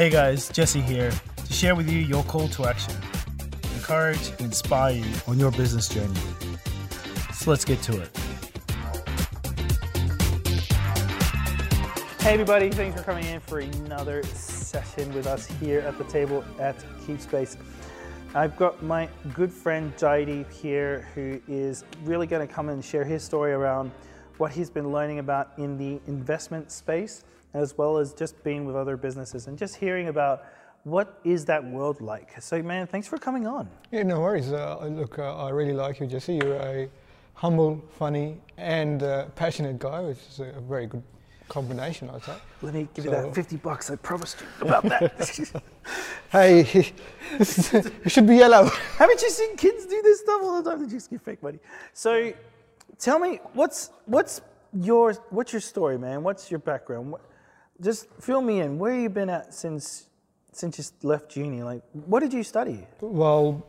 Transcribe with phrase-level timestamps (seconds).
[0.00, 2.94] Hey guys, Jesse here to share with you your call to action.
[3.74, 6.18] Encourage and inspire you on your business journey.
[7.34, 8.16] So let's get to it.
[12.18, 16.42] Hey everybody, thanks for coming in for another session with us here at the table
[16.58, 17.58] at KeepSpace.
[18.34, 23.04] I've got my good friend Jaideep here who is really going to come and share
[23.04, 23.90] his story around
[24.38, 27.22] what he's been learning about in the investment space
[27.54, 30.44] as well as just being with other businesses and just hearing about
[30.84, 32.40] what is that world like.
[32.40, 33.68] So man, thanks for coming on.
[33.90, 34.52] Yeah, no worries.
[34.52, 36.34] Uh, look, uh, I really like you, Jesse.
[36.34, 36.88] You're a
[37.34, 41.02] humble, funny, and uh, passionate guy, which is a very good
[41.48, 42.34] combination, I'd say.
[42.62, 45.62] Let me give so, you that 50 bucks I promised you about that.
[46.30, 46.60] hey,
[47.38, 48.64] it should be yellow.
[48.96, 50.82] Haven't you seen kids do this stuff all the time?
[50.82, 51.58] They just give fake money.
[51.92, 52.32] So
[52.98, 54.40] tell me, what's, what's,
[54.72, 56.22] your, what's your story, man?
[56.22, 57.10] What's your background?
[57.12, 57.22] What,
[57.82, 58.78] just fill me in.
[58.78, 60.08] Where have you been at since,
[60.52, 61.62] since you left uni?
[61.62, 62.86] Like, what did you study?
[63.00, 63.66] Well,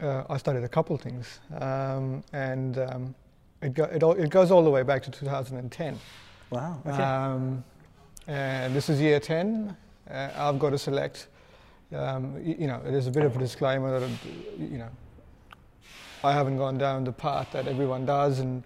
[0.00, 1.40] uh, I studied a couple of things.
[1.58, 3.14] Um, and um,
[3.62, 5.98] it, go, it, all, it goes all the way back to 2010.
[6.50, 6.82] Wow.
[6.86, 7.02] Okay.
[7.02, 7.64] Um,
[8.26, 9.76] and this is year 10.
[10.10, 11.28] Uh, I've got to select,
[11.94, 14.10] um, you, you, know, there's a bit of a disclaimer that,
[14.58, 14.90] you know,
[16.22, 18.62] I haven't gone down the path that everyone does, and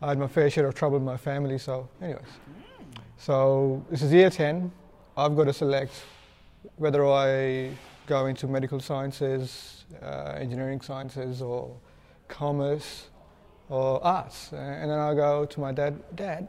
[0.00, 2.22] I had my fair share of trouble in my family, so, anyways.
[3.18, 4.70] So, this is year 10.
[5.16, 5.92] I've got to select
[6.76, 7.70] whether I
[8.06, 11.74] go into medical sciences, uh, engineering sciences, or
[12.28, 13.06] commerce,
[13.68, 14.52] or arts.
[14.52, 16.48] And then I go to my dad, Dad,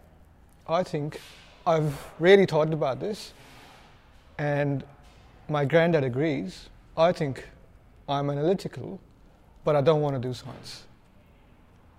[0.68, 1.22] I think
[1.66, 3.34] I've really thought about this,
[4.38, 4.84] and
[5.48, 6.70] my granddad agrees.
[6.98, 7.48] I think
[8.10, 9.00] I'm analytical,
[9.64, 10.84] but I don't want to do science.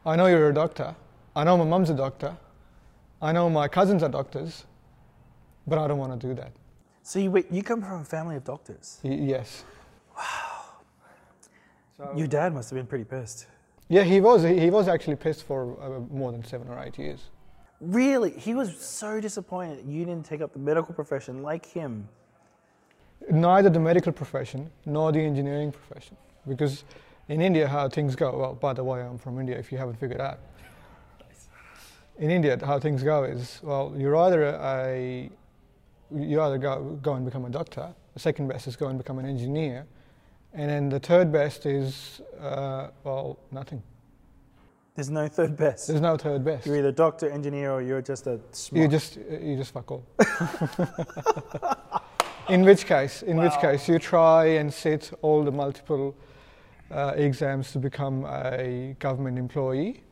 [0.04, 0.94] I know you're a doctor.
[1.34, 2.36] I know my mum's a doctor.
[3.20, 4.64] I know my cousins are doctors,
[5.66, 6.52] but I don't want to do that.
[7.02, 9.00] So you, wait, you come from a family of doctors?
[9.02, 9.64] Y- yes.
[10.16, 10.22] Wow.
[11.96, 13.46] So Your dad must have been pretty pissed.
[13.88, 14.42] Yeah, he was.
[14.42, 17.30] He was actually pissed for uh, more than seven or eight years.
[17.80, 22.08] Really, he was so disappointed you didn't take up the medical profession like him.
[23.30, 26.16] Neither the medical profession nor the engineering profession.
[26.48, 26.84] Because
[27.28, 29.96] in India, how things go, well, by the way, I'm from India if you haven't
[29.96, 30.38] figured out.
[32.18, 35.30] In India, how things go is, well, you're either a,
[36.14, 39.18] you either go, go and become a doctor, the second best is go and become
[39.18, 39.86] an engineer,
[40.54, 43.82] and then the third best is, uh, well, nothing.
[44.94, 45.88] There's no third best.
[45.88, 46.66] There's no third best.
[46.66, 48.82] You're either doctor, engineer, or you're just a smart.
[48.82, 50.06] You just you just fuck all.
[52.48, 53.44] in which case, in wow.
[53.44, 56.16] which case, you try and sit all the multiple
[56.90, 60.02] uh, exams to become a government employee,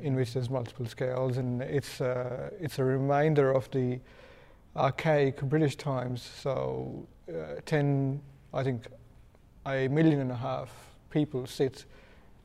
[0.00, 4.00] in which there's multiple scales, and it's uh, it's a reminder of the
[4.74, 6.22] archaic British times.
[6.22, 8.20] So, uh, ten,
[8.52, 8.86] I think,
[9.66, 10.70] a million and a half
[11.10, 11.84] people sit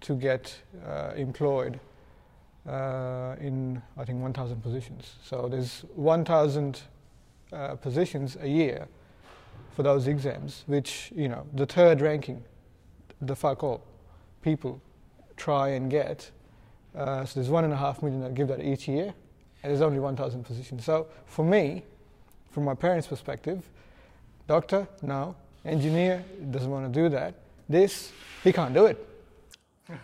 [0.01, 1.79] to get uh, employed
[2.67, 5.15] uh, in, I think, 1,000 positions.
[5.23, 6.81] So there's 1,000
[7.51, 8.87] uh, positions a year
[9.75, 12.43] for those exams, which, you know, the third ranking,
[13.21, 13.83] the fuck all
[14.41, 14.81] people
[15.37, 16.31] try and get.
[16.95, 19.13] Uh, so there's one and a half million that give that each year,
[19.63, 20.83] and there's only 1,000 positions.
[20.85, 21.83] So for me,
[22.51, 23.69] from my parents' perspective,
[24.47, 25.35] doctor, no.
[25.63, 27.35] Engineer, doesn't want to do that.
[27.69, 28.11] This,
[28.43, 29.07] he can't do it.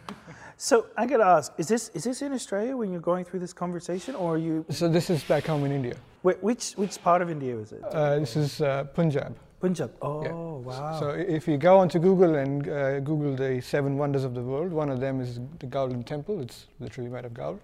[0.59, 3.41] So I got to ask: Is this is this in Australia when you're going through
[3.41, 4.65] this conversation, or are you?
[4.69, 5.95] So this is back home in India.
[6.23, 7.83] Wait, which which part of India is it?
[7.83, 9.37] Uh, this is uh, Punjab.
[9.59, 9.91] Punjab.
[10.01, 10.31] Oh yeah.
[10.31, 10.99] wow!
[10.99, 14.71] So if you go onto Google and uh, Google the seven wonders of the world,
[14.71, 16.41] one of them is the Golden Temple.
[16.41, 17.59] It's literally made of gold.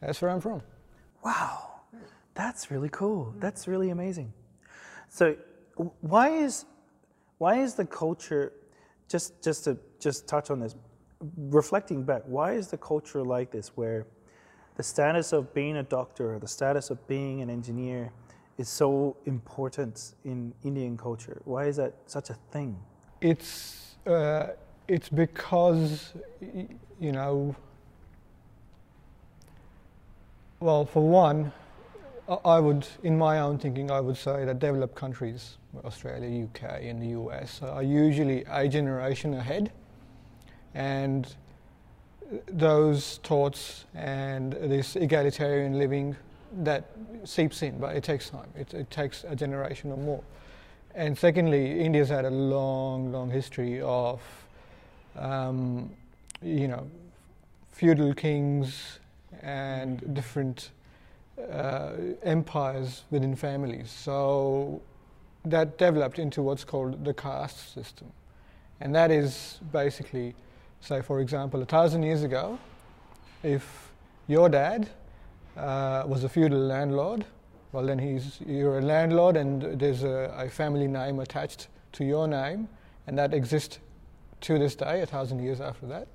[0.00, 0.62] That's where I'm from.
[1.24, 1.80] Wow,
[2.34, 3.34] that's really cool.
[3.38, 4.32] That's really amazing.
[5.08, 5.36] So
[6.00, 6.64] why is
[7.38, 8.52] why is the culture
[9.08, 10.74] just just to just touch on this
[11.36, 14.06] reflecting back, why is the culture like this where
[14.76, 18.12] the status of being a doctor or the status of being an engineer
[18.58, 21.40] is so important in Indian culture?
[21.44, 22.76] Why is that such a thing?
[23.20, 24.48] It's, uh,
[24.88, 26.12] it's because,
[27.00, 27.54] you know,
[30.60, 31.52] well, for one,
[32.44, 37.00] I would, in my own thinking, I would say that developed countries, Australia, UK, and
[37.00, 39.70] the US, are usually a generation ahead
[40.74, 41.36] and
[42.48, 46.16] those thoughts and this egalitarian living
[46.56, 46.84] that
[47.24, 48.48] seeps in, but it takes time.
[48.54, 50.22] It, it, takes a generation or more.
[50.94, 54.20] And secondly, India's had a long, long history of,
[55.16, 55.90] um,
[56.42, 56.86] you know,
[57.72, 58.98] feudal kings
[59.42, 60.70] and different
[61.52, 61.92] uh,
[62.22, 63.90] empires within families.
[63.90, 64.80] So
[65.44, 68.10] that developed into what's called the caste system.
[68.80, 70.34] And that is basically,
[70.80, 72.58] say, for example, a thousand years ago,
[73.42, 73.92] if
[74.26, 74.88] your dad
[75.56, 77.24] uh, was a feudal landlord,
[77.72, 82.26] well, then he's, you're a landlord and there's a, a family name attached to your
[82.26, 82.68] name,
[83.06, 83.78] and that exists
[84.42, 86.08] to this day, a thousand years after that.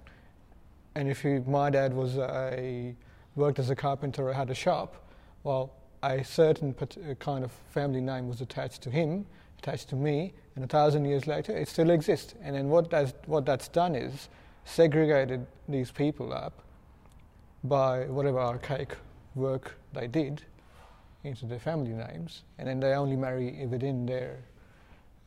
[0.96, 2.96] And if my dad was a
[3.36, 5.08] worked as a carpenter or had a shop,
[5.44, 5.72] well,
[6.04, 6.74] a certain
[7.20, 9.26] kind of family name was attached to him,
[9.60, 12.34] attached to me, and a thousand years later, it still exists.
[12.42, 14.30] And then what that's, what that's done is
[14.66, 16.62] segregated these people up
[17.64, 18.98] by whatever archaic
[19.36, 20.44] work they did
[21.24, 24.40] into their family names, and then they only marry within their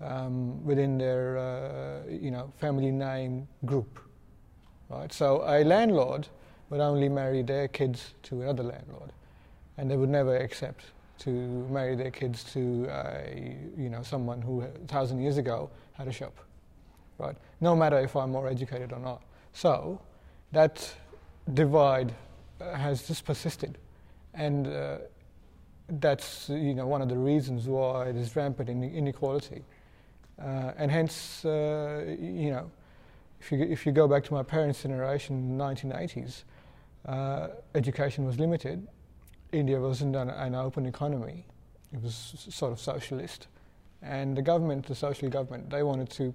[0.01, 4.01] um, within their uh, you know family name group,
[4.89, 5.13] right?
[5.13, 6.29] So a landlord
[6.71, 9.13] would only marry their kids to another landlord,
[9.79, 10.87] and they would never accept
[11.17, 16.09] to marry their kids to a, you know someone who a thousand years ago had
[16.09, 16.35] a shop,
[17.19, 17.37] right?
[17.61, 19.23] No matter if I'm more educated or not.
[19.53, 20.01] So
[20.51, 20.93] that
[21.53, 22.13] divide
[22.61, 23.79] uh, has just persisted,
[24.35, 24.99] and uh,
[25.89, 29.63] that's you know one of the reasons why there's rampant inequality,
[30.41, 32.71] uh, and hence uh, you know
[33.45, 36.45] if you if you go back to my parents' generation, in the 1980s,
[37.07, 38.87] uh, education was limited.
[39.53, 41.47] India wasn't an, an, open economy;
[41.93, 42.15] it was
[42.49, 43.49] sort of socialist,
[44.03, 46.35] and the government, the social government, they wanted to,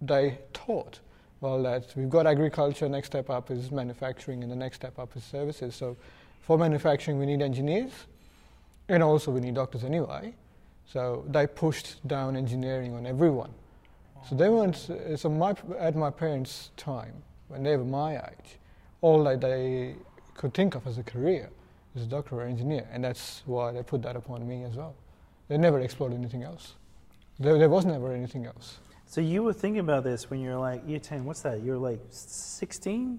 [0.00, 1.00] they taught
[1.40, 2.88] well that we've got agriculture.
[2.88, 5.74] Next step up is manufacturing, and the next step up is services.
[5.74, 5.96] So,
[6.40, 7.92] for manufacturing, we need engineers
[8.88, 10.34] and also we need doctors anyway.
[10.86, 13.52] So they pushed down engineering on everyone.
[14.28, 14.76] So they weren't.
[15.16, 18.58] So my, at my parents' time, when they were my age,
[19.00, 19.94] all that they
[20.34, 21.50] could think of as a career
[21.94, 24.94] was a doctor or engineer, and that's why they put that upon me as well.
[25.48, 26.74] They never explored anything else.
[27.38, 28.78] There, there was never anything else.
[29.06, 31.62] So you were thinking about this when you're like, you're 10, what's that?
[31.62, 33.18] You're like 16?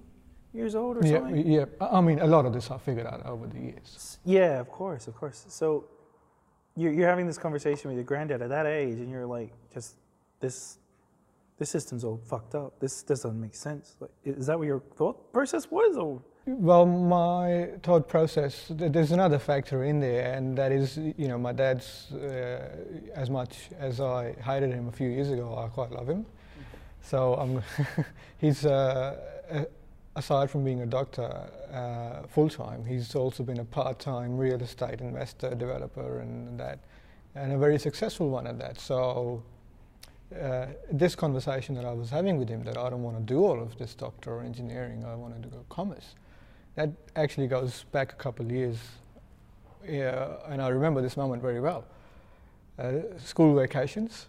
[0.53, 1.47] Years old or yeah, something?
[1.47, 4.19] Yeah, I mean, a lot of this I figured out over the years.
[4.25, 5.45] Yeah, of course, of course.
[5.49, 5.85] So
[6.75, 9.95] you're, you're having this conversation with your granddad at that age, and you're like, just
[10.39, 10.77] this,
[11.57, 12.79] this system's all fucked up.
[12.79, 13.95] This, this doesn't make sense.
[13.99, 16.21] Like, is that what your thought process was, or?
[16.45, 21.51] Well, my thought process, there's another factor in there, and that is, you know, my
[21.51, 22.75] dad's, uh,
[23.13, 26.25] as much as I hated him a few years ago, I quite love him.
[27.01, 27.61] So I'm,
[28.37, 29.65] he's uh,
[30.19, 31.29] aside from being a doctor
[31.73, 36.79] uh, full time, he's also been a part time real estate investor, developer, and that,
[37.35, 38.79] and a very successful one at that.
[38.79, 39.41] So,
[40.39, 43.39] uh, this conversation that I was having with him that I don't want to do
[43.45, 46.15] all of this doctor or engineering, I want to do commerce,
[46.75, 48.77] that actually goes back a couple of years.
[49.87, 51.85] Yeah, and I remember this moment very well.
[52.77, 54.27] Uh, school vacations,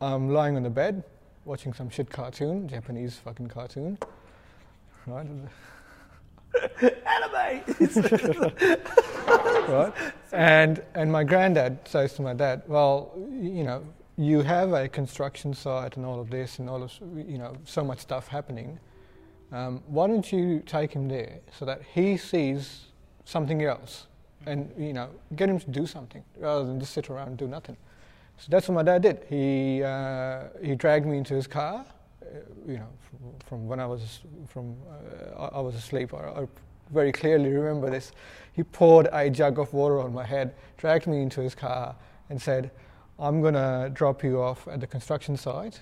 [0.00, 1.02] I'm lying on the bed
[1.44, 3.98] watching some shit cartoon, Japanese fucking cartoon
[5.06, 5.26] right?
[5.26, 5.48] Anime.
[9.68, 9.92] right?
[10.32, 13.82] And and my granddad says to my dad, well, you know,
[14.16, 17.82] you have a construction site and all of this and all of you know so
[17.84, 18.78] much stuff happening.
[19.50, 22.86] Um, why don't you take him there so that he sees
[23.24, 24.06] something else
[24.46, 27.46] and you know get him to do something rather than just sit around and do
[27.46, 27.76] nothing.
[28.38, 29.24] So that's what my dad did.
[29.28, 31.84] He uh, he dragged me into his car
[32.66, 36.14] you know, from, from, when I was from uh, I, I, was asleep.
[36.14, 36.46] I, I,
[36.90, 38.12] very clearly remember this.
[38.52, 41.96] He poured a jug of water on my head, dragged me into his car,
[42.28, 42.70] and said,
[43.18, 45.80] "I'm gonna drop you off at the construction site."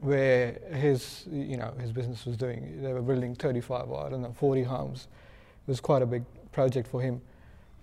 [0.00, 4.20] Where his, you know, his business was doing, they were building 35 or I don't
[4.20, 5.08] know, 40 homes.
[5.66, 7.22] It was quite a big project for him.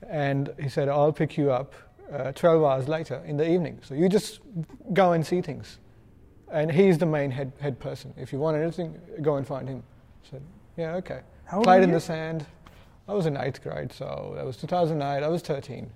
[0.07, 1.73] And he said, I'll pick you up
[2.11, 3.79] uh, 12 hours later in the evening.
[3.81, 4.39] So you just
[4.93, 5.79] go and see things
[6.51, 8.13] and he's the main head head person.
[8.17, 9.83] If you want anything, go and find him.
[10.25, 10.41] I said,
[10.77, 11.21] yeah, okay.
[11.45, 12.45] How Played in the sand.
[13.07, 15.23] I was in eighth grade, so that was 2008.
[15.23, 15.91] I was 13.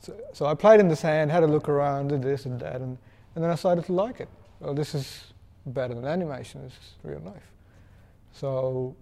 [0.00, 2.76] So, so I played in the sand, had a look around, did this and that,
[2.76, 2.96] and,
[3.34, 4.28] and then I started to like it.
[4.60, 5.32] Well, this is
[5.66, 6.62] better than animation.
[6.62, 7.50] This is real life.
[8.32, 8.96] So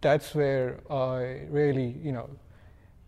[0.00, 2.28] that's where I really, you know.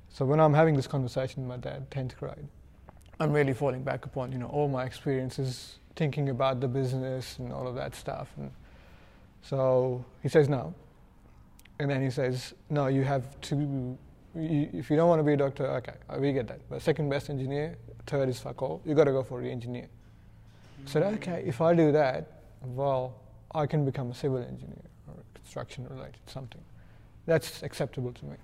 [0.09, 2.47] So when I'm having this conversation with my dad, 10th grade,
[3.19, 7.53] I'm really falling back upon, you know, all my experiences thinking about the business and
[7.53, 8.29] all of that stuff.
[8.37, 8.51] And
[9.43, 10.75] so he says no.
[11.79, 13.99] And then he says, no, you have to,
[14.35, 16.61] you, if you don't want to be a doctor, okay, we get that.
[16.71, 17.77] But second best engineer,
[18.07, 19.89] third is fuck all, you got to go for the engineer.
[20.87, 21.15] Mm-hmm.
[21.17, 23.15] Okay, if I do that, well,
[23.55, 26.61] I can become a civil engineer or construction related something.
[27.27, 28.37] That's acceptable to me.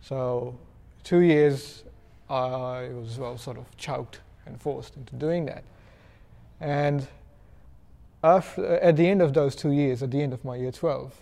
[0.00, 0.58] So
[1.04, 1.84] two years,
[2.28, 5.64] I was well sort of choked and forced into doing that.
[6.62, 7.08] And
[8.22, 11.12] after, at the end of those two years, at the end of my year 12,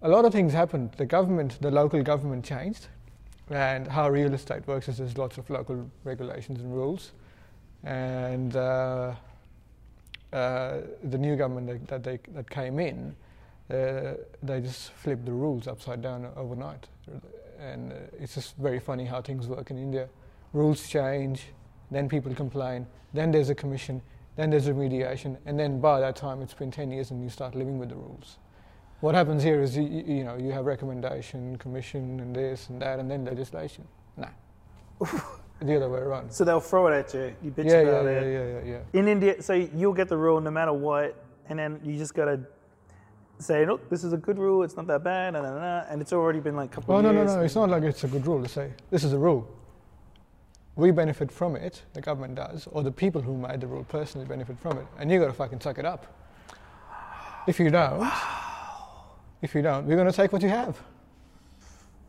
[0.00, 0.92] a lot of things happened.
[0.96, 2.88] The government, the local government changed,
[3.50, 7.12] and how real estate works is there's lots of local regulations and rules.
[7.84, 9.14] And uh,
[10.32, 13.14] uh, the new government that, that, they, that came in,
[13.70, 16.86] uh, they just flipped the rules upside down overnight.
[17.58, 20.08] And uh, it's just very funny how things work in India.
[20.54, 21.42] Rules change,
[21.90, 24.00] then people complain, then there's a commission,
[24.40, 27.54] then there's remediation, and then by that time it's been 10 years and you start
[27.54, 28.38] living with the rules.
[29.00, 32.98] What happens here is you, you know you have recommendation, commission, and this and that,
[32.98, 33.86] and then legislation.
[34.16, 34.28] Nah,
[35.60, 36.32] the other way around.
[36.32, 37.34] So they'll throw it at you.
[37.42, 38.32] You bitch Yeah, about yeah, it.
[38.32, 38.80] yeah, yeah, yeah.
[38.94, 39.00] yeah.
[39.00, 42.40] In India, so you'll get the rule no matter what, and then you just gotta
[43.38, 44.62] say, look, this is a good rule.
[44.62, 47.24] It's not that bad, nah, and it's already been like a couple of no, no,
[47.24, 47.40] no.
[47.40, 49.46] It's not like it's a good rule to say this is a rule.
[50.80, 54.26] We benefit from it, the government does, or the people who made the rule personally
[54.26, 56.06] benefit from it, and you've got to fucking suck it up.
[57.46, 58.10] If you don't,
[59.42, 60.80] if you don't, we're going to take what you have.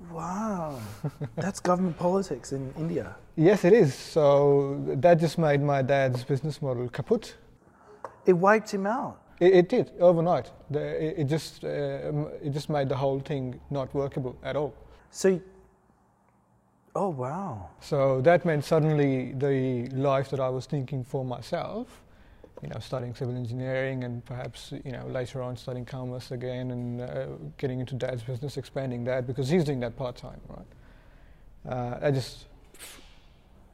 [0.09, 0.79] Wow,
[1.35, 3.17] that's government politics in India.
[3.35, 3.93] Yes, it is.
[3.93, 7.35] So that just made my dad's business model kaput.
[8.25, 9.19] It wiped him out.
[9.41, 10.49] It, it did overnight.
[10.69, 11.67] The, it, it just uh,
[12.41, 14.73] it just made the whole thing not workable at all.
[15.09, 15.41] So,
[16.95, 17.69] oh wow.
[17.79, 22.01] So that meant suddenly the life that I was thinking for myself,
[22.61, 27.01] you know, studying civil engineering and perhaps, you know, later on studying commerce again and
[27.01, 27.25] uh,
[27.57, 31.73] getting into dad's business, expanding that because he's doing that part time, right?
[31.73, 32.45] Uh, I just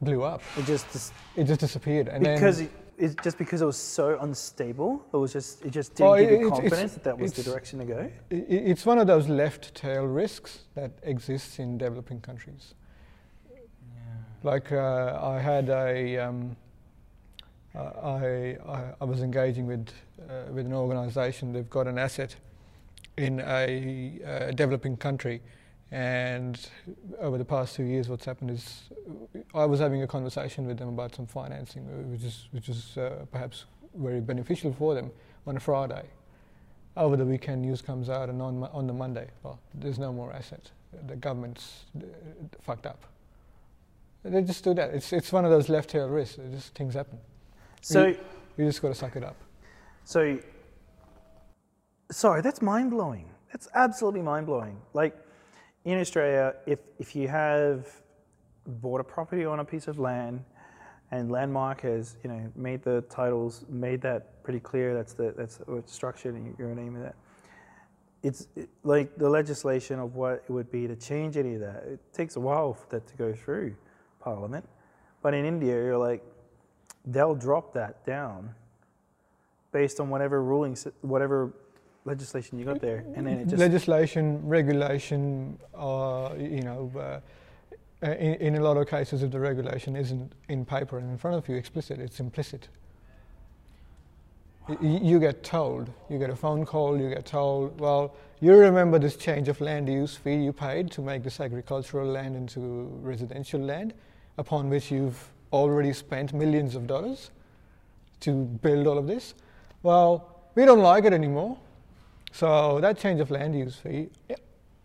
[0.01, 0.41] blew up.
[0.57, 2.07] It just, just It just disappeared.
[2.07, 5.03] And because then, it, just because it was so unstable.
[5.13, 7.43] It was just it just didn't Oh, give it- you confidence that that was the
[7.43, 8.11] direction to go.
[8.29, 12.73] it's one of those left tail risks that exists in developing countries.
[14.43, 16.55] Like uh, I had a, um,
[17.75, 19.89] uh, I, I, I was engaging with
[20.29, 21.53] uh, with an organisation.
[21.53, 22.35] They've got an asset
[23.17, 25.41] in a uh, developing country,
[25.91, 26.69] and
[27.19, 28.83] over the past two years, what's happened is
[29.55, 33.25] I was having a conversation with them about some financing, which is which is uh,
[33.31, 33.65] perhaps
[33.95, 35.09] very beneficial for them
[35.47, 36.03] on a Friday.
[36.95, 40.31] Over the weekend, news comes out, and on on the Monday, well, there's no more
[40.31, 40.71] asset.
[41.07, 42.03] The government's uh,
[42.61, 43.03] fucked up.
[44.29, 44.93] They just do that.
[44.93, 46.37] It's it's one of those left tail risks.
[46.37, 47.19] It just things happen.
[47.81, 48.07] So
[48.57, 49.37] You just got to suck it up.
[50.03, 50.39] so
[52.11, 53.29] sorry, that's mind blowing.
[53.51, 54.79] That's absolutely mind blowing.
[54.93, 55.15] Like
[55.85, 57.87] in Australia, if if you have
[58.65, 60.43] bought a property on a piece of land
[61.11, 65.59] and landmark has you know made the titles made that pretty clear that's the that's
[65.65, 67.15] what's structured and your name of that
[68.23, 71.83] it's it, like the legislation of what it would be to change any of that
[71.87, 73.73] it takes a while for that to go through
[74.27, 74.65] parliament
[75.23, 76.21] but in india you're like
[77.13, 78.39] they'll drop that down
[79.71, 80.79] based on whatever rulings
[81.13, 81.39] whatever
[82.11, 84.25] legislation you got there and then it just Legislation,
[84.57, 87.19] regulation, uh, you know, uh,
[88.27, 91.35] in, in a lot of cases, if the regulation isn't in paper and in front
[91.39, 92.63] of you explicit, it's implicit.
[94.69, 94.77] Y-
[95.11, 99.15] You get told, you get a phone call, you get told, well, you remember this
[99.17, 102.59] change of land use fee you paid to make this agricultural land into
[103.11, 103.93] residential land,
[104.37, 107.31] upon which you've already spent millions of dollars
[108.19, 109.33] to build all of this.
[109.83, 111.57] Well, we don't like it anymore.
[112.31, 114.09] So that change of land use fee,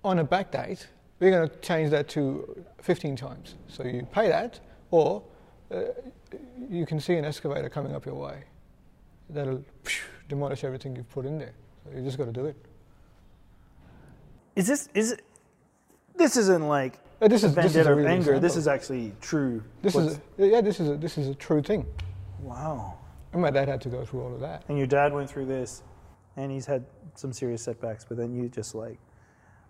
[0.04, 0.86] on a back date,
[1.20, 3.54] we're going to change that to 15 times.
[3.68, 5.22] So you pay that, or
[5.70, 5.82] uh,
[6.68, 8.44] you can see an excavator coming up your way.
[9.30, 11.52] That'll phew, demolish everything you've put in there.
[11.84, 12.56] So you just got to do it.
[14.56, 15.16] is this is
[16.16, 18.66] this isn't like Uh, this is this is vendetta a of real anger this is
[18.66, 21.86] actually true this What's- is a, yeah this is a, this is a true thing.
[22.40, 22.98] wow
[23.32, 24.64] And my dad had to go through all of that.
[24.68, 25.82] and your dad went through this
[26.36, 28.98] and he's had some serious setbacks but then you just like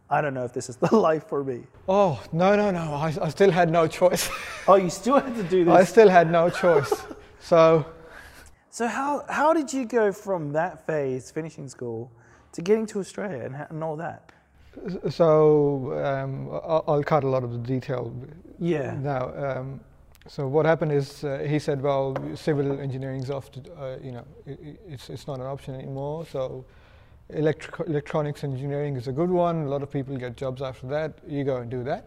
[0.08, 2.94] i don't know if this is the life for me Oh no no no!
[2.94, 4.30] I, I still had no choice.
[4.68, 5.74] oh you still had to do this.
[5.74, 6.92] I still had no choice.
[7.52, 7.84] So
[8.70, 12.10] so how how did you go from that phase finishing school
[12.52, 14.30] to getting to australia and, and all that
[15.10, 18.12] So um, I'll, I'll cut a lot of the detail
[18.58, 19.32] yeah now.
[19.34, 19.80] Um,
[20.28, 23.50] so what happened is uh, he said, "Well, civil engineering's off.
[23.52, 26.24] To, uh, you know, i i- it's it's not an option anymore.
[26.26, 26.64] So
[27.30, 29.64] electric, electronics engineering is a good one.
[29.64, 31.18] A lot of people get jobs after that.
[31.26, 32.04] You go and do that,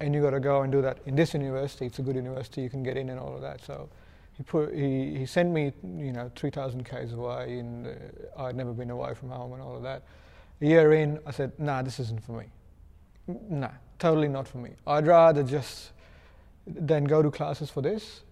[0.00, 1.86] and you got to go and do that in this university.
[1.86, 2.60] It's a good university.
[2.62, 3.64] You can get in and all of that.
[3.64, 3.88] So."
[4.36, 8.74] He, put, he, he sent me, you know, 3,000 k's away, and uh, I'd never
[8.74, 10.02] been away from home and all of that.
[10.60, 12.46] A year in, I said, nah, this isn't for me.
[13.26, 14.70] Nah, totally not for me.
[14.86, 15.92] I'd rather just
[16.66, 18.22] then go to classes for this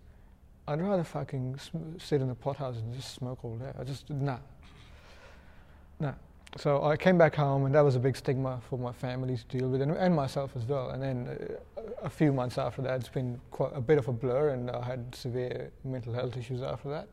[0.67, 3.71] I'd rather fucking sm- sit in a pothouse and just smoke all day.
[3.79, 4.39] I just nah,
[6.01, 6.15] nah.
[6.57, 9.45] So I came back home, and that was a big stigma for my family to
[9.59, 10.91] deal with, and, and myself as well.
[10.91, 14.13] And then uh, a few months after that, it's been quite a bit of a
[14.13, 17.09] blur, and I had severe mental health issues after that.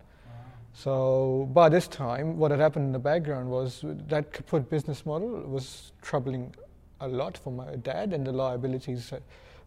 [0.74, 5.30] So by this time, what had happened in the background was that kaput business model
[5.42, 6.54] was troubling
[7.02, 9.14] a lot for my dad, and the liabilities.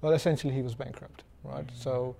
[0.01, 1.69] Well, essentially, he was bankrupt, right?
[1.75, 2.17] So,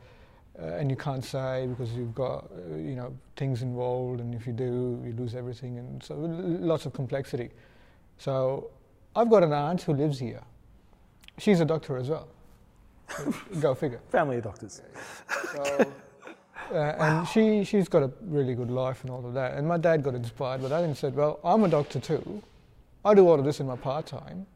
[0.61, 4.47] uh, and you can't say because you've got uh, you know things involved, and if
[4.47, 7.51] you do, you lose everything, and so lots of complexity.
[8.19, 8.71] So,
[9.17, 10.43] I've got an aunt who lives here.
[11.39, 12.29] She's a doctor as well.
[13.61, 14.01] Go figure.
[14.11, 14.83] Family of doctors.
[15.53, 15.93] So,
[16.73, 19.55] uh, and she, she's got a really good life and all of that.
[19.55, 22.43] And my dad got inspired by that and said, Well, I'm a doctor too.
[23.05, 24.47] I do all of this in my part time.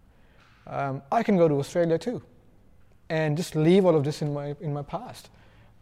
[0.66, 2.22] Um, I can go to Australia too
[3.10, 5.30] and just leave all of this in my, in my past.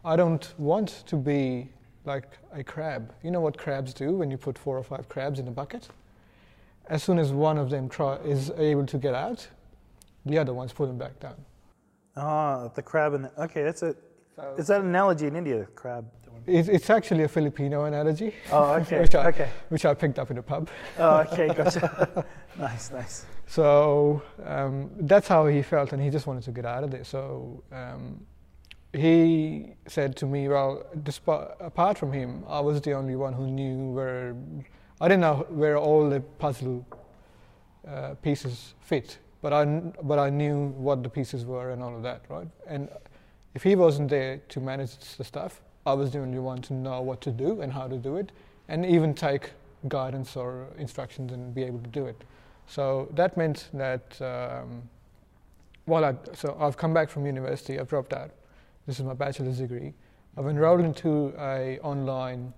[0.05, 1.69] I don't want to be
[2.05, 3.13] like a crab.
[3.23, 5.89] You know what crabs do when you put four or five crabs in a bucket?
[6.87, 9.45] As soon as one of them try, is able to get out,
[10.25, 11.35] the other ones pull them back down.
[12.15, 13.83] Ah, the crab and the, okay, that's
[14.37, 14.53] a.
[14.55, 15.67] Is that an analogy in India?
[15.75, 16.05] Crab.
[16.45, 18.33] It's, it's actually a Filipino analogy.
[18.51, 18.99] Oh, okay.
[19.03, 19.49] Which I- okay.
[19.69, 20.69] which I picked up in a pub.
[20.97, 21.47] Oh, okay.
[21.53, 22.25] Gotcha.
[22.57, 23.25] nice, nice.
[23.47, 27.03] So um, that's how he felt, and he just wanted to get out of there.
[27.03, 28.25] So um,
[28.93, 33.47] he said to me, "Well, despite, apart from him, I was the only one who
[33.47, 34.35] knew where.
[35.01, 36.85] I didn't know where all the puzzle
[37.87, 39.65] uh, pieces fit, but I
[40.01, 42.47] but I knew what the pieces were and all of that, right?
[42.67, 42.89] And
[43.53, 47.01] if he wasn't there to manage the stuff, I was the only one to know
[47.01, 48.31] what to do and how to do it,
[48.67, 49.51] and even take
[49.87, 52.23] guidance or instructions and be able to do it.
[52.67, 54.83] So that meant that um,
[55.85, 58.31] while I so I've come back from university, I've dropped out.
[58.85, 59.93] This is my bachelor's degree.
[60.37, 62.53] I've enrolled into a online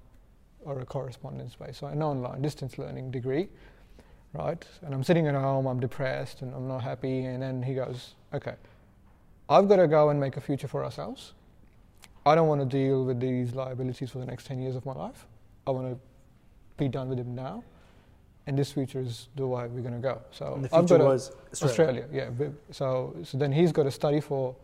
[0.62, 3.48] or a correspondence based, so an online distance learning degree,
[4.34, 4.66] right?
[4.82, 7.26] And I'm sitting at home, I'm depressed and I'm not happy.
[7.26, 8.56] And then he goes, "Okay,
[9.50, 11.34] I've got to go and make a future for ourselves.
[12.26, 14.94] I don't want to deal with these liabilities for the next 10 years of my
[14.94, 15.26] life.
[15.66, 16.00] I want to
[16.78, 17.64] be done with them now.
[18.46, 20.22] And this future is the way we're going to go.
[20.32, 21.32] So And the I've future got to, was
[21.64, 22.04] Australia.
[22.04, 22.48] Australia, yeah.
[22.72, 24.56] So, so then he's got to study for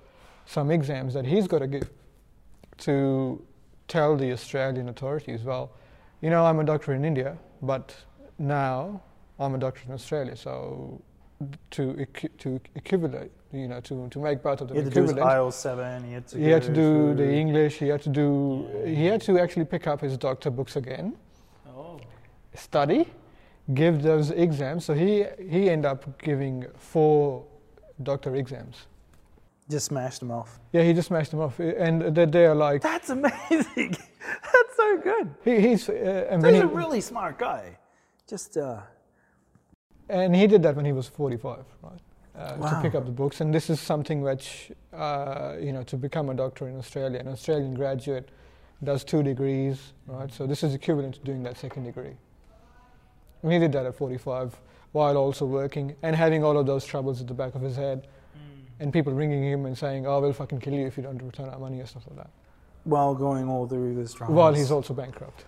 [0.46, 1.90] some exams that he's got to give
[2.80, 3.44] to
[3.88, 5.72] tell the Australian authorities, well,
[6.22, 7.96] you know, I'm a doctor in India, but
[8.38, 9.02] now
[9.40, 10.36] I'm a doctor in Australia.
[10.36, 11.02] So
[11.72, 12.06] to
[12.40, 15.54] to equivalent, you know, to, to make both of them He had to do IELTS
[15.54, 16.04] seven.
[16.04, 16.38] He had to.
[16.38, 17.78] he had to do the English.
[17.78, 18.68] He had to do.
[18.86, 21.16] He had to actually pick up his doctor books again,
[21.68, 22.00] Oh.
[22.54, 23.08] study,
[23.74, 24.86] give those exams.
[24.86, 27.46] So he he ended up giving four
[28.04, 28.88] doctor exams.
[29.70, 30.60] Just smashed them off.
[30.74, 33.98] Yeah, he just smashed them off, and they they are like That's amazing.
[34.54, 35.36] That's so good.
[35.44, 37.78] he, he's uh, So he's he, a really smart guy.
[38.28, 38.82] Just uh,
[40.10, 42.00] and he did that when he was 45, right?
[42.38, 45.96] Uh, To pick up the books, and this is something which uh, you know to
[45.98, 48.30] become a doctor in Australia, an Australian graduate
[48.84, 50.32] does two degrees, right?
[50.34, 52.18] So this is equivalent to doing that second degree.
[53.42, 54.60] And he did that at 45
[54.92, 58.08] while also working and having all of those troubles at the back of his head,
[58.80, 61.48] and people ringing him and saying, "Oh, we'll fucking kill you if you don't return
[61.50, 62.30] our money" or stuff like that.
[62.84, 64.34] while going all through this drama.
[64.34, 65.46] While he's also bankrupt.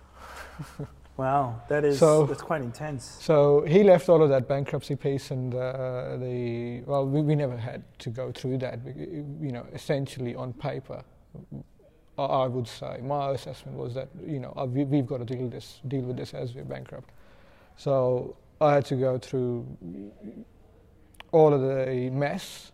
[1.18, 3.16] Wow, that is So- that's quite intense.
[3.20, 7.56] So he left all of that bankruptcy piece, and uh, the well, we, we never
[7.56, 8.78] had to go through that.
[8.86, 11.02] You know, essentially on paper,
[12.16, 15.48] I would say my assessment was that you know uh, we, we've got to deal
[15.48, 17.10] this deal with this as we're bankrupt.
[17.76, 19.66] So I had to go through
[21.32, 22.70] all of the mess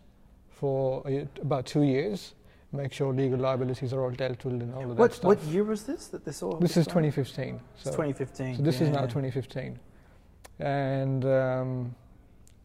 [0.51, 1.03] for
[1.41, 2.34] about two years,
[2.75, 5.25] make sure legal liabilities are all dealt with and all of that What stuff.
[5.25, 6.57] what year was this that this all?
[6.57, 7.11] This is started?
[7.11, 7.59] 2015.
[7.75, 8.55] It's So 2015.
[8.57, 9.79] so this is now 2015,
[10.59, 11.95] and um,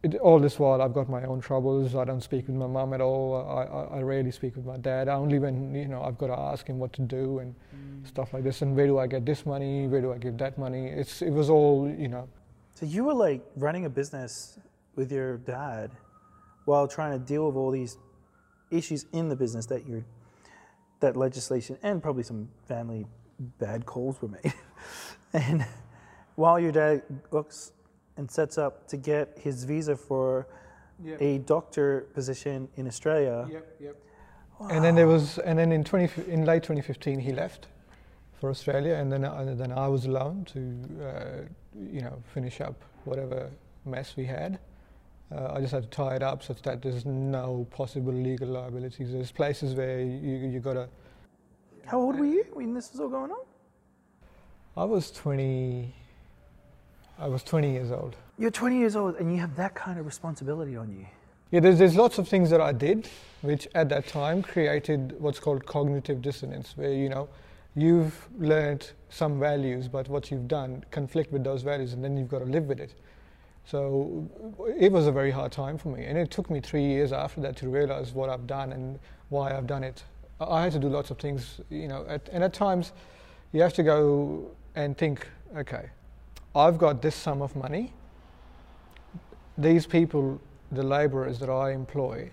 [0.03, 1.95] it, all this while I've got my own troubles.
[1.95, 3.35] I don't speak with my mum at all.
[3.37, 5.09] I, I, I rarely speak with my dad.
[5.09, 8.07] Only when you know I've got to ask him what to do and Mm.
[8.09, 8.63] stuff like this.
[8.63, 9.87] And where do I get this money?
[9.87, 10.87] Where do I give that money?
[10.87, 12.27] It's it was all you know.
[12.75, 14.59] So you were like running a business
[14.97, 15.91] with your dad
[16.65, 17.97] while trying to deal with all these
[18.71, 20.05] issues in the business that you're
[21.01, 23.07] that legislation and probably some family
[23.59, 24.53] bad calls were made.
[25.33, 25.65] and
[26.35, 27.73] while your dad looks
[28.17, 30.47] and sets up to get his visa for
[31.19, 33.49] a doctor position in Australia.
[33.51, 33.97] Yep, yep.
[34.71, 37.69] And then there was, and then in 20, in late 2015, he left
[38.39, 42.75] for Australia, and then and then I was alone to, uh, you know, finish up
[43.05, 43.51] whatever
[43.87, 44.59] mess we had.
[45.35, 49.13] Uh, I just had to tie it up such that there's no possible legal liabilities.
[49.13, 50.89] There's places where you you got to
[51.87, 53.45] How old were you when this was all going on?
[54.77, 55.95] I was 20.
[57.19, 58.17] I was 20 years old.
[58.39, 61.07] You're 20 years old and you have that kind of responsibility on you.
[61.51, 63.09] Yeah, there's, there's lots of things that I did,
[63.43, 67.29] which at that time created what's called cognitive dissonance, where you know
[67.75, 72.29] you've learned some values, but what you've done conflict with those values, and then you've
[72.29, 72.95] got to live with it.
[73.71, 74.29] So
[74.81, 77.41] it was a very hard time for me, and it took me three years after
[77.43, 80.03] that to realize what I've done and why I've done it.
[80.41, 82.93] I had to do lots of things, you know, at, and at times
[83.53, 85.25] you have to go and think,
[85.57, 85.89] okay,
[86.57, 87.93] I've got this sum of money.
[89.57, 90.41] These people,
[90.73, 92.29] the labourers that I employ,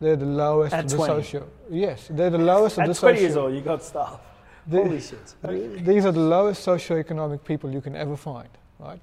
[0.00, 1.12] they're the lowest At of the 20.
[1.22, 1.48] socio.
[1.70, 3.22] Yes, they're the lowest of At the 20 socio.
[3.26, 4.20] years old, you got stuff.
[4.66, 5.34] The- Holy shit.
[5.46, 9.00] Th- These are the lowest socioeconomic people you can ever find, right?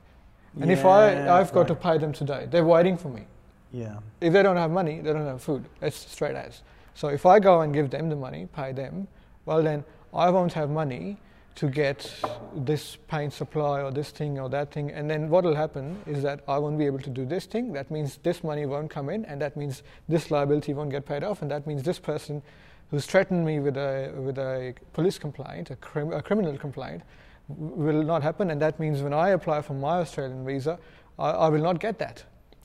[0.59, 3.25] And if I, I've got to pay them today, they're waiting for me.
[3.71, 3.97] Yeah.
[4.21, 5.65] If they don't have money, they don't have food.
[5.81, 6.61] It's straight as.
[6.93, 9.07] So if I go and give them the money, pay them,
[9.45, 11.17] well then I won't have money
[11.55, 12.11] to get
[12.55, 14.91] this paint supply or this thing or that thing.
[14.91, 17.73] And then what will happen is that I won't be able to do this thing.
[17.73, 21.23] That means this money won't come in, and that means this liability won't get paid
[21.23, 22.41] off, and that means this person
[22.89, 27.03] who's threatened me with a with a police complaint, a, crim- a criminal complaint,
[27.47, 28.51] will not happen.
[28.51, 30.79] And that means when I apply for my Australian visa,
[31.19, 32.23] I, I will not get that.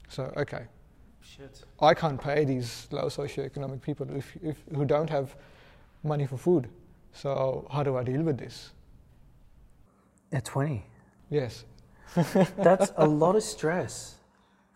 [0.08, 0.66] So okay,
[1.20, 1.64] Shit.
[1.80, 5.36] I can't pay these low socioeconomic people if, if, who don't have
[6.02, 6.68] money for food.
[7.12, 8.72] So how do I deal with this?
[10.32, 10.84] At 20.
[11.30, 11.64] Yes.
[12.56, 14.16] That's a lot of stress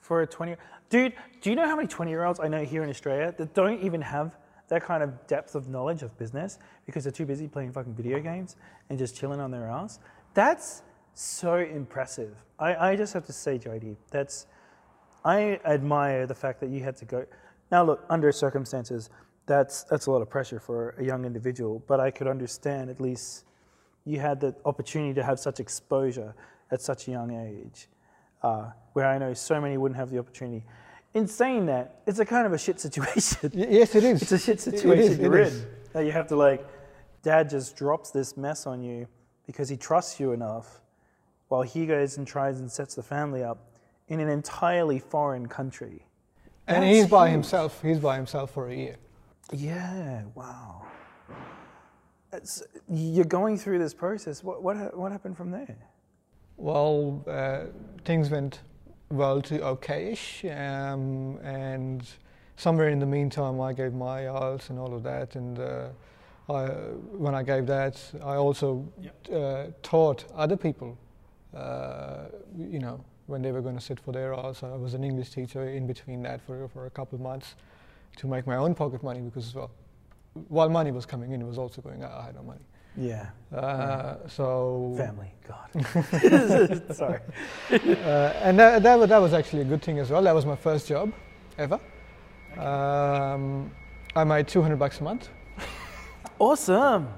[0.01, 0.57] for a 20
[0.91, 3.55] Dude, do you know how many 20 year olds I know here in Australia that
[3.55, 4.37] don't even have
[4.73, 8.19] that kind of depth of knowledge of business because they're too busy playing fucking video
[8.19, 8.57] games
[8.89, 9.99] and just chilling on their ass?
[10.33, 10.83] That's
[11.13, 12.35] so impressive.
[12.59, 14.47] I, I just have to say, JD, that's,
[15.27, 17.27] I admire the fact that you had to go.
[17.71, 19.11] Now, look, under circumstances,
[19.45, 22.99] that's, that's a lot of pressure for a young individual, but I could understand at
[22.99, 23.45] least
[24.07, 26.35] you had the opportunity to have such exposure
[26.71, 27.89] at such a young age,
[28.43, 30.65] uh, where I know so many wouldn't have the opportunity.
[31.15, 33.51] In saying that, it's a kind of a shit situation.
[33.55, 34.23] Yes, it is.
[34.23, 35.67] It's a shit It- it situation you're in.
[35.93, 36.67] That you have to like,
[37.23, 39.07] dad just drops this mess on you
[39.47, 40.81] because he trusts you enough,
[41.49, 43.59] while he goes and tries and sets the family up
[44.09, 46.07] in an entirely foreign country.
[46.67, 47.33] And That's he's by huge.
[47.35, 47.83] himself.
[47.83, 48.97] He's by himself for a year.
[49.53, 50.87] Yeah, wow.
[52.33, 54.43] It's, you're going through this process.
[54.43, 55.77] What, what, what happened from there?
[56.57, 57.65] Well, uh,
[58.07, 58.61] things went
[59.13, 62.03] well to okayish, um, and
[62.57, 65.37] somewhere in the meantime, I gave my IELTS and all of that.
[65.37, 65.89] And uh,
[66.49, 68.87] I, when I gave that, I also
[69.33, 70.97] uh, taught other people.
[71.55, 75.05] Uh, you know, when they were going to sit for their IELTS, I was an
[75.05, 77.55] English teacher in between that for for a couple of months
[78.17, 79.71] to make my own pocket money because well,
[80.49, 82.13] while money was coming in, it was also going out.
[82.13, 82.65] I had no money.
[82.97, 85.33] Yeah, Uh, so family.
[85.49, 86.95] God.
[86.95, 87.21] Sorry.
[87.71, 90.23] uh, and that, that, that was actually a good thing as well.
[90.23, 91.13] That was my first job
[91.59, 91.81] ever.
[92.59, 93.71] Um,
[94.15, 95.31] I made 200 bucks a month.
[96.39, 97.09] Awesome.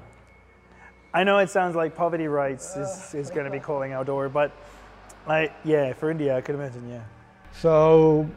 [1.12, 4.28] I know it sounds like poverty rights is, is going to be calling our door,
[4.28, 4.52] but
[5.26, 6.88] I yeah, for India, I could imagine.
[6.88, 7.02] Yeah.
[7.60, 8.28] So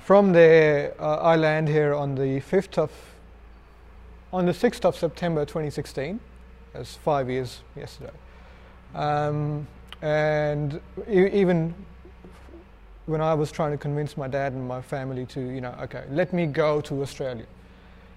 [0.00, 2.92] from there, uh, I land here on the 5th of,
[4.32, 6.20] on the 6th of September 2016.
[6.72, 8.12] That's five years yesterday.
[8.94, 9.66] Um,
[10.02, 11.74] and e- even
[13.06, 16.04] when I was trying to convince my dad and my family to, you know, okay,
[16.10, 17.46] let me go to Australia.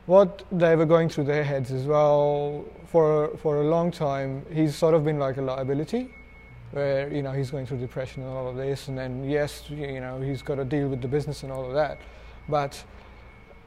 [0.06, 4.76] What they were going through their heads as well, for, for a long time, he's
[4.76, 6.14] sort of been like a liability
[6.72, 10.00] where you know he's going through depression and all of this, and then yes, you
[10.00, 12.00] know he's got to deal with the business and all of that,
[12.50, 12.82] but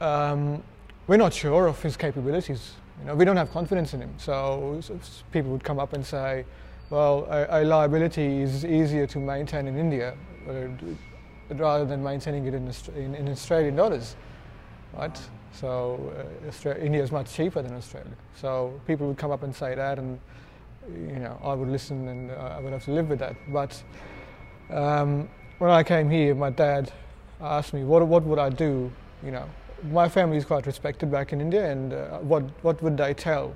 [0.00, 0.62] um,
[1.06, 2.72] we're not sure of his capabilities.
[3.00, 4.14] You know, we don't have confidence in him.
[4.18, 6.44] So, s- s- people would come up and say,
[6.90, 10.14] "Well, a, liability is easier to maintain in India
[10.48, 14.16] uh, rather than maintaining it in, in, in Australian dollars,
[14.96, 15.18] right?"
[15.52, 16.12] So,
[16.66, 18.10] uh, India is much cheaper than Australia.
[18.34, 20.18] So people would come up and say that, and
[20.92, 23.36] you know, I would listen and uh, I would have to live with that.
[23.48, 23.80] But
[24.70, 25.28] um,
[25.58, 26.92] when I came here, my dad
[27.40, 28.90] asked me, what, what would I do?
[29.24, 29.44] You know,
[29.90, 33.54] my family is quite respected back in India, and uh, what, what would they tell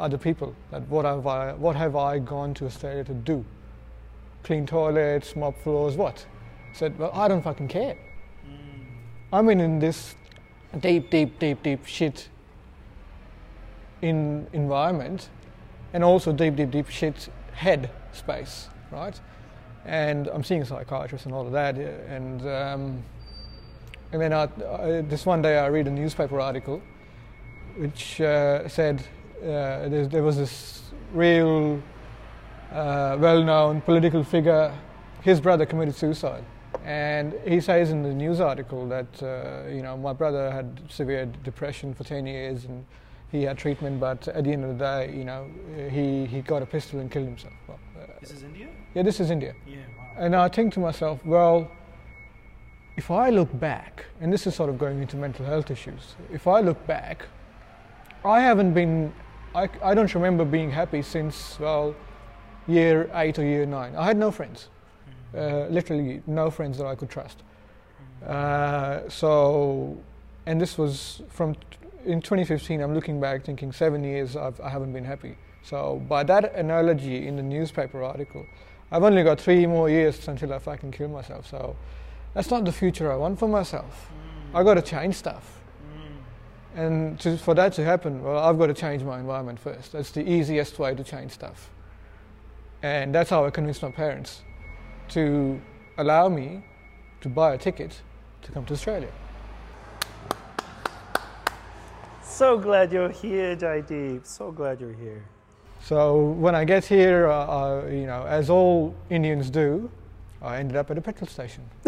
[0.00, 0.54] other people?
[0.70, 3.44] That what have, I, what have I gone to Australia to do?
[4.42, 6.26] Clean toilets, mop floors, what?
[6.72, 7.96] I said, well, I don't fucking care.
[9.32, 10.14] I'm in, in this
[10.80, 12.28] deep, deep, deep, deep shit
[14.02, 15.28] in environment
[15.92, 19.18] and also deep, deep, deep shit head space, right?
[19.84, 23.02] And I'm seeing a psychiatrist and all of that, and um,
[24.12, 26.80] and then I, I, this one day I read a newspaper article
[27.76, 29.00] which uh, said
[29.42, 31.82] uh, there, there was this real
[32.72, 34.72] uh, well-known political figure.
[35.22, 36.44] His brother committed suicide,
[36.84, 41.26] and he says in the news article that uh, you know my brother had severe
[41.44, 42.84] depression for 10 years and
[43.32, 45.48] he had treatment, but at the end of the day, you know,
[45.90, 47.52] he, he got a pistol and killed himself.
[47.66, 48.68] Well, uh, This is India?
[48.94, 49.52] yeah, this is India.
[49.66, 50.24] Yeah, wow.
[50.24, 51.68] And I think to myself, well,
[52.96, 56.46] if I look back, and this is sort of going into mental health issues, if
[56.46, 57.26] I look back,
[58.24, 59.12] I haven't been,
[59.54, 61.94] I, I don't remember being happy since, well,
[62.66, 63.94] year eight or year nine.
[63.94, 64.68] I had no friends,
[65.36, 67.42] uh, literally no friends that I could trust.
[68.26, 69.96] Uh, so,
[70.46, 71.54] and this was from
[72.06, 72.80] in 2015.
[72.80, 75.36] I'm looking back, thinking seven years I've, I haven't been happy.
[75.62, 78.46] So, by that analogy in the newspaper article,
[78.90, 81.48] I've only got three more years until I fucking kill myself.
[81.48, 81.76] So,
[82.34, 84.10] that's not the future I want for myself.
[84.54, 85.56] I got to change stuff.
[86.74, 89.92] And to, for that to happen, well, I've got to change my environment first.
[89.92, 91.70] That's the easiest way to change stuff.
[92.82, 94.42] And that's how I convinced my parents
[95.08, 95.60] to
[95.96, 96.64] allow me
[97.22, 98.00] to buy a ticket
[98.42, 99.10] to come to Australia.
[102.22, 104.26] So glad you're here, Jaideep.
[104.26, 105.24] So glad you're here.
[105.80, 109.90] So when I get here, uh, uh, you know, as all Indians do,
[110.42, 111.64] I ended up at a petrol station.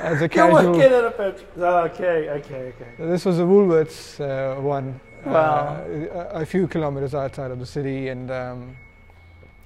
[0.00, 0.72] as a casual.
[0.72, 1.64] working at a petrol.
[1.64, 2.88] Okay, okay, okay.
[2.98, 5.32] This was a Woolworths uh, one, Wow.
[5.32, 5.84] uh,
[6.34, 8.76] a, a few kilometers outside of the city, and um,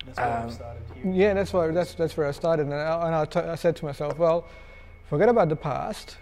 [0.07, 1.12] That's where Um, I started here.
[1.12, 2.66] yeah, that's where that's that's where I started.
[2.66, 4.47] And I, and I, t- I said to myself, well,
[5.09, 6.16] forget about the past.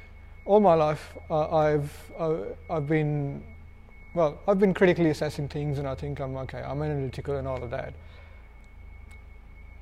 [0.45, 2.35] All my life, uh, I've uh,
[2.69, 3.43] I've been
[4.15, 6.61] well, I've been critically assessing things, and I think I'm okay.
[6.63, 7.95] I'm analytical and all of that,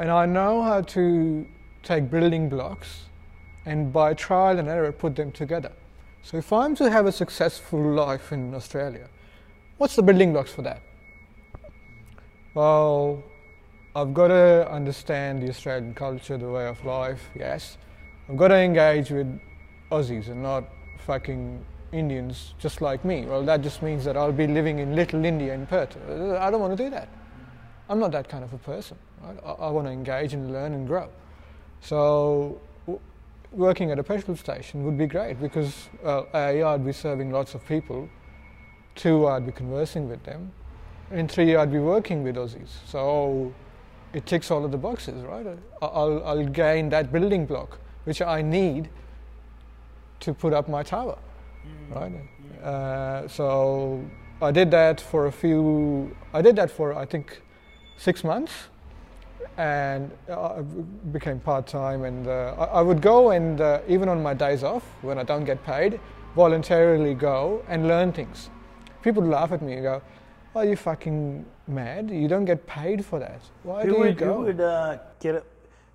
[0.01, 1.47] and I know how to
[1.83, 3.03] take building blocks
[3.67, 5.73] and by trial and error put them together.
[6.23, 9.09] So if I'm to have a successful life in Australia,
[9.77, 10.81] what's the building blocks for that?
[12.55, 13.23] Well,
[13.95, 17.77] I've got to understand the Australian culture, the way of life, yes.
[18.27, 19.39] I've got to engage with
[19.93, 20.65] Aussies and not
[21.07, 23.27] fucking Indians just like me.
[23.27, 25.95] Well, that just means that I'll be living in little India in Perth.
[26.09, 27.11] I don't want to do that.
[27.91, 28.97] I'm not that kind of a person.
[29.21, 29.37] Right?
[29.45, 31.09] I, I want to engage and learn and grow.
[31.81, 33.01] So, w-
[33.51, 37.55] working at a petrol station would be great because, well, A, I'd be serving lots
[37.55, 38.09] of people,
[38.95, 40.53] two, I'd be conversing with them,
[41.11, 42.69] and three, I'd be working with Aussies.
[42.87, 43.53] So,
[44.13, 45.47] it ticks all of the boxes, right?
[45.47, 48.89] I- I'll, I'll gain that building block, which I need
[50.21, 51.19] to put up my tower,
[51.91, 52.13] right?
[52.63, 54.05] Uh, so
[54.41, 56.15] I did that for a few.
[56.35, 57.41] I did that for I think
[58.01, 58.53] six months,
[59.59, 60.63] and uh, I
[61.13, 62.05] became part time.
[62.05, 65.45] And uh, I, would go and uh, even on my days off when I don't
[65.45, 66.01] get paid,
[66.35, 68.49] voluntarily go and learn things.
[69.03, 70.03] People laugh at me and go,
[70.55, 72.11] "Are you fucking mad?
[72.11, 73.43] You don't get paid for that.
[73.63, 75.43] Why Who do you would, go?" who would uh, get a,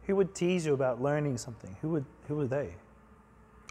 [0.05, 1.75] Who would tease you about learning something?
[1.81, 2.05] Who would?
[2.27, 2.69] Who were they?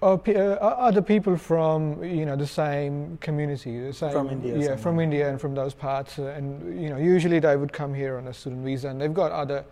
[0.07, 4.59] Oh, pe- uh, other people from you know the same community, the same From India
[4.59, 5.01] yeah, from.
[5.01, 8.29] India and from those parts, uh, and you know usually they would come here on
[8.29, 9.64] a student visa, and they've got other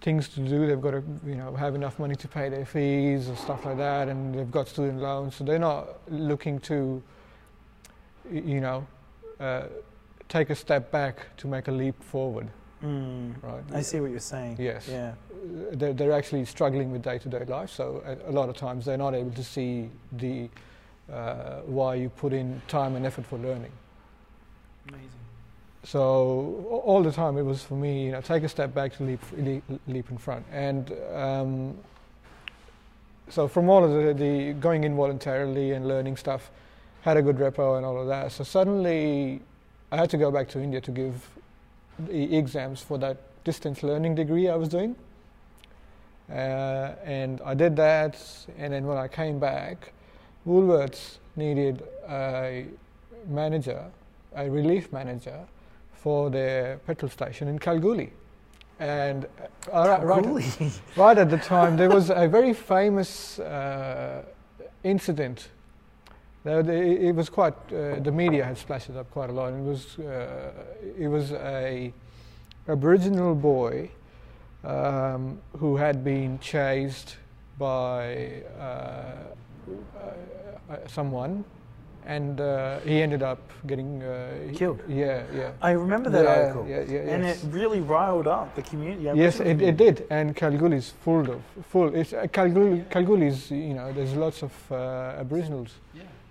[0.00, 0.66] things to do.
[0.66, 3.76] They've got to you know have enough money to pay their fees and stuff like
[3.76, 7.00] that, and they've got student loans, so they're not looking to
[8.32, 8.84] you know
[9.38, 9.66] uh,
[10.28, 12.48] take a step back to make a leap forward,
[12.82, 13.62] Mm, right?
[13.72, 14.56] I see what you're saying.
[14.58, 14.88] Yes.
[14.88, 15.12] Yeah.
[15.72, 17.70] they're, they're actually struggling with day-to-day life.
[17.70, 20.48] So a, lot of times they're not able to see the
[21.12, 23.72] uh, why you put in time and effort for learning.
[24.88, 25.08] Amazing.
[25.84, 29.02] So all the time it was for me, you know, take a step back to
[29.02, 30.46] leap leap, leap in front.
[30.52, 31.78] And um,
[33.28, 36.50] so from all of the, the going in voluntarily and learning stuff,
[37.02, 38.30] had a good repo and all of that.
[38.30, 39.40] So suddenly
[39.90, 41.28] I had to go back to India to give
[41.98, 44.96] the exams for that distance learning degree I was doing.
[46.30, 48.16] Uh, and I did that,
[48.58, 49.92] and then when I came back,
[50.46, 52.66] Woolworths needed a
[53.28, 53.84] manager,
[54.34, 55.40] a relief manager,
[55.94, 58.12] for their petrol station in Kalgoorlie.
[58.80, 59.26] And
[59.72, 60.72] uh, right- right, Kalgoorlie.
[60.96, 64.22] right at the time, there was a very famous uh,
[64.84, 65.48] incident.
[66.44, 67.54] Now, the- It it was quite.
[67.72, 69.52] Uh, the media had splashed it up quite a lot.
[69.52, 69.98] It was.
[69.98, 70.50] Uh,
[70.98, 71.92] it was a
[72.68, 73.90] Aboriginal boy
[74.64, 77.16] um, who had been chased
[77.58, 79.04] by uh, uh,
[80.70, 81.44] uh, someone
[82.06, 84.80] and uh, he ended up getting uh, Killed.
[84.88, 85.50] Yeah, yeah.
[85.60, 86.66] I remember that Yeah, article.
[86.68, 87.44] yeah, yeah, And yes.
[87.44, 89.08] it really riled up the community.
[89.14, 91.94] Yes, it, it did, and Kalgoorlie is full of full.
[91.94, 92.84] It's uh, Kalgoorlie.
[92.90, 95.74] Kalgoorlie is you know there's lots of uh, Aboriginals,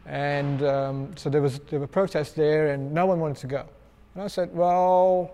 [0.05, 3.65] and um, so there was there were protests there, and no one wanted to go.
[4.15, 5.31] And I said, well,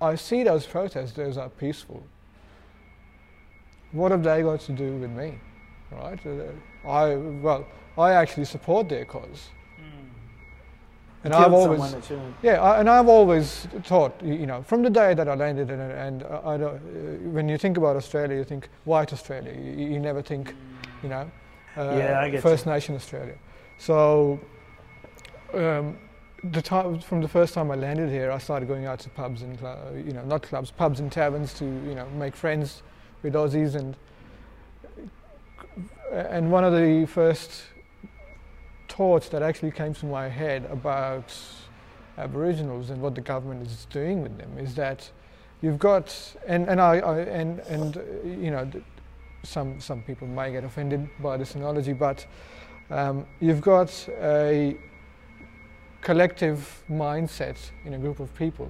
[0.00, 2.02] I see those protests; those are peaceful.
[3.92, 5.38] What have they got to do with me,
[5.92, 6.18] right?
[6.26, 9.50] Uh, I well, I actually support their cause,
[11.22, 12.34] and I've always someone that shouldn't.
[12.42, 15.80] yeah, I, and I've always thought, you know, from the day that I landed, and,
[15.80, 19.52] and I, I don't, uh, when you think about Australia, you think white Australia.
[19.54, 20.54] You, you never think,
[21.02, 21.30] you know,
[21.76, 23.36] Yeah, I get First Nation Australia.
[23.78, 24.40] So,
[25.52, 25.98] um,
[26.44, 29.42] the time from the first time I landed here, I started going out to pubs
[29.42, 32.82] and cl- you know, not clubs, pubs and taverns to you know make friends
[33.22, 33.96] with Aussies and
[36.12, 37.62] and one of the first
[38.88, 41.34] thoughts that actually came to my head about
[42.16, 45.10] Aboriginals and what the government is doing with them is that
[45.62, 48.70] you've got and and I, I and and uh, you know
[49.44, 52.26] some some people may get offended by this analogy, but
[52.90, 54.76] um, you've got a
[56.00, 58.68] collective mindset in a group of people,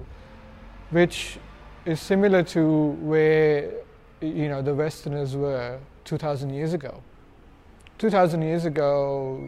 [0.91, 1.37] which
[1.85, 3.71] is similar to where
[4.21, 7.01] you know the Westerners were 2,000 years ago.
[7.97, 9.39] 2,000 years ago,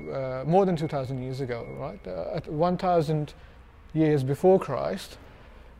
[0.45, 1.99] uh, more than 2,000 years ago, right?
[2.07, 3.33] Uh, at 1,000
[3.93, 5.17] years before Christ,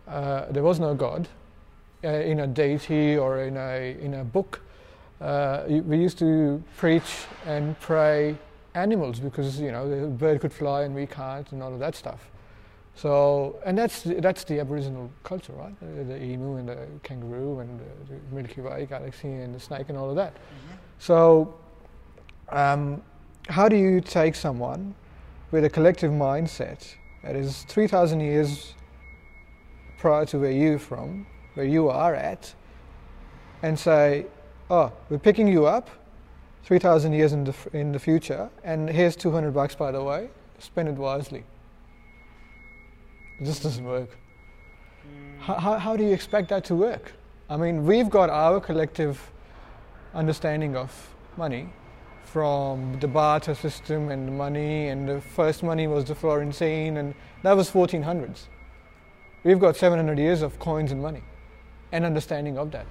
[0.07, 1.29] uh, there was no God
[2.03, 4.61] uh, in a deity or in a, in a book.
[5.19, 8.37] Uh, we used to preach and pray
[8.75, 11.95] animals because you know the bird could fly and we can't and all of that
[11.95, 12.29] stuff.
[12.95, 15.75] So and that's the, that's the Aboriginal culture, right?
[15.81, 19.89] Uh, the emu and the kangaroo and the, the Milky Way galaxy and the snake
[19.89, 20.33] and all of that.
[20.99, 21.55] So
[22.49, 23.01] um,
[23.49, 24.95] how do you take someone
[25.51, 28.73] with a collective mindset that is 3,000 years
[29.97, 31.25] prior to where you're from,
[31.55, 32.53] where you are at,
[33.63, 34.25] and say,
[34.69, 35.89] oh, we're picking you up
[36.63, 40.29] 3,000 years in the, f- in the future, and here's 200 bucks, by the way,
[40.59, 41.43] spend it wisely.
[43.39, 44.09] It just doesn't work.
[45.03, 45.39] Hmm.
[45.39, 47.13] How, how, how do you expect that to work?
[47.49, 49.31] I mean, we've got our collective
[50.13, 51.69] understanding of money
[52.25, 57.15] from the barter system and the money, and the first money was the Florentine, and
[57.43, 58.47] that was 1400s.
[59.45, 61.23] We've got 700 years of coins and money
[61.93, 62.85] and understanding of that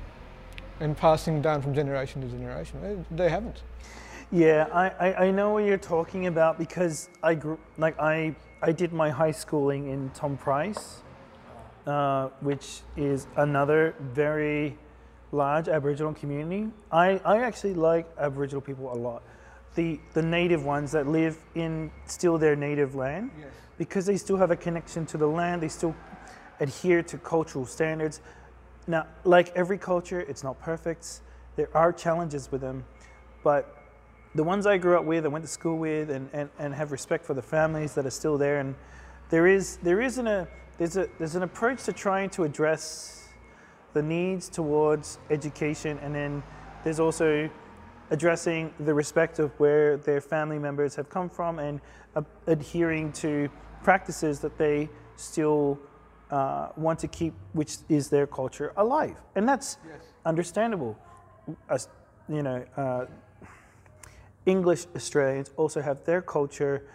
[0.81, 3.05] and passing down from generation to generation.
[3.11, 3.63] They haven't.
[4.33, 8.73] Yeah, I, I, I know what you're talking about because I grew like I I
[8.73, 11.03] did my high schooling in Tom Price,
[11.87, 14.77] uh, which is another very
[15.33, 16.71] large Aboriginal community.
[16.91, 19.23] I, I actually like Aboriginal people a lot.
[19.77, 23.49] The the native ones that live in still their native land Yes.
[23.79, 25.63] because they still have a connection to the land.
[25.63, 25.95] They still
[26.59, 28.21] adhere to cultural standards.
[28.87, 31.21] Now, like every culture, it's not perfect.
[31.57, 32.85] There are challenges with them,
[33.43, 33.77] but
[34.35, 36.93] the ones I grew up with, I went to school with, and, and, and have
[36.93, 38.61] respect for the families that are still there.
[38.61, 38.75] And
[39.31, 40.47] there is there isn't a
[40.79, 43.29] there's a there's an approach to trying to address
[43.93, 46.43] the needs towards education, and then
[46.85, 47.49] there's also
[48.11, 51.81] addressing the respect of where their family members have come from and
[52.15, 53.49] uh, adhering to
[53.83, 55.79] practices that they still
[56.31, 59.79] uh, want to keep, which is their culture, alive, and that's
[60.25, 60.97] understandable.
[61.71, 61.89] As
[62.29, 63.07] you know, uh,
[64.45, 66.87] English Australians also have their culture.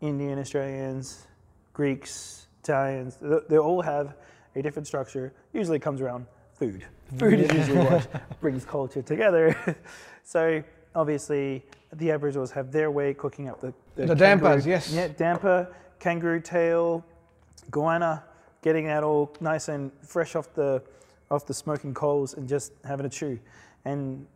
[0.00, 1.26] Indian Australians,
[1.74, 4.14] Greeks, Italians, they all have
[4.56, 5.32] a different structure.
[5.52, 6.84] Usually it comes around food.
[7.18, 9.54] Food is usually what brings culture together.
[10.24, 10.62] so
[10.94, 14.90] obviously the Aboriginals have their way cooking up the The kangaroo- dampers, yes.
[14.92, 17.04] Yeah, damper, kangaroo tail,
[17.70, 18.22] goanna,
[18.62, 20.82] getting that all nice and fresh off the
[21.30, 23.38] off the smoking coals and just having a chew.
[23.84, 24.26] And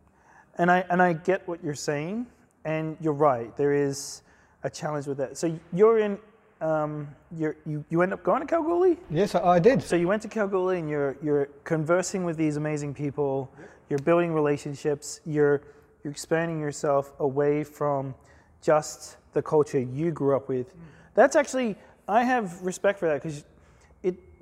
[0.57, 2.27] and I and I get what you're saying,
[2.63, 3.55] and you're right.
[3.57, 4.21] There is
[4.63, 5.37] a challenge with that.
[5.37, 6.17] So you're in.
[6.61, 8.97] Um, you're, you you end up going to Kalgoorlie.
[9.11, 9.83] Yes, I, I did.
[9.83, 13.51] So you went to Kalgoorlie and you're you're conversing with these amazing people.
[13.89, 15.19] You're building relationships.
[15.25, 15.61] You're
[16.03, 18.15] you're expanding yourself away from
[18.61, 20.73] just the culture you grew up with.
[21.13, 21.75] That's actually
[22.07, 23.43] I have respect for that because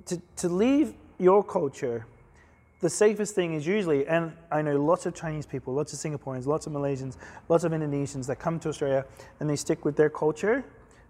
[0.06, 2.06] to to leave your culture.
[2.80, 6.44] The safest thing is usually, and I know lots of Chinese people, lots of Singaporeans,
[6.44, 7.16] lots of Malaysians,
[7.48, 9.06] lots of Indonesians that come to Australia
[9.40, 10.62] and they stick with their culture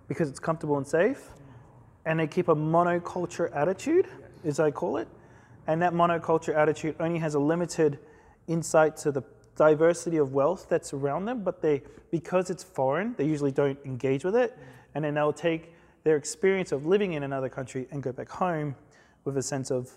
[0.07, 1.31] because it's comfortable and safe
[2.05, 4.07] and they keep a monoculture attitude,
[4.45, 5.09] as I call it.
[5.67, 7.99] And that monoculture attitude only has a limited
[8.47, 9.23] insight to the
[9.57, 14.25] diversity of wealth that's around them, but they because it's foreign, they usually don't engage
[14.25, 14.57] with it,
[14.95, 15.73] and then they'll take
[16.05, 18.77] their experience of living in another country and go back home
[19.25, 19.97] with a sense of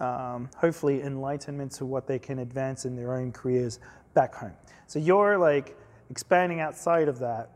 [0.00, 3.78] um, hopefully enlightenment to what they can advance in their own careers
[4.14, 4.52] back home.
[4.86, 5.76] So you're like
[6.10, 7.50] expanding outside of that,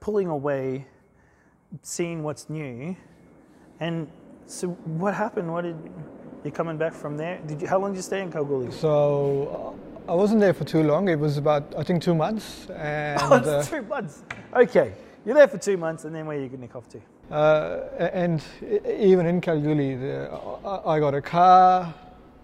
[0.00, 0.86] pulling away,
[1.82, 2.96] seeing what's new,
[3.78, 4.08] and
[4.46, 5.52] so what happened?
[5.52, 5.76] What did
[6.44, 7.38] you coming back from there?
[7.46, 7.68] Did you?
[7.68, 8.72] How long did you stay in Kalgoorlie?
[8.72, 9.76] So
[10.08, 11.08] uh, I wasn't there for too long.
[11.08, 12.66] It was about I think two months.
[12.76, 14.24] And Oh, it's uh, two months.
[14.54, 14.92] Okay,
[15.24, 17.00] you're there for two months, and then where are you going to nick off to?
[17.30, 17.80] Uh,
[18.12, 18.42] and
[18.98, 20.30] even in Kalgoorlie, the,
[20.84, 21.94] I got a car,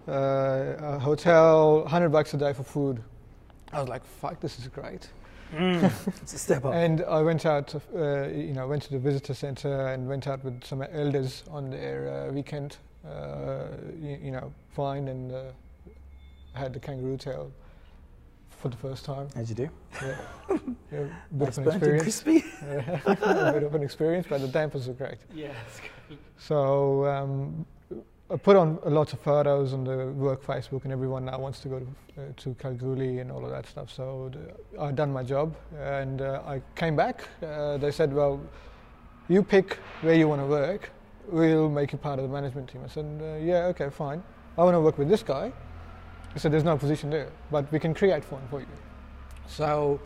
[0.07, 3.03] uh, a hotel, 100 bucks a day for food.
[3.73, 5.09] I was like, fuck, this is great.
[6.21, 6.73] It's a step up.
[6.73, 10.43] And I went out, uh, you know, went to the visitor center and went out
[10.43, 13.67] with some elders on their uh, weekend, uh,
[14.01, 15.43] you, you know, fine, and uh,
[16.53, 17.51] had the kangaroo tail
[18.57, 19.27] for the first time.
[19.35, 19.69] As you do.
[20.01, 20.15] Yeah,
[20.49, 20.59] yeah
[20.91, 22.03] bit Nice of an experience.
[22.03, 22.43] crispy.
[22.67, 25.17] a bit of an experience, but the dampers were great.
[25.33, 25.53] Yeah.
[26.37, 27.65] So um,
[28.29, 31.69] I put on lots of photos on the work Facebook, and everyone now wants to
[31.69, 31.85] go to,
[32.17, 33.91] uh, to Kalgoorlie and all of that stuff.
[33.91, 37.23] So the, I done my job, and uh, I came back.
[37.43, 38.41] Uh, they said, "Well,
[39.29, 40.91] you pick where you want to work.
[41.29, 44.23] We'll make you part of the management team." I said, uh, "Yeah, okay, fine.
[44.57, 45.51] I want to work with this guy."
[46.37, 48.67] I said, "There's no position there, but we can create one for you."
[49.47, 49.99] So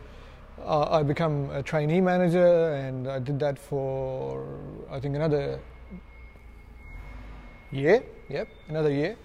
[0.63, 4.47] uh, I become a trainee manager, and I did that for
[4.89, 5.59] I think another
[7.69, 8.01] year.
[8.29, 9.17] Yep, another year.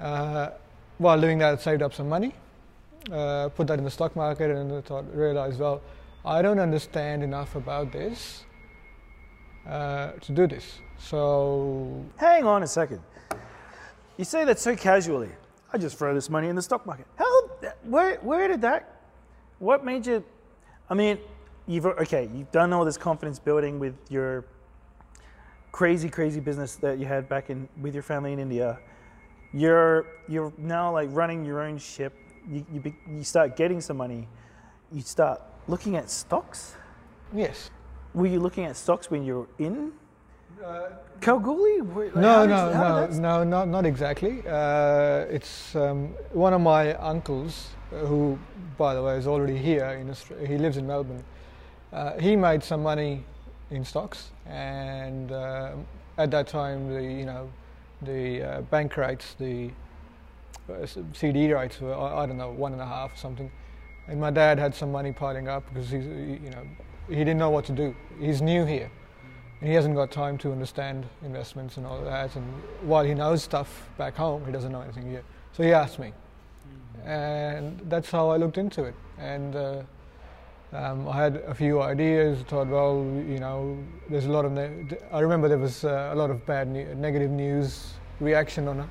[0.00, 0.52] Uh,
[0.96, 2.32] while doing that, I saved up some money,
[3.12, 5.82] uh, put that in the stock market, and I thought, realized, well,
[6.24, 8.46] I don't understand enough about this
[9.68, 10.78] uh, to do this.
[10.98, 13.02] So Hang on a second.
[14.16, 15.32] You say that so casually.
[15.74, 17.04] I just throw this money in the stock market.
[17.16, 17.42] How?
[17.82, 18.18] Where?
[18.18, 19.00] Where did that?
[19.58, 20.22] What made you?
[20.88, 21.18] I mean,
[21.66, 22.30] you've okay.
[22.32, 24.44] You've done all this confidence building with your
[25.72, 28.78] crazy, crazy business that you had back in with your family in India.
[29.52, 32.14] You're you're now like running your own ship.
[32.48, 34.28] You you, be, you start getting some money.
[34.92, 36.76] You start looking at stocks.
[37.34, 37.70] yes,
[38.12, 39.92] Were you looking at stocks when you were in
[41.20, 41.80] Kalgoorlie?
[41.80, 44.42] Like, no, no, no, no, not not exactly.
[44.46, 48.38] Uh, it's um, one of my uncles, uh, who,
[48.76, 50.46] by the way, is already here in Australia.
[50.46, 51.24] He lives in Melbourne.
[51.92, 53.24] Uh, he made some money
[53.70, 55.86] in stocks, and um
[56.18, 57.50] at that time, the you know,
[58.02, 59.70] the uh, bank rates, the
[60.68, 63.50] uh, CD rates were I, I don't know one and a half or something.
[64.06, 66.66] And my dad had some money piling up because he's you know
[67.08, 67.94] he didn't know what to do.
[68.20, 68.90] He's new here
[69.60, 72.36] and he hasn't got time to understand investments and all that.
[72.36, 72.44] And
[72.82, 75.22] while he knows stuff back home, he doesn't know anything here.
[75.52, 76.12] So he asked me,
[77.04, 78.94] and that's how I looked into it.
[79.18, 79.82] And uh,
[80.72, 82.40] um, I had a few ideas.
[82.42, 83.78] Thought, well, you know,
[84.10, 84.52] there's a lot of.
[84.52, 88.88] Ne- I remember there was uh, a lot of bad, ne- negative news reaction on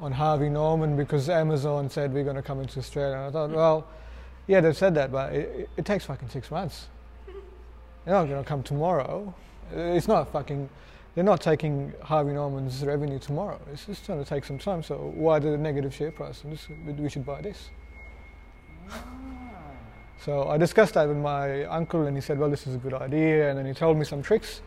[0.00, 3.16] on Harvey Norman because Amazon said we're going to come into Australia.
[3.16, 3.86] And I thought, well,
[4.48, 6.88] yeah, they've said that, but it, it, it takes fucking six months.
[8.04, 9.32] They're not going to come tomorrow.
[9.74, 10.68] Uh, it's not fucking.
[11.14, 13.60] They're not taking Harvey Norman's revenue tomorrow.
[13.70, 14.82] It's just going to take some time.
[14.82, 16.42] So why the negative share price?
[16.44, 16.66] This,
[16.98, 17.68] we should buy this.
[18.90, 19.04] Ah.
[20.24, 22.94] So I discussed that with my uncle, and he said, "Well, this is a good
[22.94, 24.62] idea." And then he told me some tricks.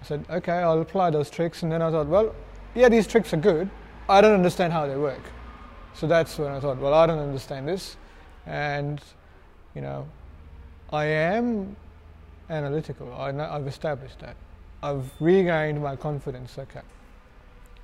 [0.00, 2.34] I said, "Okay, I'll apply those tricks." And then I thought, "Well,
[2.74, 3.68] yeah, these tricks are good.
[4.08, 5.20] I don't understand how they work."
[5.92, 7.96] So that's when I thought, "Well, I don't understand this,"
[8.46, 9.00] and
[9.74, 10.08] you know,
[10.90, 11.76] I am
[12.50, 13.12] analytical.
[13.12, 14.36] I I've established that.
[14.82, 16.58] I've regained my confidence.
[16.58, 16.82] Okay,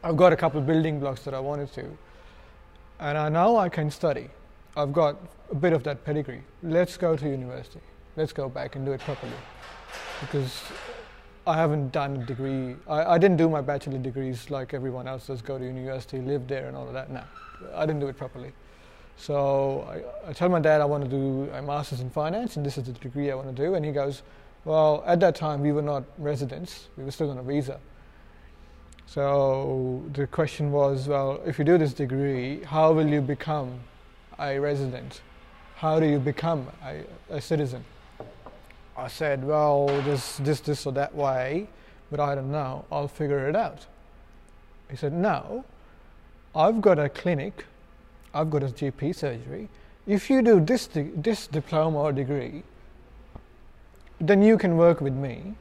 [0.03, 1.85] I've got a couple of building blocks that I wanted to,
[3.01, 4.31] and I know I can study.
[4.77, 5.17] I've got
[5.51, 6.43] a bit of that pedigree.
[6.63, 7.81] Let's go to university.
[8.17, 9.33] Let's go back and do it properly,
[10.21, 10.63] because
[11.47, 12.77] I haven't done a degree.
[12.89, 15.43] I, I didn't do my bachelor degrees like everyone else does.
[15.43, 17.11] Go to university, live there, and all of that.
[17.11, 17.23] No,
[17.75, 18.53] I didn't do it properly.
[19.17, 19.87] So
[20.27, 22.79] I, I tell my dad I want to do a master's in finance, and this
[22.79, 23.75] is the degree I want to do.
[23.75, 24.23] And he goes,
[24.65, 27.79] "Well, at that time we were not residents; we were still on a visa."
[29.07, 33.81] So the question was, well, if you do this degree, how will you become
[34.41, 35.21] a resident?
[35.77, 37.85] How do you become a, a citizen?
[38.97, 41.69] I said, well, this, this, this, or that way,
[42.11, 42.85] but I don't know.
[42.91, 43.87] I'll figure it out.
[44.91, 45.65] He said, no,
[46.55, 47.67] I've got a clinic,
[48.33, 49.69] I've got a GP surgery.
[50.07, 52.63] If you do this, this diploma or degree,
[54.27, 55.55] then you can work with me,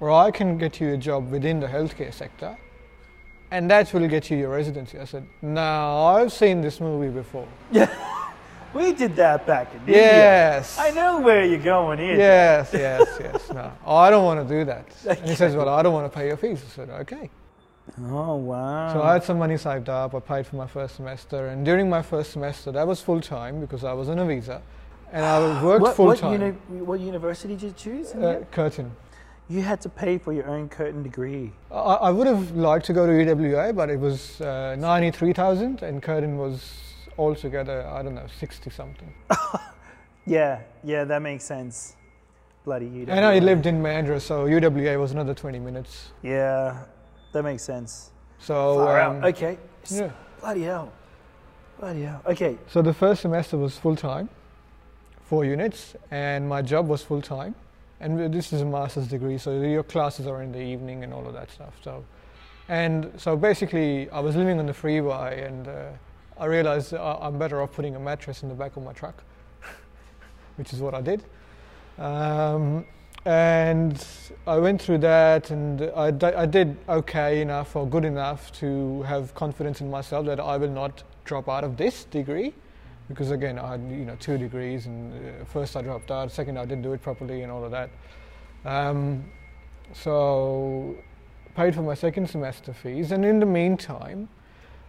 [0.00, 2.56] or I can get you a job within the healthcare sector,
[3.50, 4.98] and that will get you your residency.
[4.98, 7.48] I said, no, I've seen this movie before.
[7.70, 7.88] Yeah,
[8.74, 9.96] We did that back in India.
[9.96, 10.78] Yes.
[10.78, 12.16] I know where you're going here.
[12.16, 13.50] Yes, yes, yes.
[13.52, 14.86] No, I don't want to do that.
[15.06, 16.62] And he says, well, I don't want to pay your fees.
[16.66, 17.28] I said, okay.
[18.00, 18.92] Oh wow.
[18.92, 20.14] So I had some money saved up.
[20.14, 23.60] I paid for my first semester, and during my first semester, that was full time
[23.60, 24.62] because I was on a visa,
[25.12, 26.32] and I worked what, full what, time.
[26.32, 28.14] uni- what university did you choose?
[28.14, 28.44] uh?
[28.50, 28.90] Curtin.
[29.48, 31.52] you had to pay for your own Curtin degree.
[31.70, 35.82] I, I would have liked to go to UWA, but it was uh, ninety-three thousand,
[35.82, 36.78] and Curtin was
[37.18, 39.12] altogether I don't know sixty something.
[40.24, 41.96] Yeah, yeah, that makes sense.
[42.64, 43.08] Bloody UWA.
[43.08, 46.12] And I lived in Mandurah, so UWA was another twenty minutes.
[46.22, 46.84] Yeah,
[47.32, 48.12] that makes sense.
[48.38, 49.24] So um.
[49.24, 49.58] Okay.
[49.90, 50.12] Yeah.
[50.40, 50.92] Bloody hell.
[51.80, 52.22] Bloody hell.
[52.24, 52.56] Okay.
[52.68, 54.28] So the first semester was full time,
[55.32, 57.54] four units, and my job was full time.
[58.00, 61.26] And this is a master's degree, so your classes are in the evening and all
[61.26, 61.72] of that stuff.
[61.82, 62.04] So,
[62.68, 65.84] and so basically, I was living on the freeway, and uh,
[66.36, 69.24] I realized I'm better off putting a mattress in the back of my truck,
[70.56, 71.24] which is what I did.
[71.96, 72.84] Um,
[73.24, 74.06] and
[74.46, 76.12] I went through that, and I,
[76.42, 80.68] I did okay enough or good enough to have confidence in myself that I will
[80.82, 82.52] not drop out of this degree,
[83.08, 86.58] because again I had you know two degrees, and uh, first I dropped out, second
[86.58, 87.90] I didn't do it properly, and all of that.
[88.64, 89.24] Um,
[89.92, 90.96] so
[91.54, 94.28] paid for my second semester fees, and in the meantime,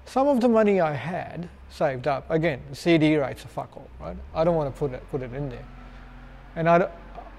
[0.06, 2.30] some of the money I had saved up.
[2.30, 4.18] Again, CD rates are fuck all, right?
[4.34, 5.66] I don't want to put it put it in there,
[6.56, 6.88] and I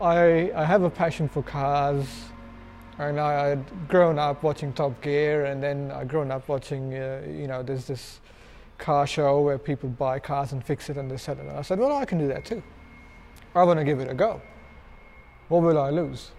[0.01, 2.07] I have a passion for cars,
[2.99, 7.22] and I had grown up watching Top Gear, and then I grown up watching, uh,
[7.27, 8.20] you know, there's this
[8.79, 11.41] car show where people buy cars and fix it and they sell it.
[11.41, 12.62] And I said, well, I can do that too.
[13.55, 14.41] I want to give it a go.
[15.49, 16.33] What will I lose?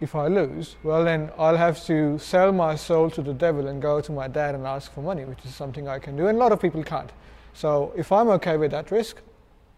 [0.00, 3.80] If I lose, well, then I'll have to sell my soul to the devil and
[3.80, 6.36] go to my dad and ask for money, which is something I can do, and
[6.36, 7.10] a lot of people can't.
[7.54, 9.22] So if I'm okay with that risk,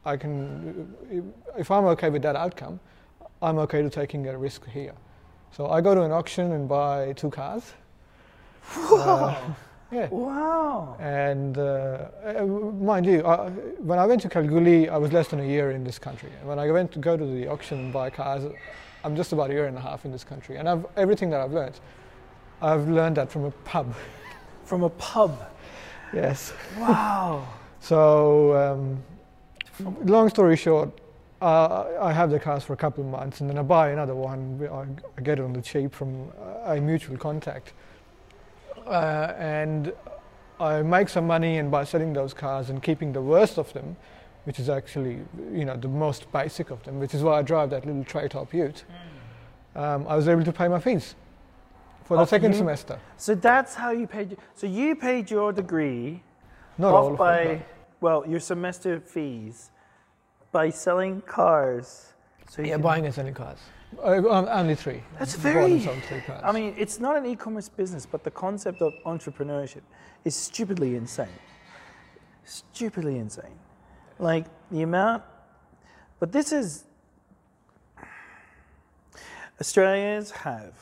[0.04, 0.92] I can.
[1.56, 2.80] If I'm okay with that outcome,
[3.40, 4.94] I'm okay to taking a risk here.
[5.52, 7.74] So I go to an auction and buy two cars.
[8.74, 9.36] Uh,
[9.90, 10.08] yeah.
[10.08, 10.96] Wow.
[11.00, 13.48] And uh, uh, mind you, I,
[13.80, 16.30] when I went to Kalgoorlie, I was less than a year in this country.
[16.40, 18.44] And when I went to go to the auction and buy cars,
[19.04, 20.56] I'm just about a year and a half in this country.
[20.56, 21.80] And I've, everything that I've learned,
[22.60, 23.94] I've learned that from a pub.
[24.64, 25.50] From a pub.
[26.12, 26.52] Yes.
[26.78, 27.48] Wow.
[27.80, 29.02] So, um,
[30.04, 30.90] long story short,
[31.40, 34.16] uh, I have the cars for a couple of months, and then I buy another
[34.16, 34.68] one.
[34.70, 34.84] I,
[35.16, 36.30] I get it on the cheap from
[36.64, 37.72] a mutual contact,
[38.88, 39.92] uh, and
[40.60, 41.58] I make some money.
[41.58, 43.96] And by selling those cars and keeping the worst of them,
[44.44, 45.18] which is actually
[45.52, 48.28] you know the most basic of them, which is why I drive that little tray
[48.28, 48.84] top Ute,
[49.76, 51.14] um, I was able to pay my fees
[52.04, 52.58] for the second you?
[52.58, 52.98] semester.
[53.16, 54.36] So that's how you paid.
[54.54, 56.22] So you paid your degree
[56.78, 57.66] Not all of by it,
[58.00, 59.70] well your semester fees
[60.50, 62.12] by selling cars.
[62.48, 63.58] So yeah, buying and selling cars.
[63.96, 65.02] Uh, only three.
[65.18, 66.22] That's very- three.
[66.42, 69.82] I mean, it's not an e-commerce business, but the concept of entrepreneurship
[70.24, 71.38] is stupidly insane.
[72.44, 73.58] Stupidly insane.
[74.18, 75.22] Like the amount,
[76.18, 76.84] but this is.
[79.60, 80.74] Australians have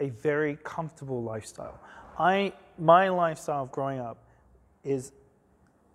[0.00, 1.78] a very comfortable lifestyle.
[2.18, 4.18] I my lifestyle of growing up
[4.84, 5.12] is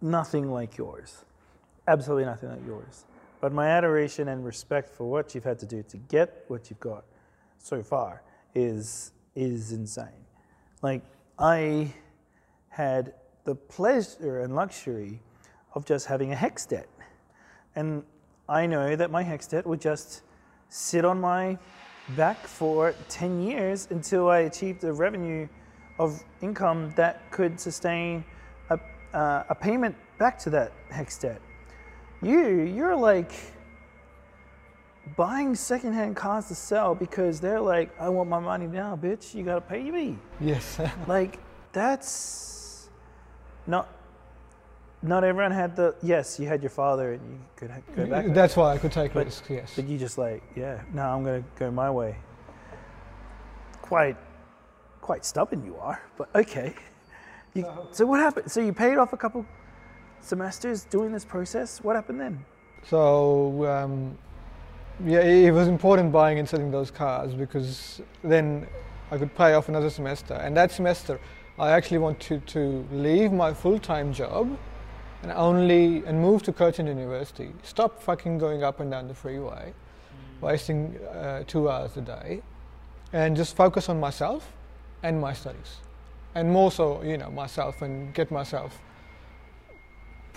[0.02, 1.26] nothing like yours.
[1.88, 3.06] Absolutely nothing like yours.
[3.48, 6.82] But my adoration and respect for what you've had to do to get what you've
[6.82, 7.06] got
[7.58, 8.22] so far
[8.54, 10.26] is is insane.
[10.82, 11.02] Like
[11.40, 11.94] I
[12.68, 13.14] had
[13.46, 15.22] the pleasure and luxury
[15.76, 16.90] of just having a HECS debt.
[17.78, 18.04] And
[18.50, 20.24] I know that my HECS debt would just
[20.68, 21.58] sit on my
[22.18, 25.48] back for 10 years until I achieved a revenue
[26.00, 28.26] of income that could sustain
[28.72, 28.80] a,
[29.14, 31.42] uh, a payment back to that HECS debt.
[32.22, 33.32] You, you're like
[35.16, 39.34] buying secondhand cars to sell because they're like, I want my money now, bitch.
[39.36, 40.18] You gotta pay me.
[40.42, 40.80] yes.
[41.08, 41.40] Like
[41.72, 42.90] that's
[43.66, 43.90] not.
[45.04, 45.94] Not everyone had the.
[46.02, 48.26] Yes, you had your father, and you could ha- go back.
[48.34, 49.48] That's why I could take But- risks.
[49.48, 49.74] Yes.
[49.76, 52.16] But you just like, yeah, no, I'm gonna go my way.
[53.84, 54.18] Quite,
[55.02, 56.74] quite stubborn you are, but okay.
[57.54, 58.52] You, so what happened?
[58.52, 59.46] So you paid off a couple
[60.28, 61.80] semesters doing this process.
[61.84, 62.46] What happened then?
[62.84, 64.18] So um,
[65.06, 68.68] yeah, it it was important buying and selling those cars because then
[69.12, 70.34] I could pay off another semester.
[70.34, 71.20] And that semester,
[71.58, 74.58] I actually wanted to leave my full-time job
[75.24, 77.52] and only and move to Curtin University.
[77.64, 79.74] Stop fucking going up and down the freeway,
[80.42, 82.42] wasting uh, two hours a day,
[83.14, 84.52] and just focus on myself
[85.04, 85.78] and my studies,
[86.36, 88.80] and more so, you know, myself and get myself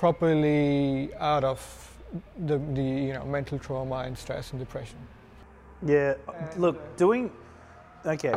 [0.01, 1.61] properly out of
[2.46, 4.96] the, the you know mental trauma and stress and depression.
[5.86, 6.14] Yeah.
[6.34, 7.30] And, Look, uh, doing.
[8.07, 8.34] Okay.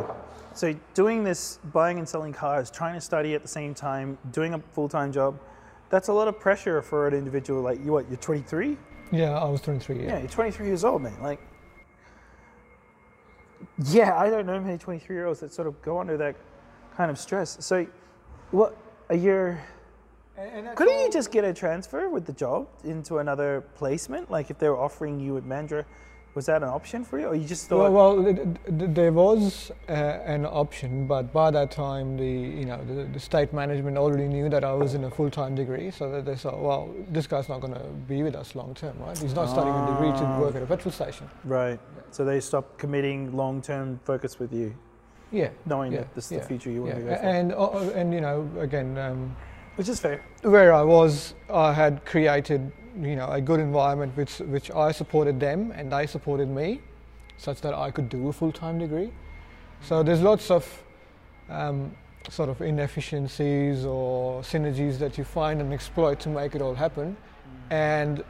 [0.52, 4.52] So doing this, buying and selling cars, trying to study at the same time, doing
[4.52, 5.40] a full time job,
[5.88, 7.92] that's a lot of pressure for an individual like you.
[7.92, 8.08] What?
[8.10, 8.76] You're 23.
[9.10, 10.04] Yeah, I was 23.
[10.04, 11.16] Yeah, you're 23 years old, man.
[11.22, 11.40] Like.
[13.86, 16.36] Yeah, I don't know many 23 year olds that sort of go under that
[16.94, 17.56] kind of stress.
[17.60, 17.86] So,
[18.50, 18.76] what
[20.38, 20.72] a year.
[20.74, 24.30] Couldn't you just get a transfer with the job into another placement?
[24.30, 25.84] Like if they were offering you at Mandurah,
[26.34, 27.92] was that an option for you, or you just thought?
[27.92, 28.36] Well, well th-
[28.78, 33.20] th- there was uh, an option, but by that time, the you know the, the
[33.20, 36.34] state management already knew that I was in a full time degree, so that they
[36.34, 39.16] thought, well, this guy's not going to be with us long term, right?
[39.16, 40.40] He's not studying a degree to Ah.
[40.40, 41.30] work at a petrol station.
[41.44, 41.78] right.
[42.10, 44.74] So they stopped committing long term focus with you,
[45.30, 47.52] Yeah, knowing yeah, that this is yeah, the future you want to go for, and
[47.52, 48.98] uh, and you know again.
[48.98, 49.36] Um,
[49.76, 50.22] which is fair.
[50.42, 55.40] where I was, I had created, you know, a good environment which which I supported
[55.40, 56.80] them and they supported me,
[57.36, 59.12] such that I could do a full time degree.
[59.80, 60.84] So there's lots of
[61.48, 61.94] um,
[62.30, 67.16] sort of inefficiencies or synergies that you find and exploit to make it all happen,
[67.70, 68.24] and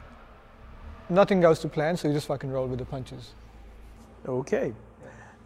[1.09, 3.35] nothing goes to plan, so you just fucking roll with the punches.
[4.27, 4.73] Okay.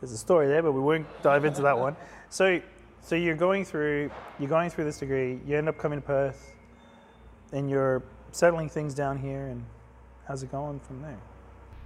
[0.01, 1.97] There's a story there, but we won't dive into that one.
[2.31, 2.61] So,
[3.09, 5.41] so you're going through, you're going through this degree.
[5.47, 6.53] You end up coming to Perth,
[7.53, 8.03] and you're
[8.33, 9.47] settling things down here.
[9.47, 9.65] And
[10.27, 11.17] how's it going from there?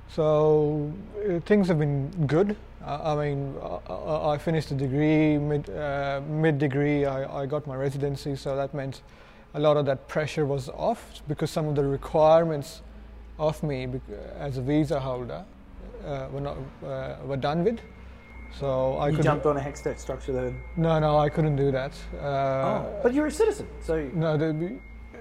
[0.09, 0.93] So
[1.25, 2.57] uh, things have been good.
[2.85, 3.55] I, mean,
[3.89, 7.07] I, finished the degree mid uh, mid degree.
[7.07, 9.03] I, I got my residency, so that meant
[9.55, 12.83] a lot of that pressure was off because some of the requirements
[13.39, 13.87] of me
[14.37, 15.45] as a visa holder
[16.05, 16.57] uh, were not
[17.25, 17.79] were done with.
[18.59, 20.61] So I you could jumped on a HECS deck structure then.
[20.77, 21.93] no no I couldn't do that.
[22.15, 24.09] Uh, oh, but you're a citizen, so.
[24.15, 24.77] no, the,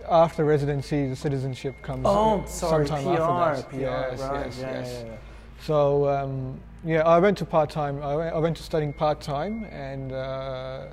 [0.10, 2.04] after residency, the citizenship comes.
[2.06, 3.70] Oh, uh, sorry, sometime PR, after that.
[3.70, 4.46] PR, yes, right?
[4.46, 5.02] yes, yeah, yes.
[5.04, 5.18] yeah, yeah.
[5.62, 8.02] So um, yeah, I went to part time.
[8.02, 10.88] I went, I went to studying part time, and uh,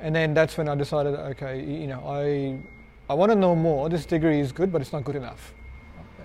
[0.00, 2.58] and then that's when I decided, okay, you know, I
[3.10, 3.88] I want to know more.
[3.88, 5.54] This degree is good, but it's not good enough.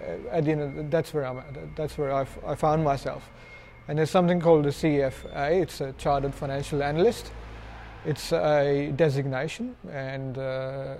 [0.01, 1.37] Uh, At the end, the, that's where I'm.
[1.39, 1.75] At.
[1.75, 3.29] That's where I, f- I found myself.
[3.87, 5.61] And there's something called the CFA.
[5.61, 7.31] It's a Chartered Financial Analyst.
[8.03, 10.95] It's a designation, and uh,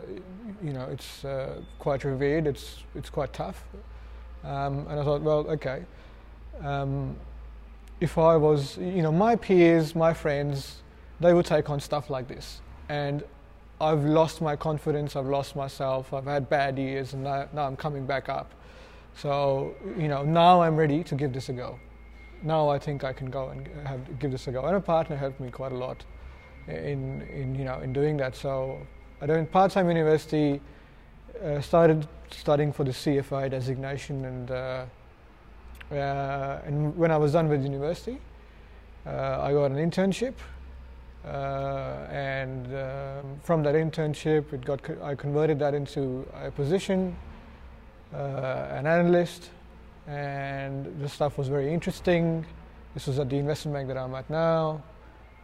[0.63, 2.47] you know, it's uh, quite revered.
[2.47, 3.63] It's it's quite tough.
[4.43, 5.83] Um, and I thought, well, okay.
[6.61, 7.15] Um,
[8.01, 10.81] if I was, you know, my peers, my friends,
[11.19, 13.23] they would take on stuff like this, and
[13.79, 15.15] I've lost my confidence.
[15.15, 16.13] I've lost myself.
[16.13, 18.51] I've had bad years, and now, now I'm coming back up.
[19.15, 21.79] So, you know, now I'm ready to give this a go.
[22.45, 24.63] Now I think I can go and have, give this a go.
[24.65, 26.05] And a partner helped me quite a lot
[26.67, 28.35] in, in you know, in doing that.
[28.35, 28.79] So
[29.19, 30.61] I did part-time university,
[31.43, 34.85] uh, started studying for the CFA designation, and uh,
[35.91, 38.19] uh, and when I was done with university,
[39.05, 40.33] uh, I got an internship.
[41.25, 47.15] Uh, and um, from that internship, it got co- I converted that into a position,
[48.13, 49.49] uh, an analyst,
[50.07, 52.45] and the stuff was very interesting.
[52.93, 54.81] This was at the investment bank that I'm at now,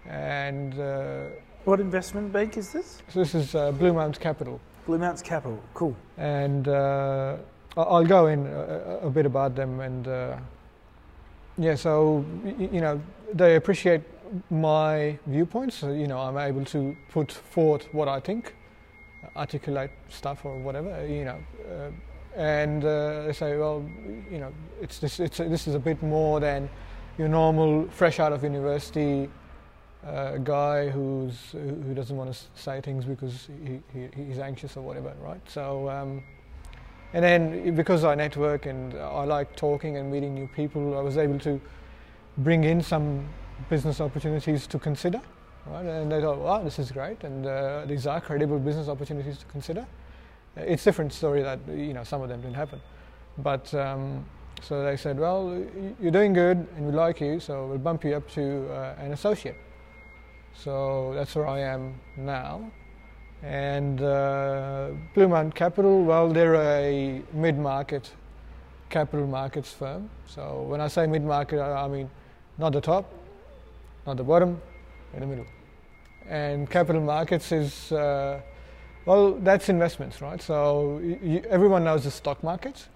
[0.07, 1.24] and uh,
[1.66, 3.01] What investment bank is this?
[3.09, 4.59] so this is uh, Blue Mount Capital.
[4.86, 5.59] Blue Mountains Capital.
[5.74, 5.95] Cool.
[6.18, 7.38] and uh,
[7.78, 10.38] I'll go in a, a bit about them and uh,
[11.57, 12.26] yeah so
[12.57, 12.99] you know
[13.34, 14.01] they appreciate
[14.49, 18.55] my viewpoints so, you know I'm able to put forth what I think
[19.36, 21.38] articulate stuff or whatever you know
[21.70, 21.91] uh,
[22.36, 23.88] and uh, they say well
[24.32, 24.52] you know
[24.82, 26.70] it's this it's this is a bit more than
[27.18, 29.30] your normal fresh out of university
[30.06, 34.82] uh, guy who's who doesn't want to say things because he, he, he's anxious or
[34.82, 35.42] whatever, right?
[35.48, 36.24] So, um,
[37.14, 41.18] and then because I network and I like talking and meeting new people, I was
[41.18, 41.62] able to
[42.40, 43.28] bring in some
[43.70, 45.22] business opportunities to consider,
[45.68, 45.86] right?
[45.86, 49.46] And they thought, wow, this is great, and uh, these are credible business opportunities to
[49.46, 49.86] consider.
[50.56, 52.82] It's a different story that you know some of them didn't happen,
[53.38, 53.74] but.
[53.74, 54.26] Um,
[54.64, 55.66] so they said, well,
[55.99, 59.12] you're doing good and we like you, so we'll bump you up to uh, an
[59.12, 59.56] associate.
[60.54, 62.72] So that's where I am now.
[63.41, 68.12] And uh, Blue Mountain Capital, well, they're a mid market
[68.89, 70.10] capital markets firm.
[70.28, 72.10] So when I say mid market, I, I mean
[72.60, 73.12] not the top,
[74.06, 74.62] not the bottom,
[75.14, 75.45] in the middle.
[76.28, 78.41] And capital markets is, uh,
[79.06, 80.41] well, that's investments, right?
[80.41, 81.02] So
[81.49, 82.88] everyone knows the stock market.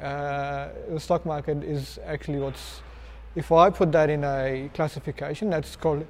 [0.00, 2.82] Uh, the stock market is actually what's,
[3.34, 6.06] if I put that in a classification, that's called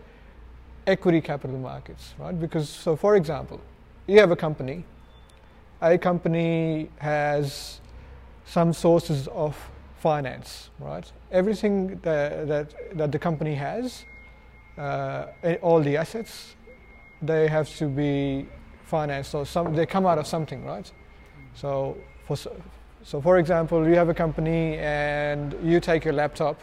[0.86, 2.38] equity capital markets, right?
[2.38, 3.60] Because, so for example,
[4.06, 4.84] you have a company,
[5.80, 7.80] a company has
[8.46, 9.56] some sources of
[9.98, 11.10] finance, right?
[11.30, 14.04] Everything that, that, that the company has,
[14.76, 15.26] uh,
[15.62, 16.56] all the assets,
[17.22, 18.46] they have to be
[18.98, 20.88] financed or some, they come out of something, right?
[21.54, 22.36] So for,
[23.02, 26.56] so for example, you have a company and you take your laptop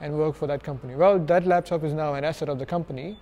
[0.00, 0.96] and work for that company.
[0.96, 3.16] Well, that laptop is now an asset of the company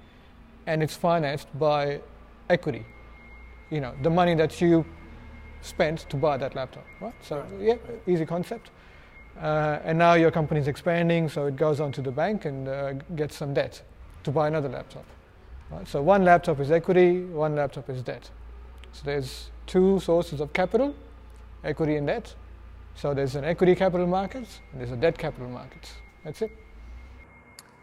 [0.67, 2.01] and it's financed by
[2.49, 2.85] equity.
[3.71, 4.85] You know, the money that you
[5.61, 7.15] spent to buy that laptop, right?
[7.21, 7.77] So yeah,
[8.07, 8.71] easy concept.
[9.41, 12.93] Uh, and now your company is expanding, so it goes onto the bank and uh,
[13.15, 13.83] gets some debt
[14.25, 15.05] to buy another laptop.
[15.71, 15.87] Right?
[15.87, 18.31] So one laptop is equity, one laptop is debt.
[18.93, 20.95] So there's two sources of capital,
[21.65, 22.35] equity and debt.
[22.95, 25.93] So there's an equity capital markets, and there's a debt capital markets.
[26.25, 26.51] That's it.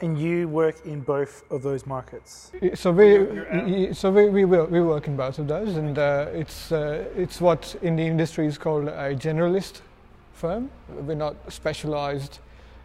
[0.01, 2.51] And you work in both of those markets.
[2.73, 6.71] So we, so we, we, will, we work in both of those, and uh, it's
[6.73, 9.81] uh, it's what in the industry is called a generalist
[10.33, 10.69] firm.
[10.89, 12.39] We're not specialized,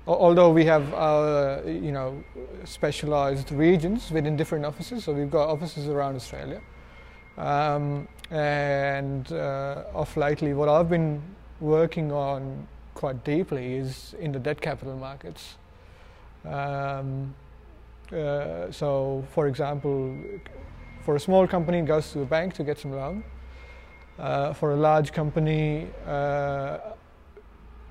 [0.06, 2.22] although we have our you know
[2.64, 5.02] specialized regions within different offices.
[5.02, 6.60] So we've got offices around Australia,
[7.36, 11.22] um, and uh, of lately, what I've been
[11.60, 15.56] working on quite deeply is in the debt capital markets.
[16.44, 17.34] Um,
[18.12, 20.16] uh, so, for example,
[21.04, 23.24] for a small company, it goes to a bank to get some loan.
[24.18, 26.78] Uh, for a large company, uh,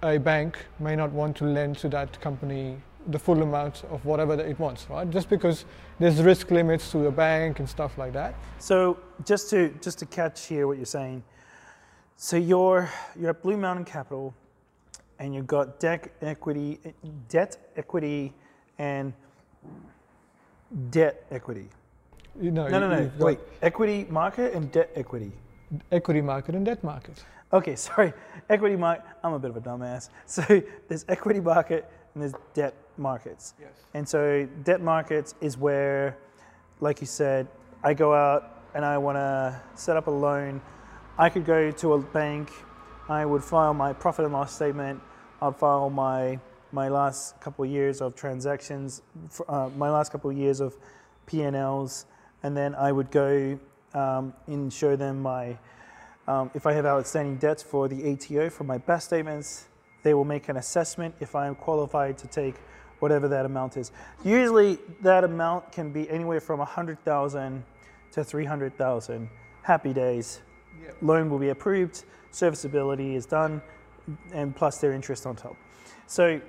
[0.04, 2.78] a bank may not want to lend to that company
[3.12, 5.10] the full amount of whatever it wants, right?
[5.10, 5.66] Just because
[6.00, 8.36] there's risk limits to a bank and stuff like that.
[8.60, 11.24] So, just to just to catch here what you're saying,
[12.16, 12.90] so you're
[13.20, 14.34] you're at Blue Mountain Capital,
[15.20, 16.80] and you've got debt equity,
[17.28, 18.34] debt equity,
[18.78, 19.14] and
[20.90, 21.70] debt equity.
[22.40, 23.12] You know, no, no, no.
[23.18, 25.32] Wait, equity market and debt equity.
[25.92, 27.24] Equity market and debt market.
[27.52, 28.14] Okay, sorry.
[28.50, 29.06] Equity market.
[29.24, 30.10] I'm a bit of a dumbass.
[30.26, 30.44] So
[30.88, 33.54] there's equity market and there's debt markets.
[33.60, 33.72] Yes.
[33.94, 36.18] And so debt markets is where,
[36.80, 37.48] like you said,
[37.84, 40.62] I go out and I want to set up a loan.
[41.18, 42.52] I could go to a bank.
[43.08, 45.02] I would file my profit and loss statement.
[45.42, 46.40] I'd file my
[46.72, 49.02] my last couple of years of transactions,
[49.48, 50.76] uh, my last couple of years of
[51.26, 52.06] P&Ls,
[52.44, 53.60] and then I would go
[53.94, 55.58] um, and show them my,
[56.28, 59.68] um, if I have outstanding debts for the ATO for my BAS statements,
[60.04, 62.56] they will make an assessment if I am qualified to take
[63.00, 63.92] whatever that amount is.
[64.24, 67.64] Usually that amount can be anywhere from 100,000
[68.12, 69.30] to 300,000.
[69.62, 70.42] Happy days.
[70.84, 70.98] Yep.
[71.02, 73.62] Loan will be approved, serviceability is done,
[74.34, 75.56] and plus their interest on top.
[76.08, 76.42] So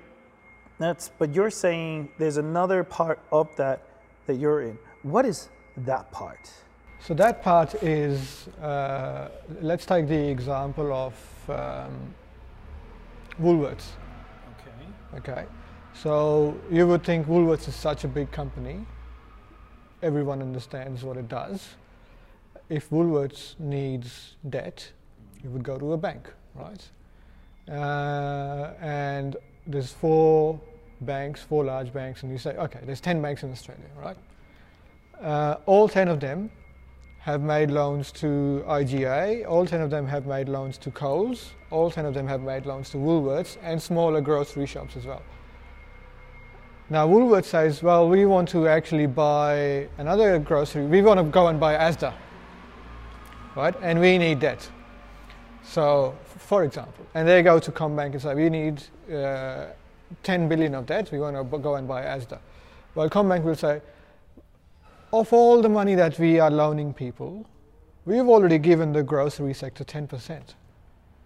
[0.79, 3.87] that's, but you're saying there's another part of that
[4.25, 4.77] that you're in.
[5.03, 6.51] What is that part?
[6.99, 9.29] So that part is, uh,
[9.61, 12.13] let's take the example of um,
[13.41, 13.87] Woolworths.
[15.15, 15.31] Okay.
[15.31, 15.45] Okay.
[15.93, 18.85] So you would think Woolworths is such a big company.
[20.01, 21.75] Everyone understands what it does.
[22.69, 24.91] If Woolworths needs debt,
[25.43, 26.89] you would go to a bank, right?
[27.69, 29.35] Uh, and
[29.67, 30.59] there's four
[31.01, 34.17] banks, four large banks, and you say, okay, there's 10 banks in Australia, right?
[35.21, 36.49] Uh, all 10 of them
[37.19, 41.91] have made loans to IGA, all 10 of them have made loans to Coles, all
[41.91, 45.21] 10 of them have made loans to Woolworths and smaller grocery shops as well.
[46.91, 51.47] Now, Woolworths says, well, we want to actually buy another grocery, we want to go
[51.47, 52.13] and buy Asda,
[53.55, 53.73] right?
[53.81, 54.69] And we need debt.
[55.63, 59.67] So, for example, and they go to CommBank and say, we need uh,
[60.23, 62.39] 10 billion of debt, we want to go and buy Asda.
[62.93, 63.81] Well, CommBank will say,
[65.13, 67.47] of all the money that we are loaning people,
[68.03, 70.41] we've already given the grocery sector 10%.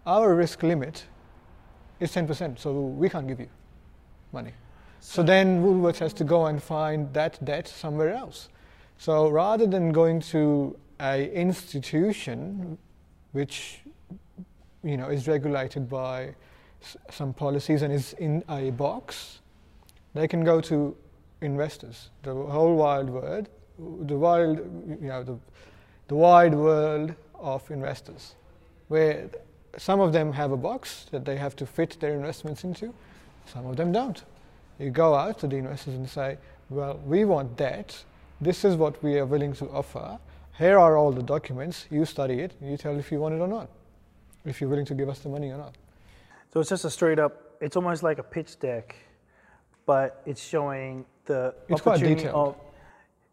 [0.05, 1.05] Our risk limit
[1.99, 3.49] is 10%, so we can't give you
[4.32, 4.51] money.
[5.08, 8.49] So then Woolworths has to go and find that debt somewhere else.
[8.97, 12.78] So rather than going to a institution
[13.32, 13.82] which
[14.84, 16.34] you know is regulated by
[17.12, 19.41] some policies and is in a box,
[20.16, 20.97] they can go to
[21.39, 23.47] investors, the whole wild world,
[23.78, 24.58] the wild,
[24.89, 25.38] you know, the,
[26.08, 28.36] the wide world of investors,
[28.88, 29.30] where
[29.78, 32.91] some of them have a box that they have to fit their investments into,
[33.45, 34.24] some of them don't.
[34.80, 36.38] You go out to the investors and say,
[36.69, 38.03] well, we want debt.
[38.41, 40.19] This is what we are willing to offer.
[40.57, 41.86] Here are all the documents.
[41.89, 42.53] You study it.
[42.59, 43.69] And you tell if you want it or not,
[44.45, 45.76] if you're willing to give us the money or not.
[46.53, 47.41] So it's just a straight up.
[47.61, 48.95] It's almost like a pitch deck,
[49.86, 52.55] but it's showing the it's opportunity of.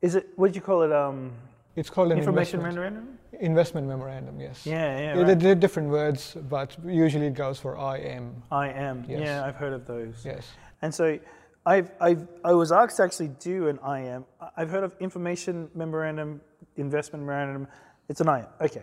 [0.01, 0.93] Is it what did you call it?
[0.93, 1.33] Um,
[1.77, 3.19] it's called an information memorandum.
[3.41, 4.67] Investment memorandum, yes.
[4.67, 5.21] Yeah, yeah.
[5.21, 5.39] Right.
[5.39, 8.43] They're different words, but usually it goes for IM.
[8.51, 9.05] I am.
[9.09, 9.21] Yes.
[9.23, 10.23] Yeah, I've heard of those.
[10.25, 10.49] Yes.
[10.83, 11.19] And so
[11.65, 14.25] I've, I've, I was asked to actually do an IM.
[14.57, 16.41] I've heard of information memorandum,
[16.77, 17.69] investment memorandum.
[18.09, 18.47] It's an IM.
[18.61, 18.83] Okay.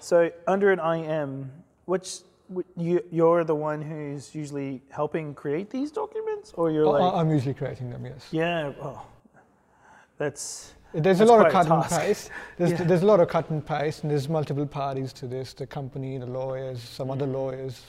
[0.00, 1.50] So under an IM,
[1.86, 2.18] which
[2.76, 7.54] you, you're the one who's usually helping create these documents, or you're like, I'm usually
[7.54, 8.28] creating them, yes.
[8.30, 9.02] yeah, oh,
[10.18, 12.30] that's There's That's a lot of cut and paste.
[12.58, 12.84] There's, Yeah.
[12.84, 16.18] there's a lot of cut and paste, and there's multiple parties to this the company,
[16.18, 17.32] the lawyers, some other Mm.
[17.32, 17.82] lawyers,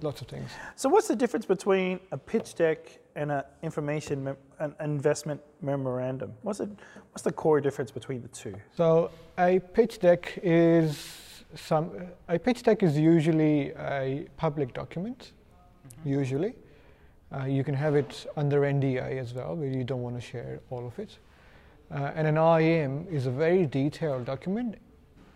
[0.00, 0.50] lots of things.
[0.76, 0.88] so.
[0.88, 6.32] What's the difference between a pitch deck and an information mem- an investment memorandum?
[6.42, 6.70] What's it?
[7.10, 8.54] What's the core difference between the two?
[8.76, 11.90] So a pitch deck is some
[12.28, 15.32] a pitch deck is usually a public document.
[16.04, 16.54] Usually,
[17.34, 20.60] uh, you can have it under NDA as well, where you don't want to share
[20.70, 21.18] all of it.
[21.90, 24.76] Uh, and an IM is a very detailed document,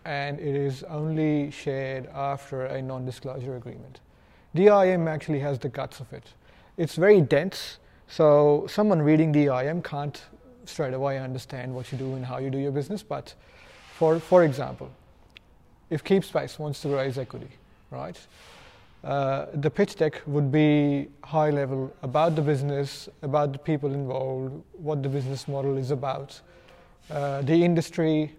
[0.05, 4.01] and it is only shared after a non-disclosure agreement.
[4.57, 6.25] The IM actually has the guts of it.
[6.79, 7.79] It's very dense,
[8.09, 10.23] so someone reading the IM can't
[10.65, 13.03] straight away understand what you do and how you do your business.
[13.03, 13.35] But
[13.99, 14.91] for, for example,
[15.91, 17.51] if Keepspace wants to raise equity,
[17.91, 18.19] right?
[19.05, 24.55] Uh, the pitch deck would be high level about the business, about the people involved,
[24.73, 26.41] what the business model is about,
[27.11, 28.35] uh, the industry,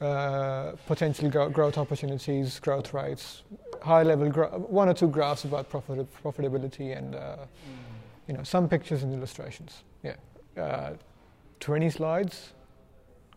[0.00, 3.42] uh, potential growth opportunities, growth rates,
[3.82, 7.36] high level, gra- one or two graphs about profit- profitability and uh,
[8.26, 9.82] you know some pictures and illustrations.
[10.02, 10.16] Yeah,
[10.62, 10.94] uh,
[11.60, 12.52] 20 slides,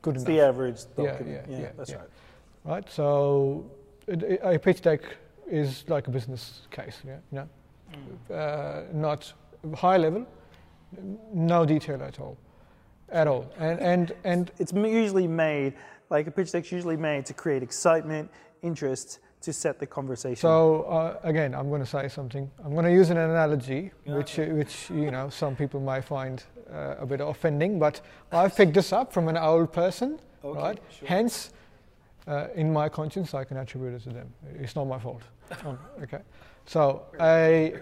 [0.02, 1.46] good It's enough the average Yeah, document.
[1.50, 1.98] yeah, yeah, that's yeah.
[1.98, 2.10] right.
[2.66, 2.89] right?
[2.92, 3.66] So
[4.08, 5.02] it, it- a pitch deck
[5.48, 7.39] is like a business case, yeah, you
[8.30, 9.34] know, uh, not
[9.76, 10.26] high level,
[11.34, 12.38] no detail at all,
[13.10, 15.74] at all, and and and It's usually made,
[16.10, 18.30] like a pitch deck's usually made to create excitement,
[18.62, 20.36] interest, to set the conversation.
[20.38, 22.50] so uh, again, I'm going to say something.
[22.64, 24.16] I'm going to use an analogy, Yeah.
[24.18, 28.56] which uh, which you know some people might find uh, a bit offending, but I've
[28.56, 30.80] picked this up from an old person, Okay, right?
[31.00, 31.08] sure.
[31.08, 31.52] Hence,
[32.28, 34.30] uh, in my conscience, I can attribute it to them.
[34.60, 35.24] It's not my fault.
[35.66, 36.22] Um, okay.
[36.66, 37.74] So I.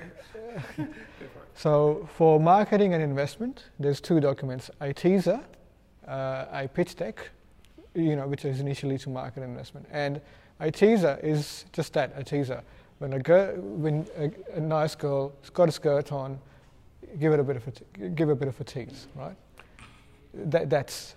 [1.54, 5.40] so for marketing and investment, there's two documents: a teaser,
[6.08, 7.30] uh, a pitch deck,
[7.94, 10.22] you know, which is initially to market investment, and
[10.60, 12.62] a teaser is just that, a teaser.
[13.00, 16.40] When a girl, when a, a nice girl has got a skirt on,
[17.20, 19.36] give it a bit of a, give a bit of a tease, right?
[20.34, 21.16] That, that's,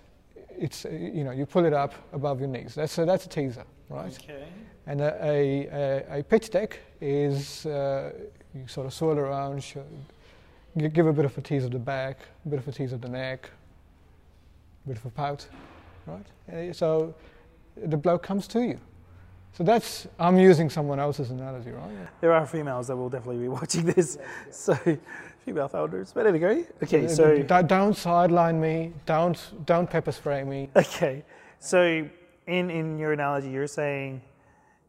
[0.49, 2.75] it's, you know, you pull it up above your knees.
[2.75, 4.17] That's a, that's a teaser, right?
[4.23, 4.45] Okay.
[4.85, 8.11] And a, a, a, pitch deck is uh,
[8.53, 9.65] you sort of swirl around,
[10.77, 13.01] give a bit of a tease of the back, a bit of a tease of
[13.01, 13.49] the neck,
[14.85, 15.47] a bit of a pout,
[16.05, 16.25] right?
[16.51, 17.13] Uh, so
[17.77, 18.79] the bloke comes to you.
[19.53, 21.91] So that's, I'm using someone else's analogy, right?
[22.21, 24.17] There are females that will definitely be watching this.
[24.49, 24.75] So,
[25.45, 26.11] female founders.
[26.11, 27.07] But anyway, okay.
[27.07, 30.69] So, don't sideline me, don't, don't pepper spray me.
[30.75, 31.23] okay.
[31.59, 32.07] So,
[32.47, 34.21] in in your analogy, you're saying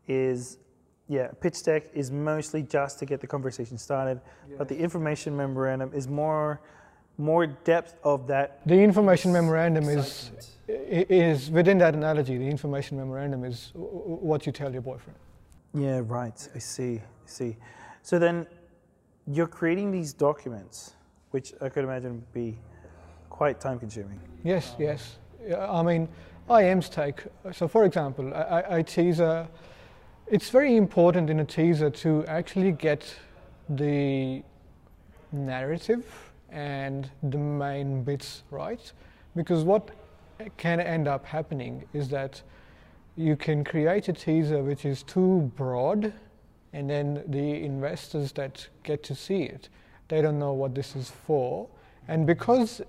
[0.09, 0.59] is
[1.09, 4.21] yeah, pitch deck is mostly just to get the conversation started,
[4.57, 6.61] but the information memorandum is more
[7.19, 8.61] more depth of that.
[8.67, 10.31] The information memorandum is,
[10.69, 15.19] is, within that analogy, the information memorandum is what you tell your boyfriend.
[15.75, 16.49] Yeah, right.
[16.55, 16.97] I see.
[16.97, 17.57] I see.
[18.03, 18.47] So then
[19.27, 20.93] you're creating these documents,
[21.31, 22.59] which I could imagine would be
[23.31, 24.21] quite time consuming.
[24.43, 25.17] Yes, yes.
[25.59, 26.09] I mean,
[26.49, 29.49] IMs take, so for example, a, teaser,
[30.27, 33.15] it's very important in a teaser to actually get
[33.69, 34.43] the
[35.33, 36.24] narrative
[36.55, 38.93] and the main bits right.
[39.37, 39.91] Because what
[40.57, 42.41] can end up happening is that
[43.17, 46.13] you can create a teaser which is too broad,
[46.73, 49.69] and then the investors that get to see it,
[50.09, 51.69] they don't know what this is for.
[52.09, 52.81] And because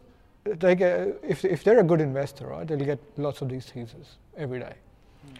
[0.43, 4.17] they get, if, if they're a good investor, right, they'll get lots of these teasers
[4.37, 4.73] every day.
[5.23, 5.39] Hmm.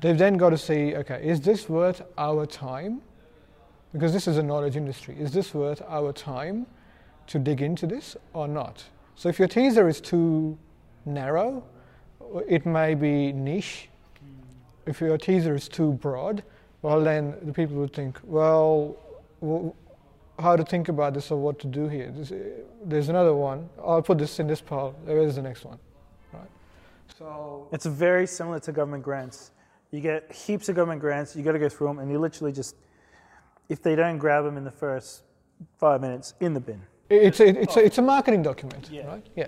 [0.00, 3.00] They've then got to see, okay, is this worth our time?
[3.92, 5.16] Because this is a knowledge industry.
[5.18, 6.66] Is this worth our time
[7.28, 8.84] to dig into this or not?
[9.16, 10.58] So if your teaser is too
[11.04, 11.64] narrow,
[12.48, 13.88] it may be niche.
[14.86, 16.42] If your teaser is too broad,
[16.82, 18.96] well, then the people would think, well,
[20.38, 22.12] how to think about this or what to do here.
[22.84, 23.68] There's another one.
[23.82, 24.94] I'll put this in this pile.
[25.06, 25.78] There is the next one,
[26.32, 26.42] right?
[27.18, 29.52] So It's very similar to government grants.
[29.92, 32.52] You get heaps of government grants, you got to go through them, and you literally
[32.52, 32.74] just,
[33.68, 35.22] if they don't grab them in the first
[35.78, 36.82] five minutes, in the bin.
[37.10, 39.26] It's a, it's a, it's a marketing document, right?
[39.36, 39.46] Yeah.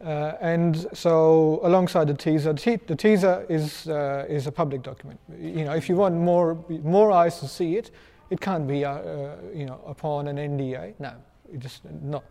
[0.00, 4.82] Uh, and so, alongside the teaser, the, te- the teaser is uh, is a public
[4.82, 5.18] document.
[5.40, 7.90] You know, if you want more more eyes to see it,
[8.30, 10.94] it can't be uh, uh you know upon an NDA.
[11.00, 11.14] No,
[11.52, 12.22] it just not.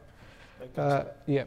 [0.78, 1.44] Uh, yeah.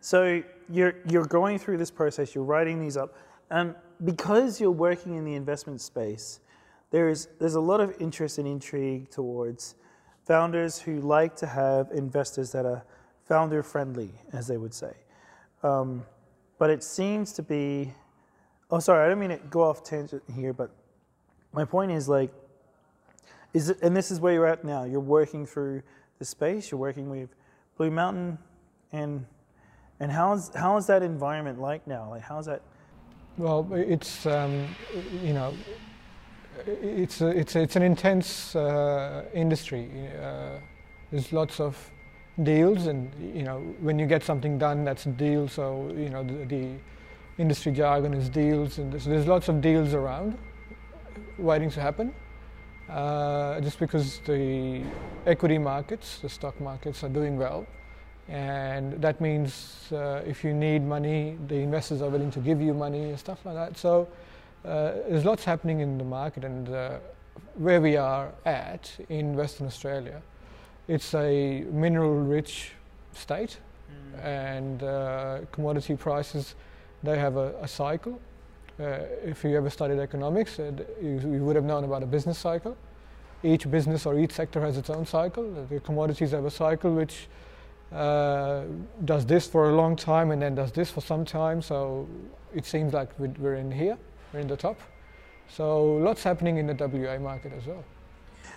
[0.00, 2.34] So you're you're going through this process.
[2.34, 3.14] You're writing these up,
[3.50, 3.74] and
[4.04, 6.40] because you're working in the investment space,
[6.90, 9.74] there's there's a lot of interest and intrigue towards
[10.28, 12.84] founders who like to have investors that are
[13.24, 14.92] founder friendly, as they would say.
[15.62, 16.04] Um,
[16.58, 17.92] but it seems to be.
[18.70, 20.70] Oh, sorry, I don't mean to go off tangent here, but
[21.54, 22.30] my point is like,
[23.54, 24.84] is it, and this is where you're at now.
[24.84, 25.82] You're working through
[26.18, 26.70] the space.
[26.70, 27.30] You're working with
[27.78, 28.36] Blue Mountain,
[28.92, 29.24] and
[30.00, 32.10] and how's how is that environment like now?
[32.10, 32.60] Like, how's that?
[33.38, 34.66] Well, it's um,
[35.22, 35.54] you know,
[36.66, 39.88] it's a, it's a, it's an intense uh, industry.
[40.20, 40.58] Uh,
[41.10, 41.76] there's lots of
[42.42, 45.48] deals, and you know when you get something done, that's a deal.
[45.48, 46.68] So you know the, the
[47.38, 50.38] industry jargon is deals, and so there's lots of deals around
[51.38, 52.14] waiting to happen.
[52.88, 54.82] Uh, just because the
[55.26, 57.66] equity markets, the stock markets, are doing well,
[58.28, 62.72] and that means uh, if you need money, the investors are willing to give you
[62.72, 63.76] money and stuff like that.
[63.76, 64.08] So
[64.64, 66.98] there's lots happening in the market, and uh,
[67.54, 70.22] where we are at in Western Australia
[70.88, 72.72] it's a mineral-rich
[73.12, 73.58] state,
[73.90, 74.24] mm.
[74.24, 76.54] and uh, commodity prices
[77.02, 78.18] they have a, a cycle.
[78.80, 82.38] Uh, if you ever studied economics, uh, you, you, would have known about a business
[82.38, 82.76] cycle.
[83.42, 85.66] Each business or each sector has its own cycle.
[85.68, 87.28] The commodities have a cycle which
[87.92, 88.62] uh,
[89.04, 91.60] does this for a long time and then does this for some time.
[91.60, 92.08] So
[92.54, 93.98] it seems like we're in here,
[94.32, 94.78] we're in the top.
[95.48, 97.84] So lots happening in the WA market as well.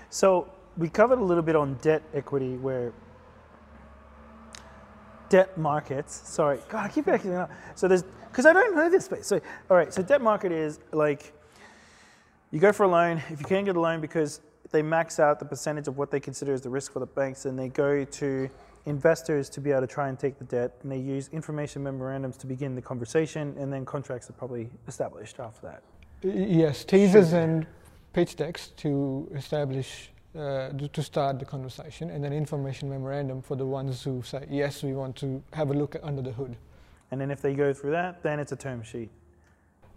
[0.09, 2.93] So we covered a little bit on debt equity where
[5.29, 7.49] debt markets, sorry, God, I keep backing up.
[7.75, 9.25] So there's, because I don't know this space.
[9.27, 11.33] So, all right, so debt market is like
[12.51, 13.21] you go for a loan.
[13.29, 14.41] If you can't get a loan because
[14.71, 17.45] they max out the percentage of what they consider as the risk for the banks,
[17.45, 18.49] and they go to
[18.85, 22.37] investors to be able to try and take the debt, and they use information memorandums
[22.37, 25.83] to begin the conversation, and then contracts are probably established after that.
[26.23, 27.39] Yes, teasers sure.
[27.39, 27.67] and
[28.13, 33.65] pitch decks to establish uh, to start the conversation, and an information memorandum for the
[33.65, 36.55] ones who say, yes, we want to have a look under the hood.
[37.11, 39.09] And then if they go through that, then it's a term sheet.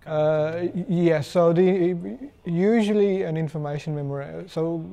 [0.07, 1.97] Uh, yes, yeah, so the,
[2.45, 4.85] usually an information memorandum, so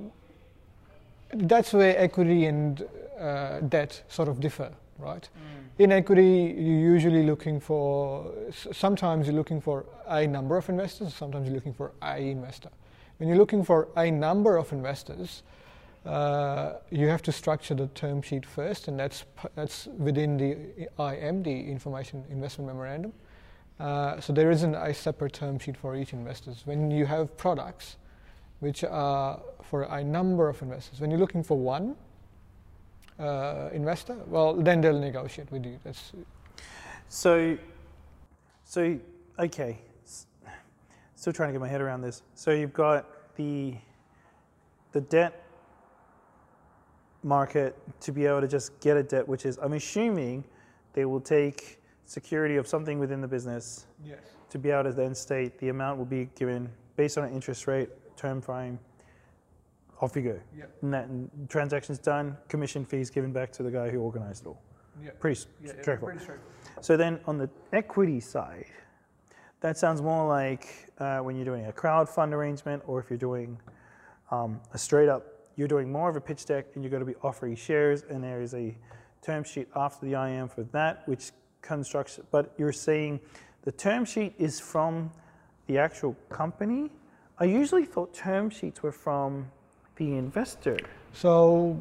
[1.34, 2.88] that's where equity and
[3.22, 5.30] uh, debt sort of differ, right?
[5.36, 5.84] Mm.
[5.84, 11.46] In equity, you're usually looking for, sometimes you're looking for a number of investors, sometimes
[11.48, 12.70] you're looking for a investor.
[13.18, 15.44] When you're looking for a number of investors,
[16.06, 21.44] uh, you have to structure the term sheet first, and that's that's within the IM,
[21.44, 23.14] the Information Investment Memorandum.
[23.80, 26.64] Uh, so there isn't a separate term sheet for each investors.
[26.66, 27.98] When you have products
[28.60, 31.96] which are for a number of investors, when you're looking for one
[33.22, 35.80] uh, investor, well, then they'll negotiate with you.
[35.84, 36.12] That's
[37.08, 37.58] so.
[38.64, 38.98] So
[39.38, 39.78] okay,
[41.16, 42.24] still trying to get my head around this.
[42.36, 43.06] So you've got
[43.36, 43.76] the
[44.92, 45.44] the debt
[47.24, 50.44] market to be able to just get a debt, which is I'm assuming
[50.94, 54.20] they will take security of something within the business yes.
[54.50, 57.68] to be able to then state the amount will be given based on an interest
[57.68, 58.78] rate, term frame.
[60.02, 60.40] Off you go.
[60.58, 60.78] Yep.
[60.82, 64.48] And that and transaction's done, commission fees given back to the guy who organized it
[64.50, 64.62] all.
[65.04, 65.20] Yep.
[65.20, 66.16] Pretty, yeah, straightforward.
[66.16, 66.84] pretty straightforward.
[66.84, 68.66] So then on the equity side,
[69.62, 73.60] that sounds more like uh, when you're doing a crowd-fund arrangement or if you're doing
[74.32, 77.06] um, a straight up, you're doing more of a pitch deck and you're going to
[77.06, 78.76] be offering shares and there is a
[79.22, 81.32] term sheet after the IM for that, which
[81.62, 83.20] constructs, but you're saying
[83.64, 85.12] the term sheet is from
[85.68, 86.90] the actual company.
[87.38, 89.52] I usually thought term sheets were from
[89.96, 90.78] the investor.
[91.14, 91.78] So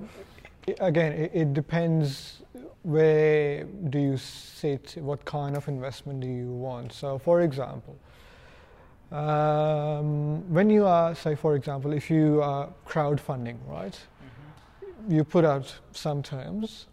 [0.80, 2.42] again, it, it depends
[2.82, 6.92] where do you sit, what kind of investment do you want.
[6.92, 7.98] So for example,
[9.12, 13.92] um, when you are, say, for example, if you are crowdfunding, right?
[13.92, 15.12] Mm-hmm.
[15.12, 16.86] You put out some terms.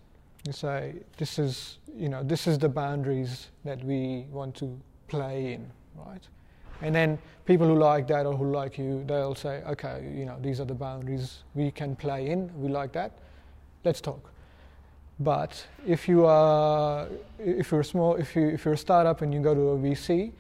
[0.46, 5.54] You say this is, you know, this is the boundaries that we want to play
[5.54, 6.28] in, right?
[6.82, 10.38] And then people who like that or who like you, they'll say, okay, you know,
[10.42, 12.52] these are the boundaries we can play in.
[12.60, 13.12] We like that.
[13.84, 14.32] Let's talk.
[15.20, 17.08] But if you are,
[17.40, 20.32] if you're small, if you if you're a startup and you go to a VC,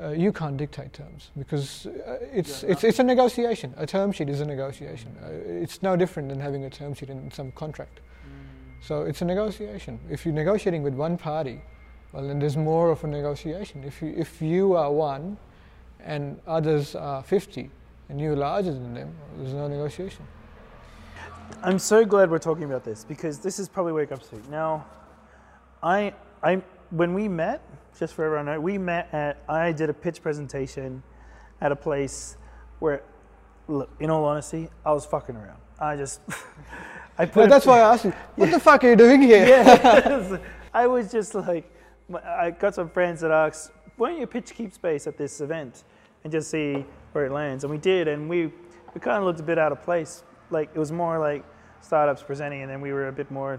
[0.00, 3.74] uh, you can't dictate terms because uh, it's, yeah, it's, it's a negotiation.
[3.76, 5.14] A term sheet is a negotiation.
[5.22, 5.28] Uh,
[5.62, 8.00] it's no different than having a term sheet in some contract.
[8.00, 8.86] Mm.
[8.86, 9.98] So it's a negotiation.
[10.10, 11.60] If you're negotiating with one party,
[12.12, 13.84] well, then there's more of a negotiation.
[13.84, 15.36] If you, if you are one
[16.00, 17.70] and others are 50
[18.08, 20.26] and you're larger than them, there's no negotiation.
[21.62, 24.50] I'm so glad we're talking about this because this is probably wake up to.
[24.50, 24.86] Now,
[25.82, 27.62] I, I, when we met,
[27.98, 31.02] just for everyone to know, we met at, I did a pitch presentation
[31.60, 32.36] at a place
[32.78, 33.02] where,
[33.68, 35.58] look, in all honesty, I was fucking around.
[35.80, 36.20] I just,
[37.18, 37.46] I put.
[37.46, 39.46] A- that's why I asked you, what the fuck are you doing here?
[39.46, 40.38] yeah,
[40.74, 41.70] I was just like,
[42.24, 45.84] I got some friends that asked, why don't you pitch Keep Space at this event
[46.24, 47.64] and just see where it lands?
[47.64, 48.46] And we did, and we,
[48.94, 50.22] we kind of looked a bit out of place.
[50.50, 51.44] Like, it was more like
[51.80, 53.58] startups presenting, and then we were a bit more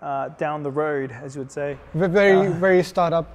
[0.00, 1.76] uh, down the road, as you would say.
[1.94, 2.50] Very, Uh.
[2.52, 3.26] very startup,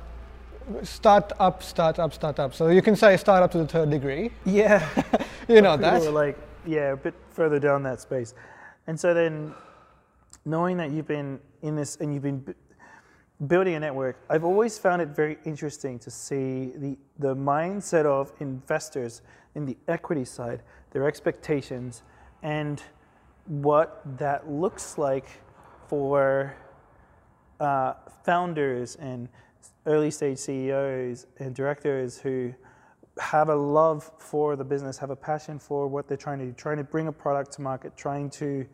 [0.83, 2.53] start up, start up, start up.
[2.53, 4.31] So you can say start up to the third degree.
[4.45, 4.87] Yeah.
[5.49, 6.01] You know that.
[6.01, 8.33] we were like, yeah, a bit further down that space.
[8.85, 9.53] And so then,
[10.43, 12.53] knowing that you've been in this and you've been
[13.45, 18.31] building a network, I've always found it very interesting to see the, the mindset of
[18.39, 19.21] investors
[19.53, 22.01] in the equity side, their expectations,
[22.41, 22.81] and
[23.45, 25.27] what that looks like
[25.87, 26.55] for
[27.59, 29.29] uh, founders and
[29.85, 32.53] early stage CEOs and directors who
[33.19, 36.51] have a love for the business, have a passion for what they're trying to do,
[36.53, 38.65] trying to bring a product to market, trying to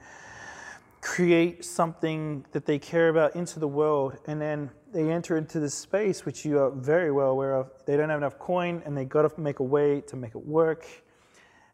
[1.03, 5.73] create something that they care about into the world, and then they enter into this
[5.73, 7.69] space which you are very well aware of.
[7.85, 10.45] They don't have enough coin, and they got to make a way to make it
[10.45, 10.85] work,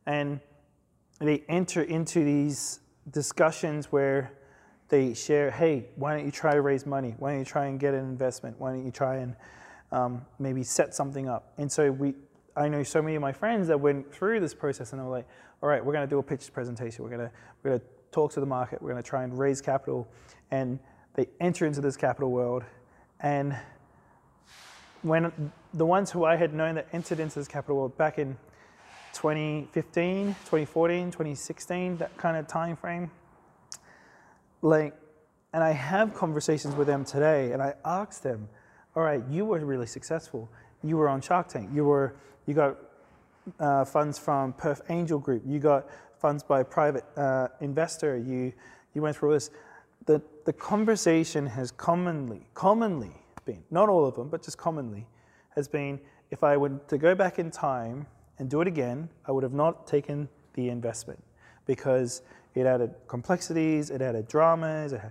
[0.08, 0.40] and
[1.20, 2.80] they enter into these
[3.12, 4.34] discussions where
[4.90, 7.14] they share, hey, why don't you try to raise money?
[7.20, 8.60] Why don't you try and get an investment?
[8.60, 9.36] Why don't you try and
[9.92, 11.54] um, maybe set something up?
[11.60, 12.16] And so we,
[12.56, 15.12] I know so many of my friends that went through this process and they were
[15.12, 15.28] like,
[15.62, 17.04] all right, we're going to do a pitch presentation.
[17.04, 18.82] We're going to we're going to talk to the market.
[18.82, 20.08] We're going to try and raise capital,
[20.52, 20.80] and
[21.16, 22.64] they enter into this capital world,
[23.20, 23.58] and
[25.02, 28.38] when the ones who I had known that entered into this capital world back in
[29.14, 33.10] 2015, 2014, 2016, that kind of time frame,
[34.62, 34.94] like,
[35.54, 38.50] and I have conversations with them today, and I ask them,
[38.96, 40.50] all right, you were really successful.
[40.84, 41.70] You were on Shark Tank.
[41.74, 42.78] You were, you got
[43.60, 45.44] uh, funds from Perth Angel Group.
[45.46, 45.88] You got
[46.20, 48.18] funds by a private uh, investor.
[48.18, 48.54] You,
[48.94, 49.50] you went through this.
[50.06, 53.12] The, the conversation has commonly, commonly
[53.46, 55.08] been, not all of them, but just commonly,
[55.56, 56.00] has been
[56.32, 58.06] if I were to go back in time
[58.38, 61.22] and do it again, I would have not taken the investment
[61.66, 62.22] because
[62.56, 65.02] it added complexities, it added dramas, it,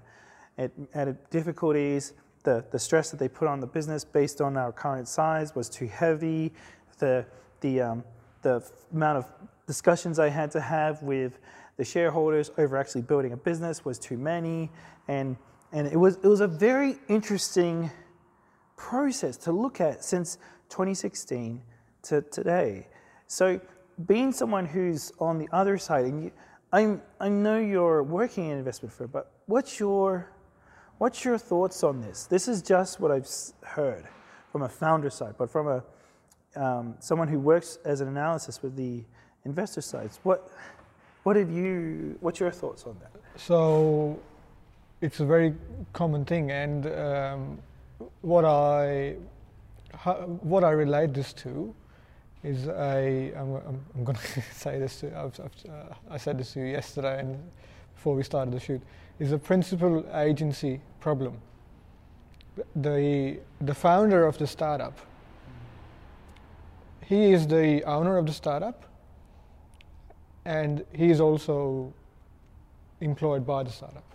[0.57, 2.15] it added difficulties.
[2.45, 5.69] The, the stress that they put on the business based on our current size was
[5.69, 6.53] too heavy.
[6.99, 7.27] The,
[7.61, 8.05] the, um,
[8.43, 9.27] the amount of
[9.69, 11.39] discussions I had to have with
[11.77, 14.71] the shareholders over actually building a business was too many.
[15.07, 15.37] And,
[15.73, 17.91] and it, was, it was a very interesting
[18.77, 20.39] process to look at since
[20.71, 21.63] 2016
[22.05, 22.89] to today.
[23.27, 23.61] So,
[24.07, 26.33] being someone who's on the other side, and you,
[26.73, 30.31] I, I know you're working in investment firm, but what's your,
[30.99, 32.27] what's your thoughts on this?
[32.27, 33.29] This is just what I've
[33.65, 34.07] heard
[34.51, 35.83] from a founder side, but from a
[36.57, 39.05] um, someone who works as an analysis with the
[39.49, 40.21] investor sides.
[40.23, 40.51] What,
[41.25, 42.17] what have you?
[42.21, 43.11] What's your thoughts on that?
[43.37, 44.21] So
[45.01, 45.55] it's a very
[45.93, 47.59] common thing, and um,
[48.21, 49.17] what I
[49.95, 50.15] how,
[50.53, 51.75] what I relate this to
[52.45, 56.39] is a I'm, I'm, I'm going to say this to I've, I've, uh, I said
[56.39, 57.39] this to you yesterday and
[57.95, 58.81] before we started the shoot
[59.19, 61.39] is a principal agency problem.
[62.77, 64.97] The the founder of the startup
[67.05, 68.85] he is the owner of the startup
[70.49, 71.93] and he is also
[73.03, 74.11] employed by the startup,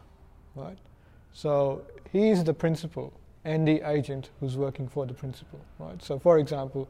[0.55, 0.79] right?
[1.31, 3.13] So he is the principal
[3.45, 6.01] and the agent who's working for the principal, right?
[6.01, 6.89] So for example,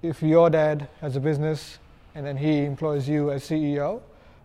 [0.00, 1.80] if your dad has a business
[2.14, 4.00] and then he employs you as CEO,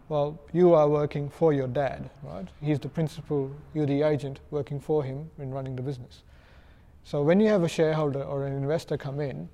[0.09, 2.47] well, you are working for your dad, right?
[2.61, 6.23] He's the principal, you're the agent working for him in running the business.
[7.05, 9.47] So when you have a shareholder or an investor come in,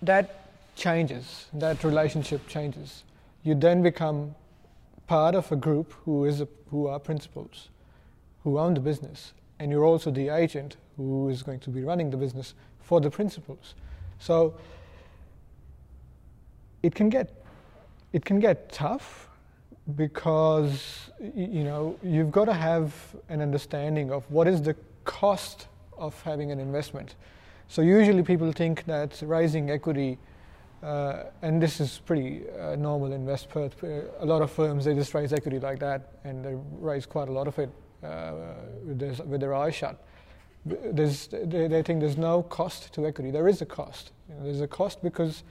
[0.00, 0.41] that
[0.74, 3.04] changes, that relationship changes.
[3.42, 4.34] You then become
[5.06, 7.68] part of a group who is a, who are principals,
[8.44, 12.10] who own the business, and you're also the agent who is going to be running
[12.10, 13.74] the business for the principals.
[14.18, 14.54] So
[16.82, 17.30] it can get
[18.12, 19.28] it can get tough
[19.96, 22.94] because you know you've got to have
[23.28, 25.66] an understanding of what is the cost
[25.96, 27.14] of having an investment.
[27.68, 30.18] So usually people think that raising equity,
[30.82, 33.82] uh, and this is pretty uh, normal in West Perth.
[33.84, 37.28] uh, A lot of firms they just raise equity like that, and they raise quite
[37.28, 37.70] a lot of it
[38.02, 38.32] uh,
[38.84, 40.04] with, their, with their eyes shut.
[40.64, 43.30] there's, they, they think there's no cost to equity.
[43.30, 44.12] There is a cost.
[44.28, 45.44] You know, there's a cost because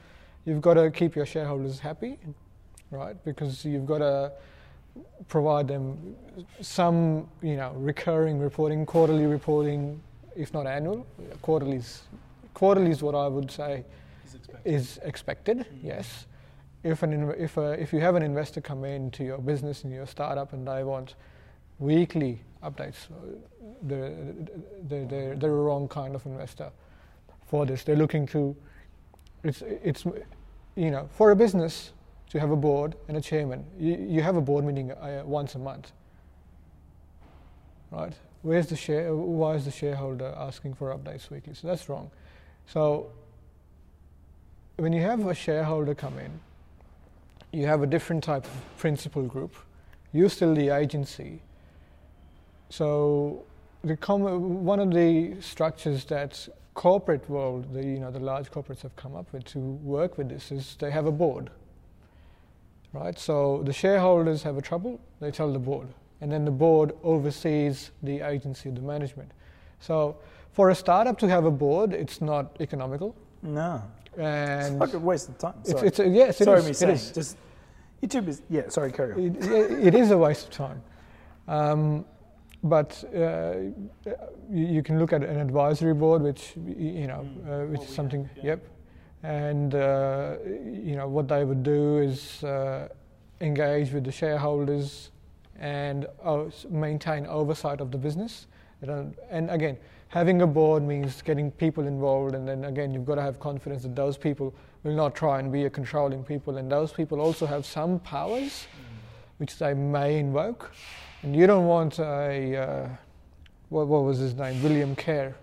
[0.45, 2.19] you've got to keep your shareholders happy,
[2.89, 3.21] right?
[3.23, 4.33] Because you've got to
[5.29, 6.15] provide them
[6.59, 10.01] some, you know, recurring reporting, quarterly reporting,
[10.35, 11.05] if not annual.
[11.41, 12.01] Quarterly is,
[12.53, 13.85] quarterly is what I would say
[14.33, 14.73] Is expected.
[14.73, 15.65] is expected.
[15.83, 16.27] Yes.
[16.83, 19.93] If an inv- if a, if you have an investor come into your business and
[19.93, 21.15] your startup and they want
[21.79, 23.37] weekly updates, uh,
[23.83, 24.15] they're,
[24.83, 26.71] they're, they're, they're a wrong kind of investor
[27.45, 27.83] for this.
[27.83, 28.55] They're looking to
[29.43, 30.05] it's it's
[30.75, 31.93] you know for a business
[32.29, 33.65] to have a board and a chairman.
[33.79, 35.91] You, you have a board meeting uh, once a month,
[37.91, 38.13] right?
[38.41, 39.15] Where's the share?
[39.15, 41.53] Why is the shareholder asking for updates weekly?
[41.53, 42.09] So that's wrong.
[42.65, 43.11] So
[44.81, 46.31] when you have a shareholder come in,
[47.51, 49.53] you have a different type of principal group.
[50.11, 51.39] You're still the agency.
[52.71, 53.43] So
[53.83, 58.95] the one of the structures that corporate world, the you know the large corporates have
[58.95, 61.51] come up with to work with this is they have a board.
[62.91, 63.19] Right?
[63.19, 65.89] So the shareholders have a trouble, they tell the board.
[66.21, 69.31] And then the board oversees the agency, the management.
[69.79, 70.17] So
[70.53, 73.15] for a startup to have a board, it's not economical.
[73.43, 73.83] No.
[74.17, 75.53] And It's like a waste of time.
[75.63, 75.87] Sorry.
[75.87, 76.91] it's a, yes, it sorry is, me saying.
[76.93, 77.11] is.
[77.11, 77.37] Just
[78.03, 78.67] YouTube is yeah.
[78.69, 79.19] Sorry, carry on.
[79.19, 80.81] It, it- it is a waste of time.
[81.47, 82.05] Um,
[82.63, 83.53] but uh,
[84.51, 87.63] you, you can look at an advisory board, which y- you know, Mm.
[87.63, 88.25] uh, which What is we something.
[88.25, 88.43] have, yeah.
[88.45, 88.67] Yep.
[89.23, 90.35] And uh,
[90.89, 92.87] you know what they would do is uh,
[93.39, 95.11] engage with the shareholders
[95.59, 98.47] and uh, maintain oversight of the business.
[99.29, 99.77] And again,
[100.11, 103.83] having a board means getting people involved, and then again, you've got to have confidence
[103.83, 107.45] that those people will not try and be a controlling people, and those people also
[107.45, 108.67] have some powers
[109.37, 110.71] which they may invoke.
[111.23, 112.89] And you don't want a, uh,
[113.69, 115.33] what, what was his name, William Kerr.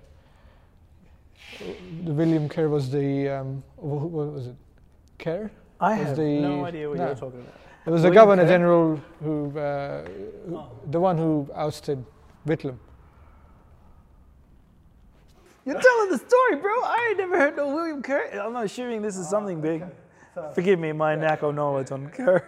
[2.05, 3.83] The William Kerr was the, um, wh-
[4.13, 4.57] what was it,
[5.19, 5.51] Kerr?
[5.81, 7.07] I have the- no idea what no.
[7.07, 7.55] you're talking about.
[7.87, 8.49] It was the Governor Kerr?
[8.49, 10.03] General who, uh,
[10.47, 10.71] who Oh.
[10.91, 12.05] the one who ousted
[12.47, 12.77] Whitlam.
[15.69, 16.73] You're telling the story, bro.
[16.83, 18.31] I ain't never heard no William Kerr.
[18.43, 19.85] I'm not assuming this is oh, something big.
[20.55, 22.43] Forgive me, my lack of knowledge on Kerr.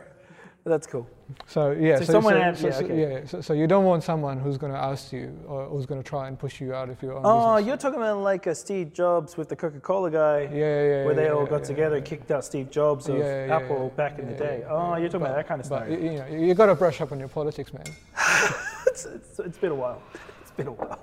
[0.64, 1.06] But that's cool.
[1.46, 3.00] So yeah, So someone had- so, yeah, so- okay.
[3.00, 6.02] yeah, so, so you don't want someone who's going to ask you or who's going
[6.02, 7.68] to try and push you out of your own Oh, business.
[7.68, 11.04] you're talking about like a Steve Jobs with the Coca-Cola guy, Yeah, yeah, yeah.
[11.04, 12.04] where they yeah, all got yeah, together, yeah.
[12.04, 14.58] kicked out Steve Jobs of Yeah, yeah, Apple yeah, back in the yeah, day.
[14.62, 15.84] yeah, Oh, you're talking But- about that kind of stuff.
[15.90, 17.84] you, you know, you got to brush up on your politics, man.
[18.86, 20.00] it's, it's, it's been a while.
[20.40, 20.98] It's been a while.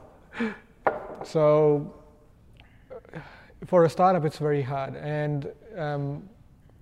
[1.23, 1.94] So
[3.65, 4.95] for a startup, it's very hard.
[4.95, 6.29] And um,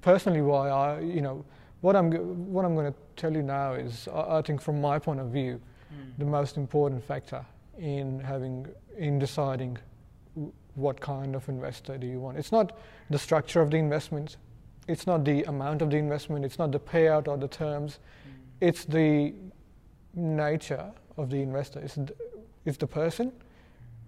[0.01, 1.45] personally, why I, you know,
[1.81, 2.11] what I'm
[2.51, 5.27] what I'm going to tell you now is, I, I think from my point of
[5.27, 5.61] view,
[6.17, 7.45] the most important factor
[7.77, 9.77] in having in deciding
[10.75, 12.37] what kind of investor do you want.
[12.37, 12.77] It's not
[13.09, 14.37] the structure of the investment.
[14.87, 16.45] It's not the amount of the investment.
[16.45, 17.99] It's not the payout or the terms.
[18.61, 19.33] It's the
[20.13, 21.79] nature of the investor.
[21.79, 22.13] It's the,
[22.65, 23.31] it's the person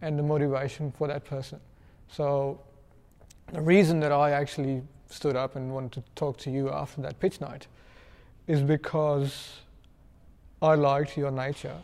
[0.02, 1.60] and the motivation for that person.
[2.12, 2.60] So
[3.54, 7.20] the reason that I actually stood up and wanted to talk to you after that
[7.20, 7.68] pitch night
[8.48, 9.60] is because
[10.62, 11.78] I liked your nature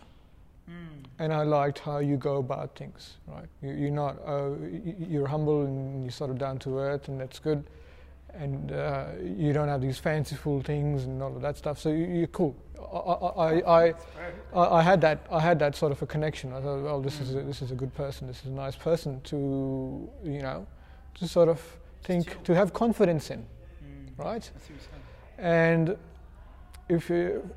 [1.20, 3.18] and I liked how you go about things.
[3.28, 3.46] Right?
[3.62, 4.52] You, you're not uh,
[5.00, 7.64] you're humble and you're sort of down to earth, and that's good.
[8.34, 11.80] And uh, you don't have these fanciful things and all of that stuff.
[11.80, 12.56] So you, you're cool.
[12.92, 13.94] I, I, I,
[14.54, 15.26] I, I had that.
[15.32, 16.54] I had that sort of a connection.
[16.54, 18.28] I thought, well, this is a, this is a good person.
[18.28, 20.66] This is a nice person to you know
[21.16, 21.62] to sort of
[22.04, 23.46] think to have confidence in,
[24.18, 24.50] right?
[25.38, 25.98] And
[26.90, 27.50] if you,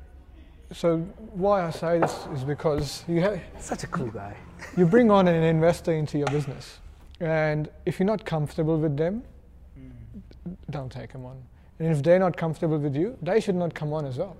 [0.71, 0.97] so
[1.33, 4.35] why I say this is because you have, Such a cool guy.
[4.75, 6.79] you bring on an investor into your business,
[7.19, 9.23] and if you're not comfortable with them,
[10.69, 11.37] don't take them on.
[11.79, 14.35] And if they're not comfortable with you, they should not come on as well.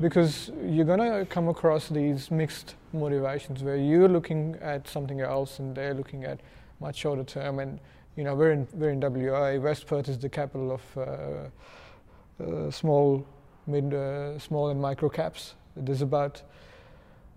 [0.00, 5.58] Because you're going to come across these mixed motivations where you're looking at something else
[5.58, 6.40] and they're looking at
[6.80, 7.58] much shorter term.
[7.60, 7.78] And,
[8.16, 9.56] you know, we're in, we're in WA.
[9.62, 13.26] West Perth is the capital of uh, uh, small,
[13.66, 15.54] mid, uh, small and micro caps.
[15.76, 16.42] There's about,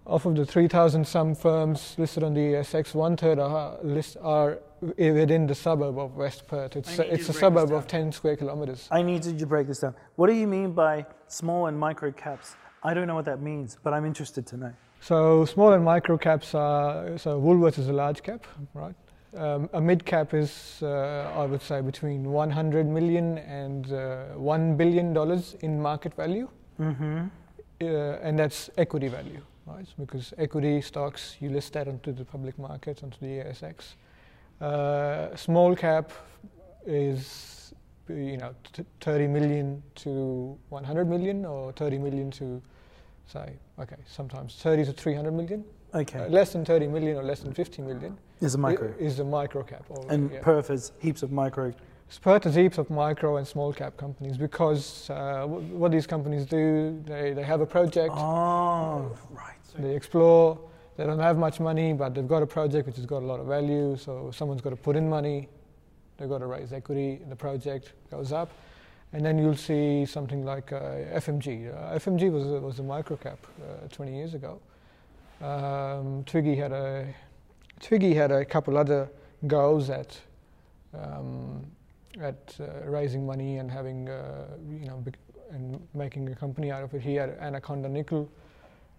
[0.05, 4.59] off of the 3,000 some firms listed on the ASX, one third are, list, are
[4.97, 6.75] within the suburb of West Perth.
[6.75, 8.87] It's, I it's a suburb of 10 square kilometres.
[8.91, 9.95] I need you to break this down.
[10.15, 12.55] What do you mean by small and micro caps?
[12.83, 14.73] I don't know what that means, but I'm interested to know.
[15.01, 18.95] So small and micro caps are, so Woolworths is a large cap, right?
[19.35, 24.77] Um, a mid cap is, uh, I would say, between 100 million and uh, 1
[24.77, 26.47] billion dollars in market value,
[26.79, 27.27] Mm-hmm.
[27.81, 27.85] uh,
[28.21, 29.41] and that's equity value.
[29.65, 29.87] right?
[29.99, 33.95] Because equity stocks, you list that onto the public market, onto the ASX.
[34.61, 36.11] Uh, small cap
[36.85, 37.73] is,
[38.07, 42.61] you know, t- 30 million to 100 million, or 30 million to,
[43.27, 45.63] say, okay, sometimes 30 to 300 million.
[45.93, 46.19] Okay.
[46.19, 48.93] Uh, less than 30 million or less than 50 million is a micro.
[48.99, 49.85] is a micro cap.
[49.89, 50.39] Already, and yeah.
[50.41, 51.73] Perth has heaps of micro.
[52.09, 56.45] Spurt has heaps of micro and small cap companies because uh, w- what these companies
[56.45, 59.55] do, they, they have a project, Oh, right.
[59.79, 60.59] they explore,
[60.97, 63.39] they don't have much money, but they've got a project which has got a lot
[63.39, 65.49] of value, so someone's got to put in money,
[66.17, 68.49] they've got to raise equity, the project goes up,
[69.13, 70.81] and then you'll see something like uh,
[71.19, 71.73] FMG.
[71.73, 74.59] Uh, FMG was a, was a micro cap uh, 20 years ago.
[75.41, 77.13] Um, Twiggy had a
[77.81, 79.09] Twiggy had a couple other
[79.47, 80.17] goes at
[80.93, 81.65] um,
[82.21, 85.03] at uh, raising money and having uh, you know
[85.51, 87.01] and making a company out of it.
[87.01, 88.29] He had Anaconda Nickel.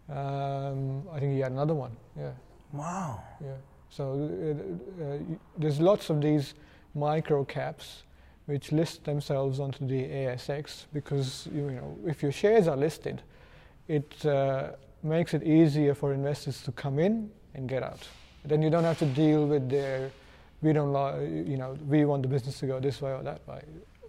[0.09, 1.97] Um, I think he had another one.
[2.17, 2.31] Yeah,
[2.73, 3.23] Wow.
[3.41, 3.55] yeah.
[3.91, 5.19] So uh, uh,
[5.59, 6.55] there's lots of these
[6.95, 8.03] micro caps
[8.47, 13.23] which list themselves onto the ASX because you know if your shares are listed,
[13.89, 14.71] it uh,
[15.03, 18.07] makes it easier for investors to come in and get out.
[18.45, 20.11] Then you don't have to deal with their
[20.63, 20.93] we don't
[21.47, 23.63] you know we want the business to go this way or that way.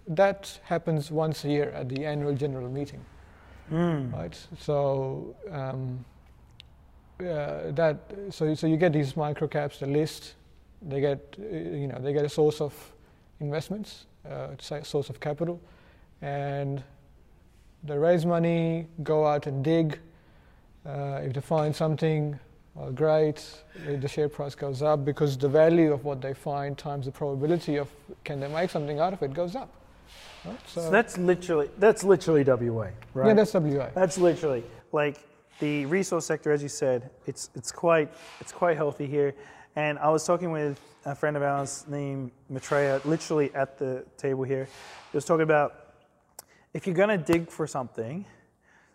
[0.06, 3.04] That happens once a year at the annual general meeting
[3.70, 4.12] Mm.
[4.12, 4.38] right?
[4.58, 6.04] So um,
[7.20, 7.98] uh, that
[8.30, 10.34] so so you get these micro caps, the list,
[10.82, 12.72] they get you know they get a source of
[13.40, 14.48] investments, uh,
[14.82, 15.60] source of capital,
[16.22, 16.82] and
[17.84, 19.98] they raise money, go out and dig.
[20.86, 22.38] Uh, if they find something,
[22.74, 23.44] well, great.
[23.84, 27.76] The share price goes up because the value of what they find times the probability
[27.76, 27.90] of
[28.24, 29.68] can they make something out of it goes up.
[30.44, 30.58] Right?
[30.66, 33.28] So, uh, that's literally that's literally WA, right?
[33.28, 33.88] yeah, that's WA.
[33.94, 35.18] That's literally like
[35.60, 37.10] the resource sector, as you said.
[37.26, 39.34] It's it's quite it's quite healthy here.
[39.76, 44.42] And I was talking with a friend of ours named Maitreya, literally at the table
[44.44, 44.64] here.
[45.12, 45.74] He was talking about
[46.74, 48.24] if you're gonna dig for something,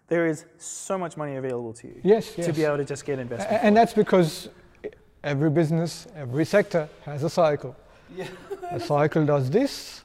[0.07, 2.45] there is so much money available to you Yes, yes.
[2.48, 3.52] to be able to just get investment.
[3.61, 4.49] A- And that's because
[5.23, 7.76] every business, every sector has a cycle.
[8.15, 8.27] Yeah.
[8.72, 10.02] A cycle does this.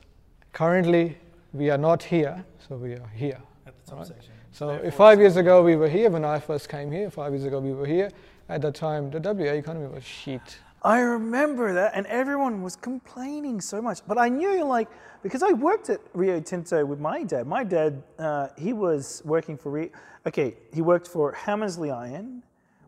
[0.58, 1.16] Currently,
[1.52, 3.38] we are not here, so we are here.
[3.64, 4.06] At the Right.
[4.08, 4.32] section.
[4.50, 7.44] So if five years ago we were here, when I first came here, five years
[7.44, 8.10] ago we were here,
[8.48, 10.58] at that time the WA economy was shit.
[10.82, 14.00] I remember that, and everyone was complaining so much.
[14.08, 14.88] But I knew, like,
[15.22, 17.46] because I worked at Rio Tinto with my dad.
[17.46, 19.90] My dad, uh, he was working for Rio.
[20.26, 22.42] Okay, he worked for Hamersley Iron,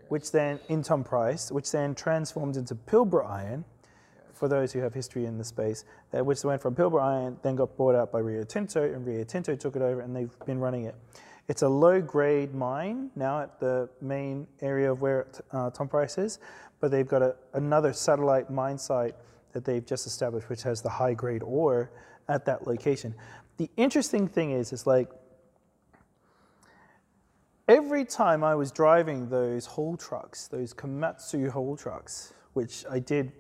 [0.09, 3.64] which then in Tom Price, which then transformed into Pilbara Iron.
[4.40, 5.84] For those who have history in the space,
[6.14, 9.22] uh, which went from Pilbara Iron, then got bought out by Rio Tinto, and Rio
[9.22, 10.94] Tinto took it over, and they've been running it.
[11.48, 16.38] It's a low-grade mine now at the main area of where uh, Tom Price is,
[16.80, 19.14] but they've got a, another satellite mine site
[19.52, 21.90] that they've just established, which has the high-grade ore
[22.26, 23.14] at that location.
[23.58, 25.10] The interesting thing is, is like
[27.68, 33.32] every time I was driving those haul trucks, those Komatsu haul trucks, which I did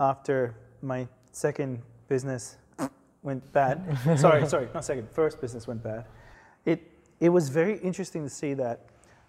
[0.00, 2.56] after my second business
[3.22, 3.98] went bad.
[4.18, 6.06] sorry, sorry, not second, first business went bad.
[6.64, 6.90] It,
[7.20, 8.86] it was very interesting to see that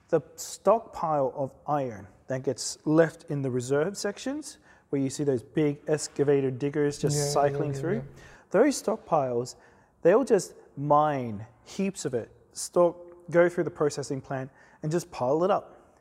[0.09, 4.57] the stockpile of iron that gets left in the reserve sections,
[4.89, 8.03] where you see those big excavator diggers just Yeah, yeah, cycling yeah, through,
[8.51, 9.55] those stockpiles,
[10.01, 12.97] they'll just mine heaps of it, stock,
[13.31, 14.49] go through the processing plant,
[14.83, 15.99] and just pile it up.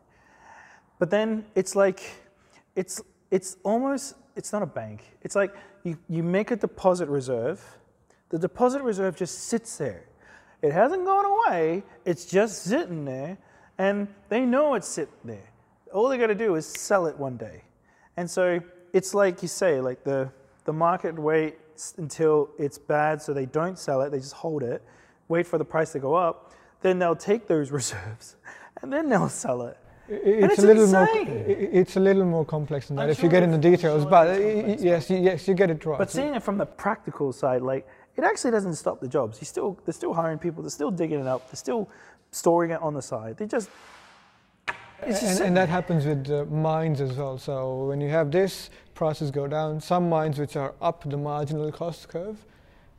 [0.99, 2.01] But then it's like,
[2.77, 3.01] it's,
[3.31, 5.03] it's almost, it's not a bank.
[5.23, 7.63] It's like you, you make a deposit reserve,
[8.31, 10.05] the deposit reserve just sits there.
[10.63, 13.39] It hasn't gone away, it's just sitting there,
[13.79, 15.51] and they know it's sitting there.
[15.93, 17.63] All they got to do is sell it one day.
[18.17, 18.61] And so
[18.93, 20.31] it's like you say, like the,
[20.65, 24.83] the market waits until it's bad so they don't sell it, they just hold it,
[25.29, 28.37] wait for the price to go up, then they'll take those reserves
[28.83, 29.77] and then they'll sell it.
[30.09, 31.09] I- It's, it's a little more.
[31.09, 31.29] insane.
[31.49, 34.03] i- It's a little more complex than that I'm if you get into it's- details.
[34.03, 35.99] sure But complex, yes, y- yes, you get it right.
[35.99, 37.87] But seeing it from the practical side, like
[38.17, 39.41] it actually doesn't stop the jobs.
[39.41, 41.89] You still, they're still hiring people, they're still digging it up, they're still
[42.31, 43.37] storing it on the side.
[43.39, 43.69] They just,
[45.03, 47.37] and, and that happens with uh, mines as well.
[47.39, 49.81] So when you have this, prices go down.
[49.81, 52.37] Some mines which are up the marginal cost curve,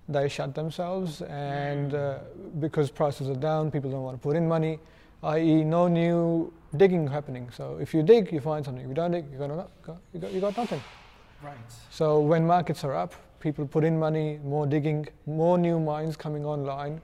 [0.07, 2.19] they shut themselves, and uh,
[2.59, 4.79] because prices are down, people don't want to put in money,
[5.23, 7.49] i.e., no new digging happening.
[7.51, 8.83] So if you dig, you find something.
[8.83, 9.67] If you don't dig, you got, no-
[10.13, 10.81] you got, you got nothing.
[11.43, 11.55] Right.
[11.89, 16.45] So when markets are up, people put in money, more digging, more new mines coming
[16.45, 17.01] online.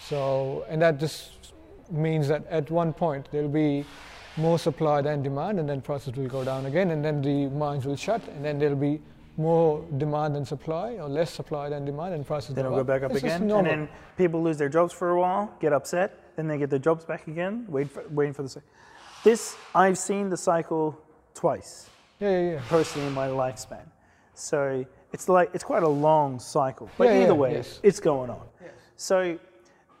[0.00, 1.52] So and that just
[1.90, 3.84] means that at one point there'll be
[4.36, 7.84] more supply than demand, and then prices will go down again, and then the mines
[7.84, 9.00] will shut, and then there'll be
[9.36, 12.84] more demand than supply, or less supply than demand, and prices Then go it'll go
[12.84, 16.19] back up It's again, and then people lose their jobs for a while, get upset,
[16.36, 18.62] then they get their jobs back again, wait for, waiting for the.
[19.24, 20.98] This I've seen the cycle
[21.34, 22.60] twice yeah, yeah, yeah.
[22.68, 23.84] personally in my lifespan,
[24.34, 26.88] so it's like it's quite a long cycle.
[26.96, 27.80] But Yeah, either yeah, way, yes.
[27.82, 28.42] it's going on.
[28.96, 29.38] So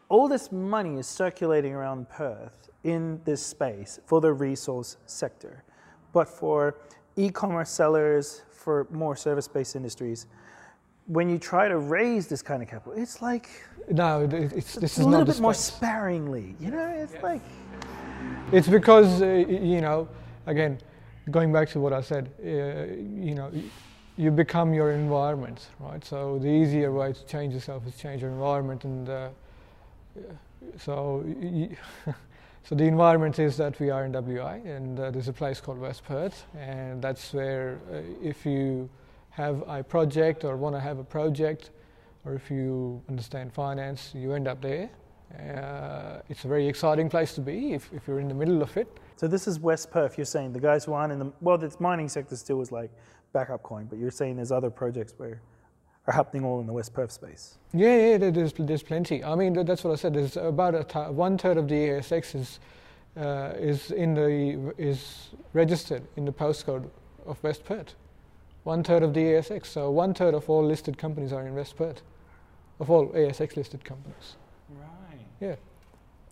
[0.08, 5.64] all this money is circulating around Perth in this space for the resource sector,
[6.12, 6.76] but for
[7.16, 10.26] e-commerce sellers, for more service-based industries.
[11.06, 13.48] When you try to raise this kind of capital, it's like
[13.90, 16.54] No, it- it's, this a is little not the bit more sparingly.
[16.60, 17.42] You know, it's like
[18.52, 20.08] It's because uh, you know,
[20.46, 20.78] again,
[21.30, 22.46] going back to what I said, uh,
[23.28, 23.50] you know,
[24.16, 26.04] you become your environment, right?
[26.04, 29.28] So the easier way to change yourself is change your environment, and uh,
[30.78, 31.68] so y-
[32.06, 32.14] y-
[32.64, 35.78] so the environment is that we are in WA, and uh, there's a place called
[35.78, 38.88] West Perth, and that's where uh, if you
[39.30, 41.70] have a project or want to have a project,
[42.24, 44.90] or if you understand finance, you end up there.
[45.38, 48.76] Uh, it's a very exciting place to be if, if you're in the middle of
[48.76, 48.88] it.
[49.16, 49.28] so.
[49.28, 50.18] This is West Perth.
[50.18, 52.90] You're saying the guys who aren't in the well, the mining sector still is like
[53.32, 55.40] backup coin, but you're saying there's other projects where
[56.06, 57.58] are happening all in the West Perth space.
[57.72, 59.22] Yeah, yeah, there's, there's plenty.
[59.22, 60.14] I mean, that's what I said.
[60.14, 62.60] There's about a th- one third of the ASX is
[63.16, 66.88] uh, is in the is registered in the postcode
[67.26, 67.94] of West Perth.
[68.64, 69.66] One third of the ASX.
[69.66, 72.02] So one third of all listed companies are in West Perth,
[72.78, 74.36] of all ASX listed companies.
[74.68, 75.26] Right.
[75.40, 75.56] Yeah,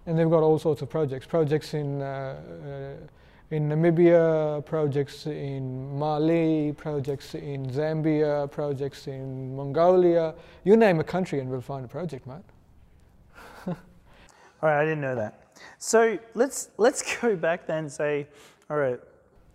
[0.07, 1.27] and they've got all sorts of projects.
[1.27, 3.07] Projects in uh, uh,
[3.51, 10.35] in Namibia, projects in Mali, projects in Zambia, projects in Mongolia.
[10.65, 12.37] You name a country, and we'll find a project, mate.
[13.67, 13.75] All
[14.63, 15.49] right, I didn't know that.
[15.79, 18.27] So let's let's go back then and say,
[18.71, 19.01] all right,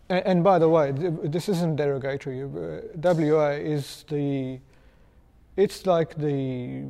[0.10, 2.44] And, and by the way, th- this isn't derogatory.
[2.44, 4.60] Uh, WA is the,
[5.56, 6.84] it's like the,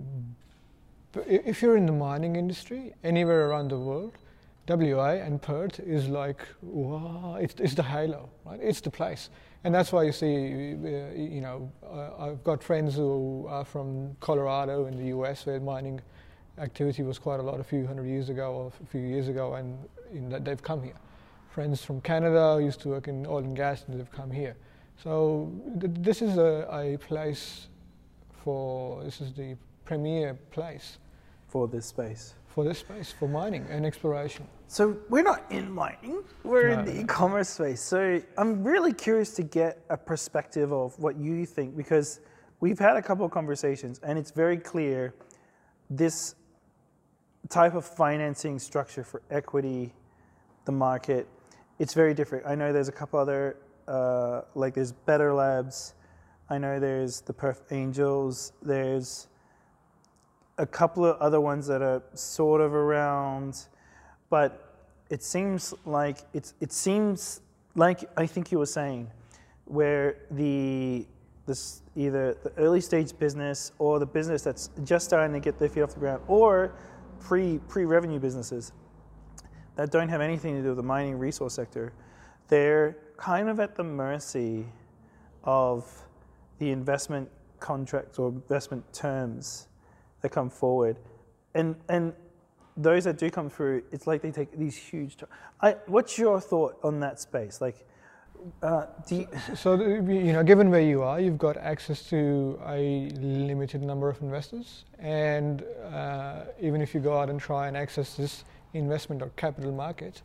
[1.27, 4.17] if you're in the mining industry anywhere around the world,
[4.67, 8.59] WA and Perth is like, wow, it's, it's the halo, right?
[8.61, 9.29] It's the place.
[9.65, 11.71] And that's why you see, uh, you know,
[12.19, 16.01] I've got friends who are from Colorado in the US where mining
[16.57, 19.55] activity was quite a lot a few hundred years ago or a few years ago,
[19.55, 19.77] and
[20.45, 20.93] they've come here
[21.53, 24.55] friends from Canada used to work in oil and gas and they've come here.
[25.03, 27.67] So th- this is a, a place
[28.43, 29.55] for, this is the
[29.85, 30.97] premier place
[31.47, 32.33] for this space.
[32.47, 34.47] for this space, for mining and exploration.
[34.67, 36.91] So we're not in mining, we're in No.
[36.91, 37.81] the e-commerce space.
[37.81, 42.19] So I'm really curious to get a perspective of what you think because
[42.59, 45.13] we've had a couple of conversations and it's very clear
[45.89, 46.35] this
[47.49, 49.93] type of financing structure for equity,
[50.65, 51.27] the market,
[51.79, 52.45] it's very different.
[52.45, 55.93] I know there's a couple other, uh, like there's Better Labs,
[56.49, 59.27] I know there's the Perth Angels, there's
[60.57, 63.65] a couple of other ones that are sort of around,
[64.29, 64.75] but
[65.09, 67.41] it seems like it's it seems
[67.75, 69.09] like I think you were saying,
[69.65, 71.05] where the
[71.45, 75.69] this either the early stage business or the business that's just starting to get their
[75.69, 76.73] feet off the ground or
[77.19, 78.71] pre pre revenue businesses
[79.75, 81.93] that don't have anything to do with the mining resource sector,
[82.47, 84.65] they're kind of at the mercy
[85.43, 85.91] of
[86.59, 87.29] the investment
[87.59, 89.67] contracts or investment terms
[90.21, 90.97] that come forward.
[91.55, 92.13] And, and
[92.77, 95.17] those that do come through, it's like they take these huge.
[95.61, 97.61] I, what's your thought on that space?
[97.61, 97.85] Like,
[98.61, 103.09] uh, you, So the- you know, given where you are, you've got access to a
[103.19, 105.63] limited number of investors, and
[105.93, 108.43] uh, even if you go out and try and access this
[108.73, 110.21] investment or capital market,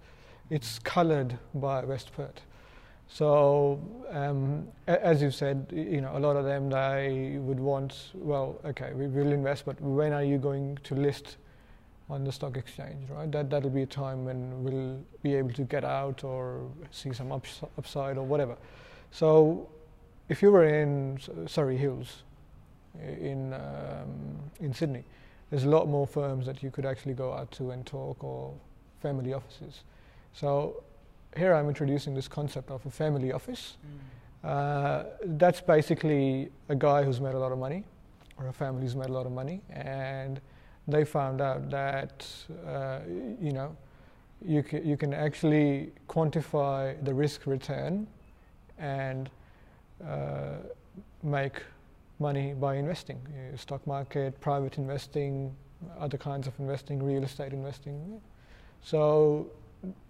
[0.50, 2.40] it's coloured by West Perth.
[3.10, 3.80] So,
[4.10, 8.92] um, as you said, you know, a lot of them they would want, well, okay,
[8.92, 11.38] we will invest, but when are you going to list
[12.10, 13.30] on the stock exchange, right?
[13.30, 17.32] That that'll be a time when we'll be able to get out or see some
[17.32, 18.56] ups- upside or whatever.
[19.10, 19.68] So,
[20.28, 22.22] if you were in Surry Hills,
[23.00, 25.04] in um, in Sydney,
[25.50, 28.54] there's a lot more firms that you could actually go out to and talk, or
[29.00, 29.82] family offices.
[30.32, 30.82] So,
[31.36, 33.76] here I'm introducing this concept of a family office.
[34.44, 37.84] Uh, that's basically a guy who's made a lot of money,
[38.38, 40.40] or a family who's made a lot of money, and
[40.86, 42.26] they found out that
[42.66, 43.00] uh,
[43.40, 43.76] you know
[44.44, 48.06] you can, you can actually quantify the risk return
[48.78, 49.28] and
[50.06, 50.58] uh,
[51.22, 51.62] make
[52.18, 55.54] money by investing, uh, stock market, private investing,
[55.98, 58.20] other kinds of investing, real estate investing.
[58.82, 59.46] So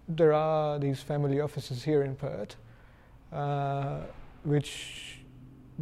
[0.08, 2.56] there are these family offices here in Perth
[3.32, 4.00] uh,
[4.44, 5.18] which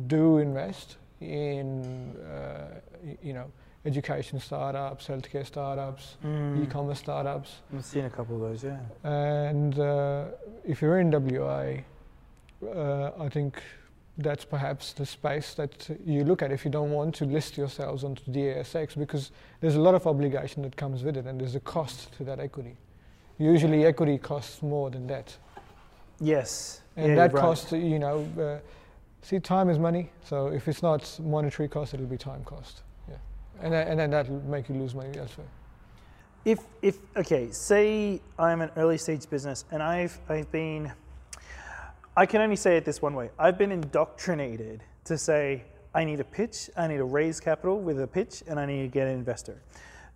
[0.08, 2.80] do invest in uh,
[3.22, 3.46] you know
[3.84, 6.64] education startups, healthcare startups, Mm.
[6.64, 8.80] e-commerce startups, I've seen a couple of those, yeah.
[9.04, 10.24] and uh,
[10.64, 11.84] if you're in WA,
[12.66, 13.62] uh, I think
[14.18, 18.02] that's perhaps the space that you look at if you don't want to list yourselves
[18.02, 19.30] onto the ASX because
[19.60, 22.40] there's a lot of obligation that comes with it and there's a cost to that
[22.40, 22.76] equity.
[23.38, 25.36] Usually, equity costs more than debt.
[26.20, 26.80] Yes.
[26.96, 27.40] And yeah, that right.
[27.40, 28.58] cost, you know, uh,
[29.20, 30.10] see, time is money.
[30.24, 32.82] So if it's not monetary cost, it'll be time cost.
[33.08, 33.16] Yeah,
[33.60, 35.48] and then, and then that'll make you lose money elsewhere.
[36.46, 40.92] If if okay, say I'm an early stage business and I've I've been
[42.18, 43.30] I can only say it this one way.
[43.38, 45.64] I've been indoctrinated to say
[45.94, 48.82] I need a pitch, I need to raise capital with a pitch, and I need
[48.82, 49.60] to get an investor.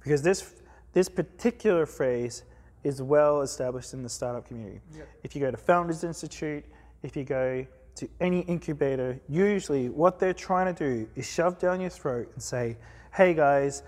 [0.03, 0.55] Because this
[0.93, 2.45] this particular phrase
[2.83, 4.81] is well established in the startup community.
[5.23, 6.65] If you go to Founders Institute,
[7.03, 7.67] if you go
[7.97, 12.43] to any incubator, usually what they're trying to do is shove down your throat and
[12.43, 12.77] say,
[13.15, 13.83] hey guys,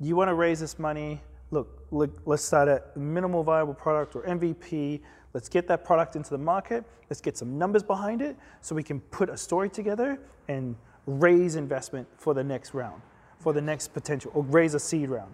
[0.00, 1.20] you want to raise this money?
[1.50, 5.00] Look, look, let's start a minimal viable product or MVP.
[5.34, 6.84] Let's get that product into the market.
[7.10, 10.18] Let's get some numbers behind it so we can put a story together
[10.48, 10.74] and
[11.06, 13.00] raise investment for the next round,
[13.38, 15.32] for the next potential, or raise a seed round.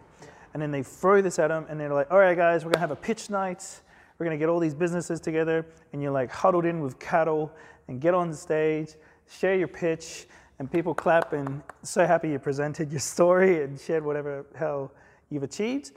[0.52, 2.74] And then they throw this at them and they're like, all right, guys, we're going
[2.74, 3.80] to have a pitch night.
[4.18, 5.66] We're going to get all these businesses together.
[5.92, 7.52] And you're like huddled in with cattle
[7.88, 8.94] and get on the stage,
[9.28, 10.26] share your pitch,
[10.58, 14.92] and people clap and so happy you presented your story and shared whatever hell
[15.30, 15.92] you've achieved.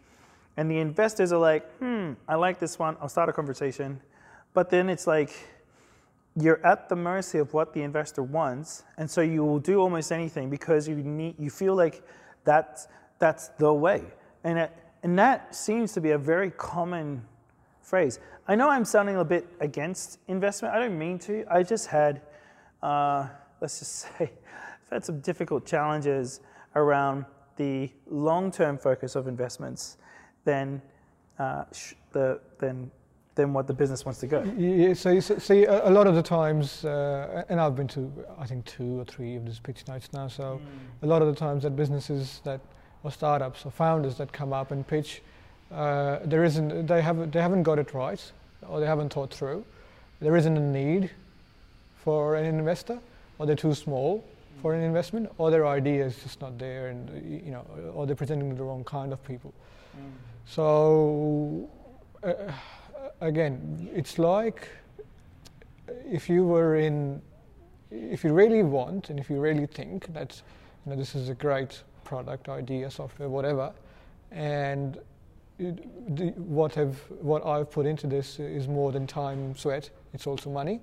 [0.58, 2.98] And the investors are like, hmm, I like this one.
[3.00, 4.02] I'll start a conversation.
[4.54, 5.32] But then it's like,
[6.40, 10.12] you're at the mercy of what the investor wants, and so you will do almost
[10.12, 12.04] anything because you need, you feel like
[12.44, 12.88] that's
[13.20, 14.04] that's the way,
[14.44, 14.72] and it,
[15.02, 17.24] and that seems to be a very common
[17.82, 18.20] phrase.
[18.48, 20.76] I know I'm sounding a bit against investment.
[20.76, 21.44] I don't mean to.
[21.50, 22.22] I just had,
[22.84, 23.28] uh,
[23.60, 24.32] let's just say,
[24.84, 26.42] I've had some difficult challenges
[26.76, 27.26] around
[27.56, 29.98] the long-term focus of investments
[30.48, 30.82] than
[31.38, 32.90] uh, sh- the than
[33.36, 34.42] than what the business wants to go.
[34.58, 38.12] Yeah, so you see, a, a lot of the times, uh, and I've been to,
[38.40, 40.28] I think, two or three of these pitch nights now.
[40.28, 40.60] So
[41.04, 42.60] a lot of the times that businesses that
[43.04, 45.22] or startups or founders that come up and pitch,
[45.72, 48.24] uh, there isn't, they haven't, they haven't got it right,
[48.68, 49.64] or they haven't thought through.
[50.20, 51.12] There isn't a need
[52.04, 52.98] for an investor,
[53.38, 54.24] or they're too small
[54.64, 57.02] for an investment, or their idea is just not there, and
[57.46, 57.64] you know,
[57.94, 59.54] or they're presenting to the wrong kind of people.
[60.46, 61.70] So
[62.24, 62.34] uh,
[63.22, 64.70] again, it's like
[66.10, 67.22] if you were in,
[67.92, 70.42] if you really want and if you really think that
[70.86, 73.74] you know this is a great product, idea, software, whatever,
[74.32, 74.98] and
[75.60, 79.90] it, the, what have what I've put into this is more than time, sweat.
[80.14, 80.80] It's also money,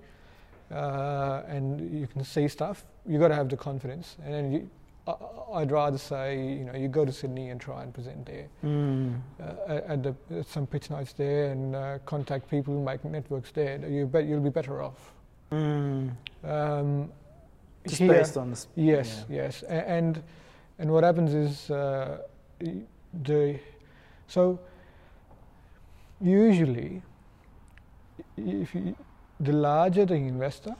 [0.70, 2.84] uh, and you can see stuff.
[3.06, 4.70] You got to have the confidence, and then you,
[5.06, 9.20] I'd rather say you know you go to Sydney and try and present there Mm.
[9.40, 13.78] uh, at, the, at some pitch nights there and uh, contact people, make networks there.
[13.86, 15.12] You bet you'll be better off.
[15.52, 16.10] Mm.
[16.43, 17.12] Um,
[17.86, 18.66] Just here- based on this.
[18.76, 20.22] Yes, yes, A- and
[20.78, 22.18] and what happens is uh,
[23.24, 23.59] the
[24.26, 24.59] so
[26.20, 27.02] usually
[28.36, 28.97] if you,
[29.40, 30.74] the larger the investor,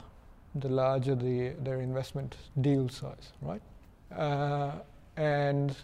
[0.55, 3.61] the larger the their investment deal size, right?
[4.15, 4.71] Uh,
[5.17, 5.75] and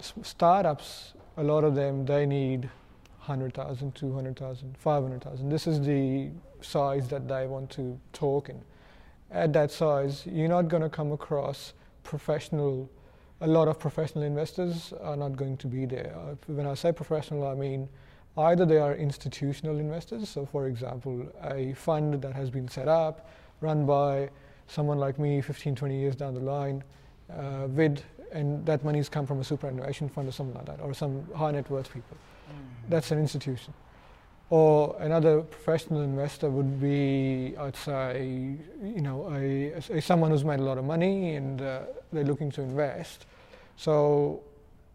[0.00, 2.70] startups, a lot of them they need
[3.18, 5.48] 100,000, 200,000, 500,000.
[5.48, 8.62] This is the size that they want to talk in
[9.30, 11.72] at that size, you're not going to come across
[12.04, 12.90] professional.
[13.40, 16.14] A lot of professional investors are not going to be there.
[16.16, 17.88] Uh, When I say professional, I mean
[18.38, 20.28] either they are institutional investors.
[20.28, 23.28] So, for example, a fund that has been set up,
[23.60, 24.30] run by
[24.66, 26.82] someone like me 15, 20 years down the line,
[27.30, 28.02] uh, with,
[28.32, 31.50] and that money's come from a superannuation fund or something like that, or some high
[31.50, 32.16] net worth people.
[32.88, 33.74] That's an institution.
[34.48, 40.60] Or another professional investor would be, I'd say, you know, a, a someone who's made
[40.60, 41.80] a lot of money and uh,
[42.12, 43.26] they're looking to invest.
[43.76, 44.42] So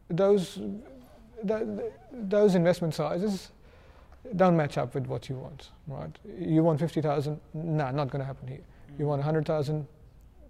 [0.09, 3.51] those th- th- those investment sizes
[4.37, 6.17] don't match up with what you want, right?
[6.39, 7.39] You want fifty thousand?
[7.53, 8.61] Nah, not going to happen here.
[8.97, 9.87] You want hundred thousand?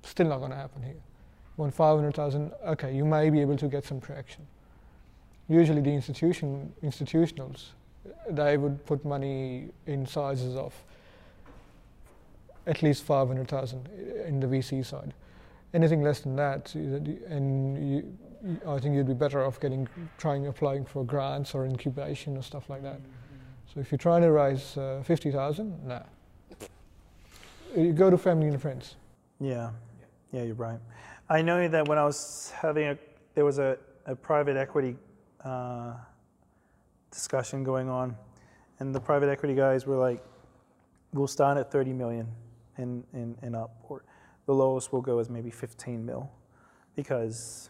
[0.04, 0.94] Still not going to happen here.
[0.94, 2.52] You want five hundred thousand?
[2.66, 4.46] Okay, you may be able to get some traction.
[5.48, 7.70] Usually, the institution institutionals
[8.30, 10.74] they would put money in sizes of
[12.68, 13.90] at least 500,000
[14.28, 15.14] in the VC side.
[15.74, 18.18] Anything less than that, and you,
[18.68, 19.88] I think you'd be better off getting
[20.18, 23.00] trying applying for grants or incubation or stuff like that.
[23.74, 26.02] So if you're trying to raise uh, 50,000, nah.
[27.76, 28.95] You go to family and friends.
[29.39, 29.72] Yeah,
[30.31, 30.80] yeah, you're right.
[31.30, 32.98] I know that when I was having a,
[33.35, 34.98] there was a, a private equity
[35.43, 35.93] uh,
[37.11, 38.15] discussion going on,
[38.80, 40.22] and the private equity guys were like,
[41.14, 42.27] "We'll start at 30 million
[42.77, 44.03] and and, and up, or
[44.45, 46.30] the lowest we'll go is maybe 15 mil,
[46.95, 47.69] because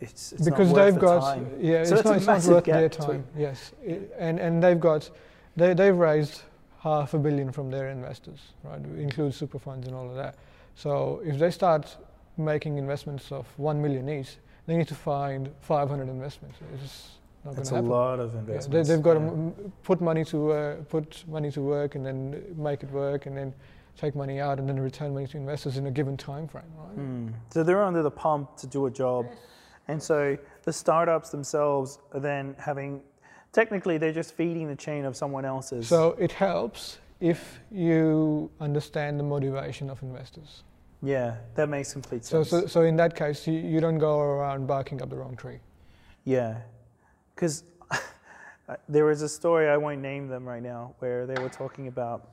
[0.00, 1.50] it's, it's not because they've the got time.
[1.60, 3.24] yeah, So it's not, it's not worth their time.
[3.36, 5.10] Yes, I- and and they've got
[5.56, 6.42] they they've raised
[6.80, 8.80] half a billion from their investors, right?
[8.98, 10.34] Includes super funds and all of that.
[10.74, 11.96] So if they start
[12.36, 14.36] making investments of one million each,
[14.66, 16.58] they need to find 500 investments.
[16.72, 17.06] It's just
[17.44, 17.90] not going It's to a happen.
[17.90, 18.88] lot of Yeah, investments.
[18.88, 19.26] they, they've got to yeah.
[19.26, 23.36] m- put money to uh, put money to work and then make it work and
[23.36, 23.52] then
[23.96, 26.98] take money out and then return money to investors in a given time frame, right?
[26.98, 27.32] Mm.
[27.50, 29.26] So they're under the pump to do a job.
[29.88, 33.02] And so the startups themselves are then having,
[33.52, 35.88] technically, they're just feeding the chain of someone else's.
[35.88, 40.62] So it helps if you understand the motivation of investors.
[41.02, 42.50] yeah, that makes complete So, sense.
[42.64, 45.58] so, so in that case, you, you don't go around barking up the wrong tree.
[46.24, 46.58] yeah.
[47.34, 47.64] Because
[48.88, 52.28] there was a story, I won't name them right now, where they were talking about,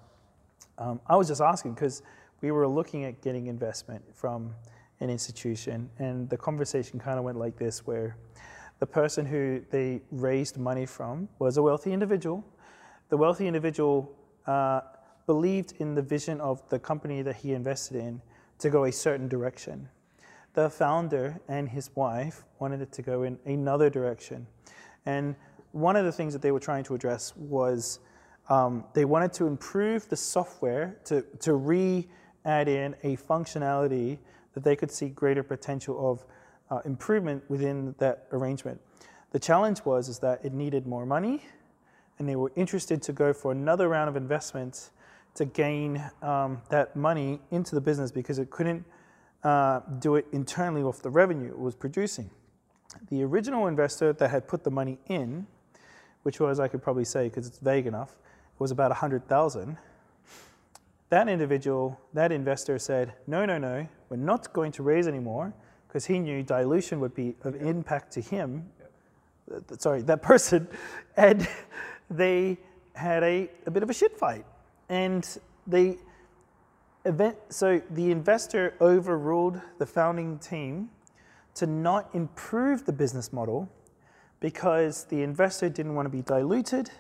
[0.78, 2.02] um, I was just asking because
[2.42, 4.54] we were looking at getting investment from
[5.00, 8.18] an institution, and the conversation kind of went like this where
[8.80, 12.44] the person who they raised money from was a wealthy individual.
[13.10, 14.12] The wealthy individual
[14.46, 14.82] uh,
[15.26, 18.22] believed in the vision of the company that he invested in
[18.60, 19.90] to go a certain direction.
[20.54, 24.48] The founder and his wife wanted it to go in another direction.
[25.06, 25.36] And
[25.72, 28.00] one of the things that they were trying to address was
[28.50, 32.08] um, they wanted to improve the software to, to re
[32.46, 34.18] add in a functionality
[34.54, 36.26] that they could see greater potential of
[36.70, 38.80] uh, improvement within that arrangement.
[39.32, 41.44] The challenge was is that it needed more money,
[42.20, 44.90] and they were interested to go for another round of investment
[45.36, 48.84] to gain um, that money into the business because it couldn't
[49.44, 52.30] uh, do it internally off the revenue it was producing.
[53.10, 55.46] The original investor that had put the money in,
[56.24, 58.18] which was I could probably say because it's vague enough,
[58.58, 59.78] was about 100,000.
[61.10, 65.54] That individual, that investor said, no, no, no, we're not going to raise anymore
[65.88, 68.70] because he knew dilution would be of impact to him.
[69.78, 70.68] Sorry, that person.
[71.16, 71.48] And
[72.10, 72.58] they
[72.94, 74.46] had a, a bit of a shit fight.
[74.90, 75.28] And
[75.66, 75.98] they
[77.06, 80.90] event, so the investor overruled the founding team
[81.56, 83.70] to not improve the business model
[84.40, 86.92] because the investor didn't want to be diluted,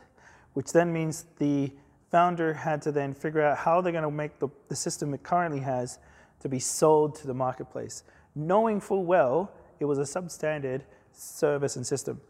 [0.54, 1.72] which then means the
[2.10, 5.22] founder had to then figure out how they're going to make the, the system it
[5.24, 6.00] currently has
[6.40, 8.04] to be sold to the marketplace,
[8.38, 10.82] knowing full well it was a substandard
[11.12, 12.22] service and system.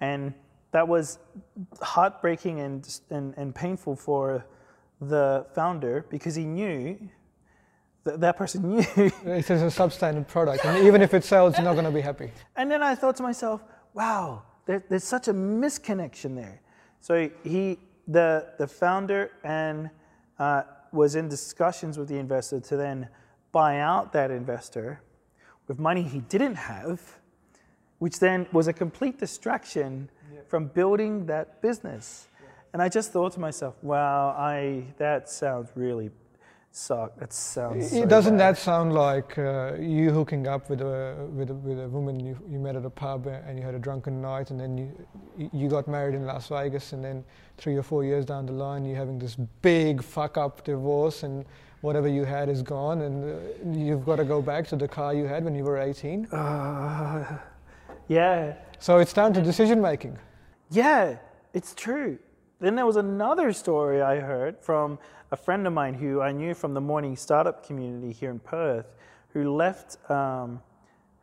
[0.00, 0.34] And
[0.70, 1.18] that was
[1.80, 4.46] heartbreaking and, and, and painful for
[5.00, 6.98] the founder because he knew
[8.04, 11.64] that that person knew It is a substandard product, and even if it sells, you're
[11.64, 12.30] not going to be happy.
[12.56, 13.62] And then I thought to myself,
[13.94, 16.60] wow, there, there's such a misconnection there.
[17.00, 19.90] So he, the, the founder, and
[20.38, 20.62] uh,
[20.92, 23.08] was in discussions with the investor to then
[23.52, 25.00] buy out that investor
[25.68, 27.00] with money he didn't have,
[27.98, 30.10] which then was a complete distraction
[30.48, 32.28] from building that business.
[32.72, 36.10] And I just thought to myself, wow, I that sounds really
[36.70, 37.18] suck.
[37.18, 37.90] That sounds.
[37.90, 38.56] so doesn't bad.
[38.56, 42.38] that sound like uh, you hooking up with a with a, with a woman you,
[42.48, 45.68] you met at a pub and you had a drunken night and then you you
[45.68, 47.24] got married in Las Vegas and then
[47.56, 51.46] three or four years down the line you're having this big fuck up divorce and
[51.80, 55.14] whatever you had is gone and uh, you've got to go back to the car
[55.14, 56.26] you had when you were 18.
[56.26, 57.38] Uh,
[58.08, 60.18] yeah, So it's down to decision making.
[60.70, 61.16] Yeah,
[61.52, 62.18] it's true.
[62.60, 64.98] Then there was another story I heard from
[65.30, 68.86] a friend of mine who I knew from the morning startup community here in Perth,
[69.32, 70.60] who left, um,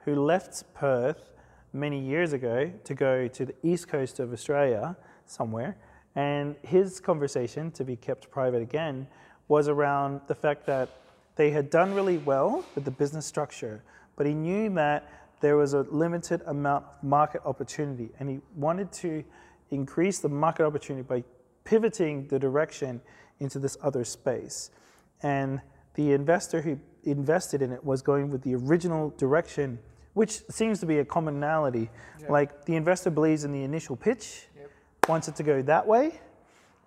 [0.05, 1.31] who left Perth
[1.73, 4.95] many years ago to go to the east coast of Australia
[5.25, 5.75] somewhere.
[6.15, 9.07] And his conversation, to be kept private again,
[9.47, 10.89] was around the fact that
[11.35, 13.83] they had done really well with the business structure,
[14.15, 15.11] but he knew that
[15.41, 19.23] there was a limited amount of market opportunity, and he wanted to
[19.69, 21.23] increase the market opportunity by
[21.65, 23.01] pivoting the direction
[23.39, 24.71] into this other space.
[25.21, 25.61] And
[25.95, 29.79] the investor who invested in it was going with the original direction,
[30.13, 31.89] which seems to be a commonality.
[32.29, 34.47] Like the investor believes in the initial pitch,
[35.07, 36.19] wants it to go that way,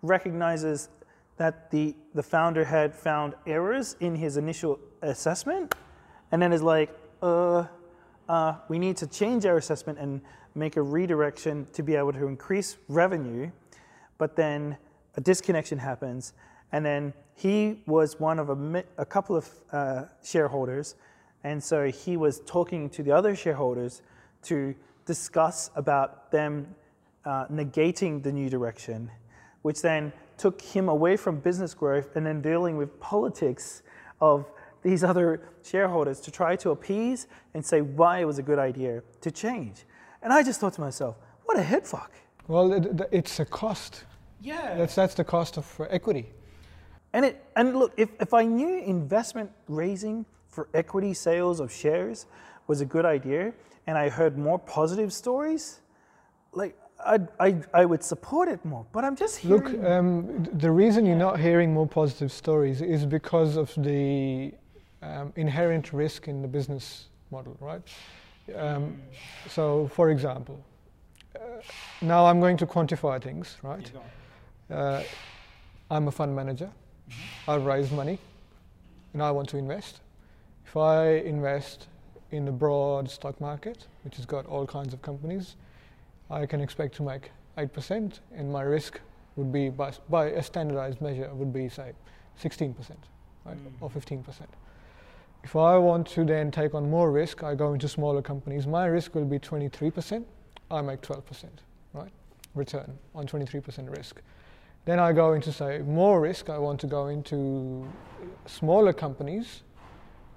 [0.03, 0.89] recognizes
[1.39, 5.74] that the, the founder had found errors in his initial assessment,
[6.31, 6.90] and then is like,
[7.23, 7.65] uh,
[8.28, 10.20] uh, we need to change our assessment and
[10.55, 13.51] make a redirection to be able to increase revenue,
[14.19, 14.77] but then
[15.16, 16.35] a disconnection happens,
[16.73, 20.97] and then he was one of a, a couple of uh, shareholders,
[21.44, 24.02] and so he was talking to the other shareholders
[24.43, 24.74] to
[25.06, 26.74] discuss about them
[27.24, 29.10] uh, negating the new direction,
[29.62, 33.82] which then took him away from business growth and then dealing with politics
[34.20, 34.47] of
[34.82, 39.02] these other shareholders to try to appease and say why it was a good idea
[39.20, 39.85] to change.
[40.23, 42.12] And I just thought to myself, what a head fuck.
[42.47, 44.05] Well, it, it- it's a cost.
[44.40, 44.77] Yeah.
[44.77, 46.31] That's that's the cost of equity.
[47.12, 52.27] And it and look, if, if I knew investment raising for equity sales of shares
[52.69, 53.52] was a good idea
[53.86, 55.81] and I heard more positive stories,
[56.52, 56.77] like
[57.09, 58.85] I I I would support it more.
[58.93, 63.07] But I'm just Look, hearing um, the reason you're not hearing more positive stories is
[63.07, 64.53] because of the
[65.03, 67.83] um, inherent risk in the business model, right?
[68.57, 69.01] Um,
[69.49, 70.59] so, for example,
[71.37, 71.39] uh,
[72.01, 73.91] now I'm going to quantify things, right?
[74.71, 75.03] Uh,
[75.91, 76.71] I'm a fund manager.
[77.47, 78.19] I've raised money,
[79.13, 80.01] and I want to invest.
[80.67, 81.89] If I invest
[82.31, 85.57] in the broad stock market, which has got all kinds of companies,
[86.31, 89.01] I can expect to make 8%, and my risk
[89.37, 91.93] would be, by, by a standardized measure, would be, say,
[92.41, 92.75] 16%,
[93.45, 93.85] right, mm-hmm.
[93.85, 94.41] or 15%.
[95.45, 98.67] If I want to then take on more risk, I go into smaller companies.
[98.67, 100.25] My risk will be 23%,
[100.71, 101.45] I make 12%,
[101.95, 102.11] right,
[102.55, 104.21] return on 23% risk.
[104.85, 107.87] Then I go into, say, more risk, I want to go into
[108.47, 109.63] smaller companies,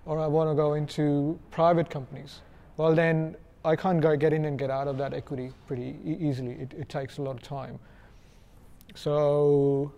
[0.06, 2.42] or I want to go into private companies.
[2.78, 6.18] Well, then I can't go get in and get out of that equity pretty e-
[6.20, 6.54] easily.
[6.54, 7.80] It, it takes a lot of time.
[8.96, 9.92] So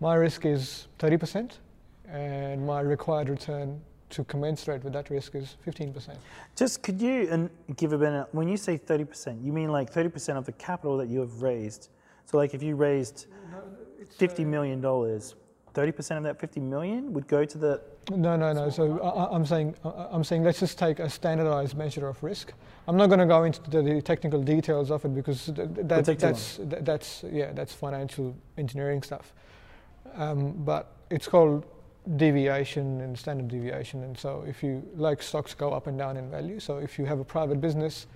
[0.00, 1.58] my risk is 30%,
[2.08, 3.80] and my required return
[4.10, 6.14] to commensurate with that risk is 15%.
[6.54, 10.36] just could you and give a bit when you say 30%, you mean like 30%
[10.36, 11.88] of the capital that you have raised.
[12.26, 13.60] So like if you raised uh,
[14.18, 15.34] 50 million dollars,
[15.74, 17.80] 30% of that 50 million would go to the
[18.10, 18.70] No, no, no.
[18.70, 22.52] So I, I'm saying, I'm saying, let's just take a standardized measure of risk.
[22.88, 26.18] I'm not going to go into the, technical details of it because th- th- that,
[26.18, 29.32] that's th- that's yeah, that's financial engineering stuff.
[30.14, 31.64] Um, but it's called
[32.16, 34.02] deviation and standard deviation.
[34.02, 36.58] And so if you like stocks go up and down in value.
[36.58, 38.06] So if you have a private business,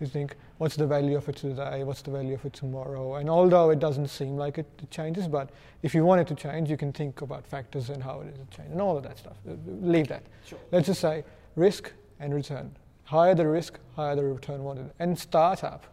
[0.00, 1.84] you think, what's the value of it today?
[1.84, 3.16] What's the value of it tomorrow?
[3.16, 5.50] And although it doesn't seem like it, it changes, but
[5.82, 8.38] if you want it to change, you can think about factors and how it is
[8.38, 9.36] to change and all of that stuff.
[9.48, 10.22] Uh, Leave that.
[10.44, 10.58] Sure.
[10.72, 11.24] Let's just say
[11.54, 12.74] risk and return.
[13.04, 14.90] Higher the risk, higher the return wanted.
[14.98, 15.86] And startup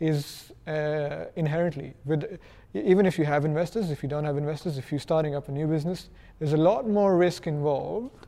[0.00, 2.38] is uh, inherently, with,
[2.74, 5.52] even if you have investors, if you don't have investors, if you're starting up a
[5.52, 8.26] new business, there's a lot more risk involved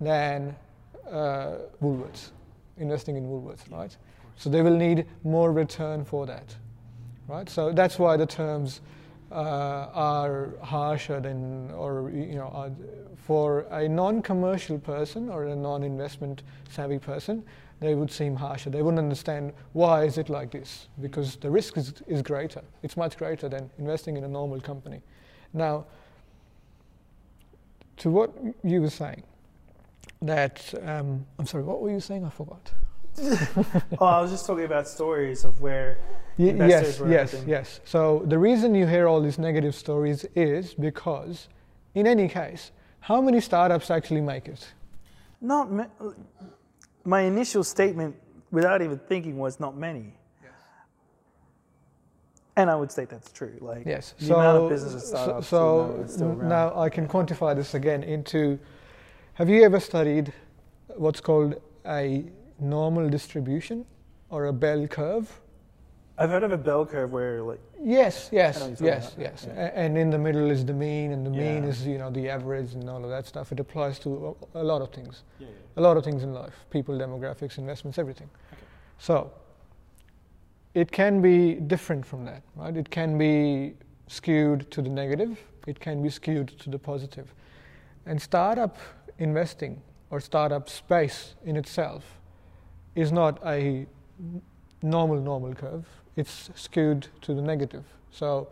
[0.00, 0.56] than
[1.08, 2.30] uh, Woolworths,
[2.78, 3.96] investing in Woolworths, right?
[4.36, 6.54] So they will need more return for that,
[7.26, 7.48] right?
[7.48, 8.80] So that's why the terms
[9.32, 12.74] uh, are harsher than, or you know,
[13.16, 17.42] for a non-commercial person or a non-investment savvy person,
[17.80, 18.70] they would seem harsher.
[18.70, 22.62] They wouldn't understand why is it like this because the risk is, is greater.
[22.82, 25.00] It's much greater than investing in a normal company.
[25.52, 25.86] Now,
[27.98, 28.32] to what
[28.62, 29.22] you were saying,
[30.22, 32.24] that um, I'm sorry, what were you saying?
[32.24, 32.72] I forgot.
[34.00, 35.98] Oh, I was just talking about stories of where
[36.38, 37.80] Y- Investors yes, were yes, having- yes.
[37.84, 41.48] So the reason you hear all these negative stories is because,
[41.94, 44.66] in any case, how many startups actually make it?
[45.40, 45.86] not ma-
[47.04, 48.16] my initial statement
[48.50, 50.12] without even thinking was not many.
[52.58, 53.56] And I would state that's true.
[53.60, 54.14] Like Yes.
[54.18, 55.58] the so, amount of businesses so- startups so
[55.90, 56.48] you know, is still n- around.
[56.48, 58.58] now I can quantify this again into.
[59.34, 60.32] Have you ever studied
[60.96, 62.24] what's called a
[62.60, 63.84] normal distribution
[64.30, 65.40] or a bell curve?
[66.18, 69.14] I've heard of a bell curve where like Yes, yes, I know what you're yes,
[69.18, 69.46] yes.
[69.46, 72.30] A- And in the middle is the mean, and the mean is you know the
[72.30, 73.52] average and all of that stuff.
[73.52, 75.24] It applies to a, a lot of things,
[75.76, 78.30] a lot of things in life: people, demographics, investments, everything.
[78.98, 79.30] So
[80.74, 82.76] it can be different from that, right?
[82.76, 83.74] It can be
[84.08, 85.38] skewed to the negative.
[85.66, 87.32] It can be skewed to the positive.
[88.06, 88.78] And startup
[89.18, 92.04] investing or startup space in itself
[92.96, 93.86] is not a
[94.82, 95.86] normal normal curve.
[96.16, 97.84] It's skewed to the negative.
[98.10, 98.48] So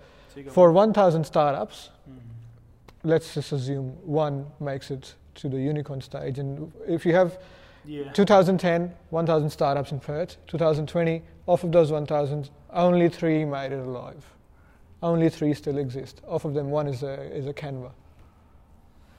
[0.51, 3.09] for 1,000 startups, mm-hmm.
[3.09, 6.39] let's just assume one makes it to the unicorn stage.
[6.39, 7.39] And if you have
[7.87, 8.13] yeah.
[8.13, 14.25] 2010, 1,000 startups in Perth, 2020, off of those 1,000, only three made it alive.
[15.03, 16.21] Only three still exist.
[16.27, 17.91] Off of them, one is a, is a Canva.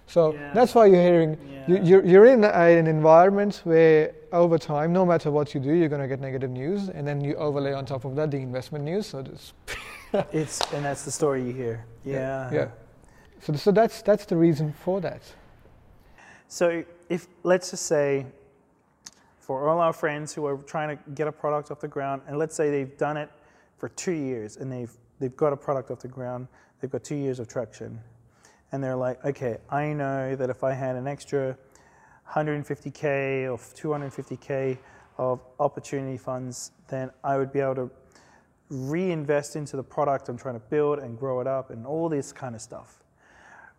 [0.07, 0.51] So Yeah.
[0.53, 1.37] that's why you're hearing,
[1.67, 1.83] you, Yeah.
[1.83, 6.01] you're, you're in an environment where over time, no matter what you do, you're going
[6.01, 9.07] to get negative news, and then you overlay on top of that the investment news.
[9.07, 9.53] So there's
[10.31, 11.85] it's and that's the story you hear.
[12.03, 12.51] Yeah.
[12.53, 12.67] Yeah.
[13.41, 15.21] So, so that's that's the reason for that.
[16.47, 18.25] So if let's just say
[19.39, 22.37] for all our friends who are trying to get a product off the ground, and
[22.37, 23.29] let's say they've done it
[23.77, 26.47] for two years and they've they've got a product off the ground,
[26.79, 27.99] they've got two years of traction,
[28.75, 31.57] and they're like, okay, I know that if I had an extra
[32.29, 34.77] 150k or 250k
[35.17, 37.91] of opportunity funds, then I would be able to
[38.69, 42.33] reinvest into the product I'm trying to build and grow it up and all this
[42.33, 43.01] kind of stuff.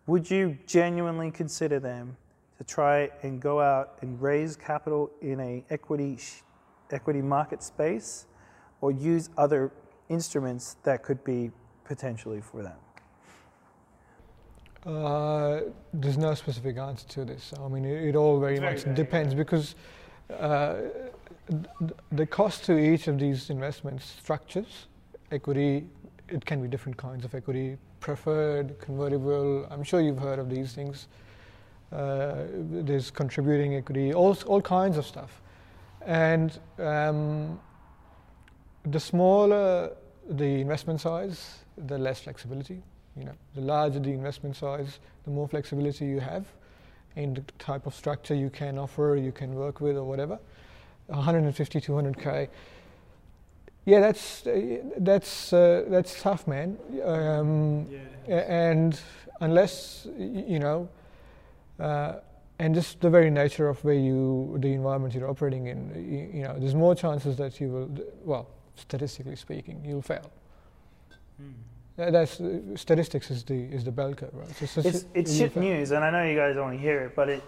[0.07, 2.17] Would you genuinely consider them
[2.57, 6.17] to try and go out and raise capital in a equity
[6.89, 8.25] equity market space
[8.81, 9.71] or use other
[10.09, 11.51] instruments that could be
[11.85, 12.77] potentially for them?
[14.85, 15.61] Uh,
[15.93, 17.53] there's no specific answer to this.
[17.61, 19.75] I mean, it, it all very, very much very depends because
[20.39, 20.75] uh,
[22.11, 24.87] the cost to each of these investment structures,
[25.31, 25.87] equity,
[26.29, 29.65] it can be different kinds of equity, preferred, convertible.
[29.69, 31.07] I'm sure you've heard of these things.
[31.91, 35.41] Uh, there's contributing equity, all, all kinds of stuff.
[36.05, 37.59] And um,
[38.85, 39.91] the smaller
[40.29, 42.81] the investment size, the less flexibility.
[43.17, 46.45] You know, the larger the investment size, the more flexibility you have
[47.15, 50.39] in the type of structure you can offer, you can work with, or whatever.
[51.07, 52.49] 150, 200k.
[53.85, 54.43] Yeah, that's
[54.97, 56.77] that's uh, that's tough, man.
[57.05, 58.35] Um, yeah.
[58.35, 58.99] And
[59.39, 60.89] unless you know,
[61.79, 62.15] uh,
[62.59, 66.43] and just the very nature of where you, the environment you're operating in, you, you,
[66.43, 67.89] know, there's more chances that you will,
[68.23, 70.31] well, statistically speaking, you'll fail.
[71.37, 71.51] Hmm.
[71.97, 74.69] That's uh, statistics is the is the bell curve, right?
[74.69, 77.15] So, it's it's shit news, and I know you guys don't want to hear it,
[77.15, 77.43] but it.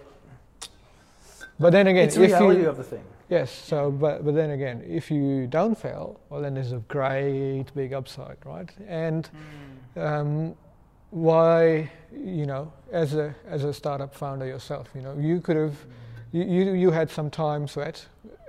[1.60, 3.04] But then again, it's the reality you, of the thing.
[3.30, 3.52] Yes.
[3.52, 7.94] So, but but then again, if you don't fail, well, then there's a great big
[7.94, 8.70] upside, right?
[8.88, 9.30] And
[9.96, 10.04] mm.
[10.04, 10.56] um,
[11.12, 15.78] why, you know, as a as a startup founder yourself, you know, you could have,
[16.32, 18.04] you you, you had some time sweat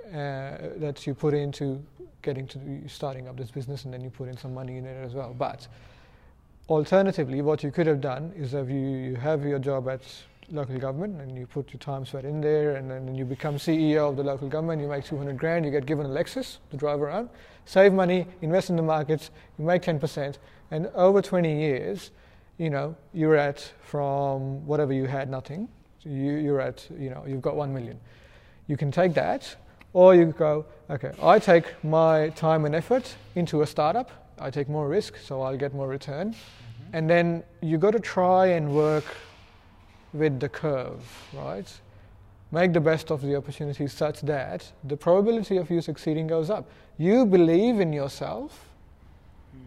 [0.07, 1.79] uh, that you put into
[2.23, 5.05] getting to starting up this business, and then you put in some money in it
[5.05, 5.35] as well.
[5.37, 5.67] But
[6.71, 10.01] alternatively, what you could have done is if you, you have your job at
[10.49, 14.09] local government and you put your time sweat in there and then you become CEO
[14.09, 17.01] of the local government, you make 200 grand, you get given a Lexus to drive
[17.01, 17.29] around,
[17.65, 20.37] save money, invest in the markets, you make 10%,
[20.71, 22.11] and over 20 years,
[22.57, 25.67] you know, you're at from whatever you had nothing,
[26.03, 27.99] you, you're at, you know, you've got 1 million.
[28.67, 29.55] You can take that,
[29.91, 34.69] or you go, okay, I take my time and effort into a startup, I take
[34.69, 36.33] more risk, so I'll get more return.
[36.93, 39.05] And then you got to try and work
[40.13, 41.03] with the curve,
[41.33, 41.71] right?
[42.51, 46.69] Make the best of the opportunity such that the probability of you succeeding goes up.
[46.97, 48.67] You believe in yourself.
[49.53, 49.59] Hmm.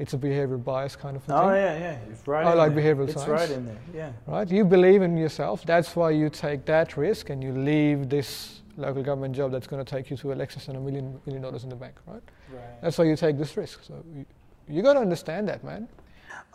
[0.00, 1.36] It's a behavioral bias kind of thing.
[1.36, 1.98] Oh yeah, yeah.
[2.10, 2.96] It's right I like there.
[2.96, 3.42] behavioral it's science.
[3.42, 3.78] It's right in there.
[3.94, 4.12] Yeah.
[4.26, 4.50] Right.
[4.50, 5.64] You believe in yourself.
[5.64, 9.82] That's why you take that risk and you leave this local government job that's going
[9.82, 11.94] to take you to a Lexus and a million million dollars in the bank.
[12.06, 12.20] Right.
[12.52, 12.82] Right.
[12.82, 13.84] That's why you take this risk.
[13.84, 14.26] So you,
[14.68, 15.88] you got to understand that, man.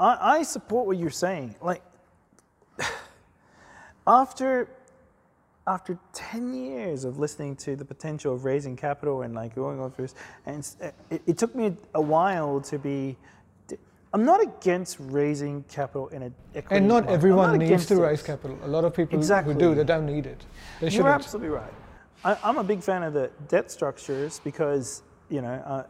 [0.01, 1.55] I, I support what you're saying.
[1.61, 1.83] Like
[4.07, 4.67] after
[5.67, 9.93] after 10 years of listening to the potential of raising capital and like going on
[9.95, 10.15] this,
[10.47, 10.67] and
[11.11, 13.15] it, it, took me a while to be.
[14.13, 16.75] I'm not against raising capital in an equity.
[16.75, 18.57] And not everyone not needs to raise capital.
[18.63, 19.53] A lot of people exactly.
[19.53, 20.43] who do, they don't need it.
[20.81, 21.73] They You're absolutely right.
[22.25, 25.83] I, am a big fan of the debt structures because you know uh,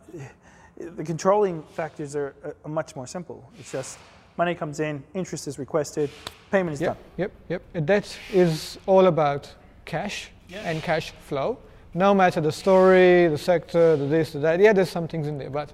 [0.78, 2.34] the controlling factors are,
[2.64, 3.50] are much more simple.
[3.60, 3.98] It's just
[4.38, 6.10] money comes in, interest is requested,
[6.52, 7.04] payment is yep, done.
[7.18, 7.62] Yep, yep.
[7.74, 9.54] And that is all about
[9.86, 10.64] cash yep.
[10.66, 11.58] and cash flow.
[11.94, 14.60] No matter the story, the sector, the this, the that.
[14.60, 15.74] Yeah, there's some things in there, but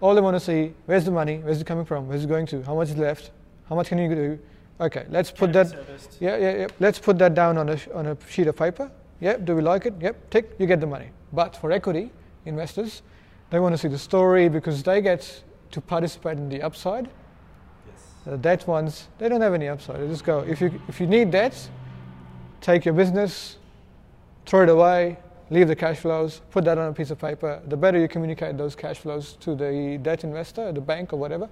[0.00, 1.38] all they want to see, where's the money?
[1.38, 2.08] Where's it coming from?
[2.08, 2.62] Where's it going to?
[2.62, 3.30] How much is left?
[3.68, 4.38] How much can you do?
[4.80, 5.68] Okay, let's put that.
[5.68, 6.18] Serviced.
[6.20, 6.66] Yeah, yeah, yeah.
[6.80, 8.90] Let's put that down on a on a sheet of paper.
[9.20, 9.44] Yep.
[9.46, 9.94] Do we like it?
[10.00, 10.30] Yep.
[10.30, 10.54] Tick.
[10.58, 11.10] You get the money.
[11.32, 12.10] But for equity
[12.44, 13.02] investors,
[13.50, 17.08] they want to see the story because they get to participate in the upside
[17.86, 18.04] Yes.
[18.24, 20.00] the debt ones, they don't have any upside.
[20.00, 21.68] They just go, if you, if you need debt,
[22.60, 23.58] take your business,
[24.44, 25.18] throw it away,
[25.50, 27.62] leave the cash flows, put that on a piece of paper.
[27.66, 31.48] The better you communicate those cash flows to the debt investor, the bank or whatever,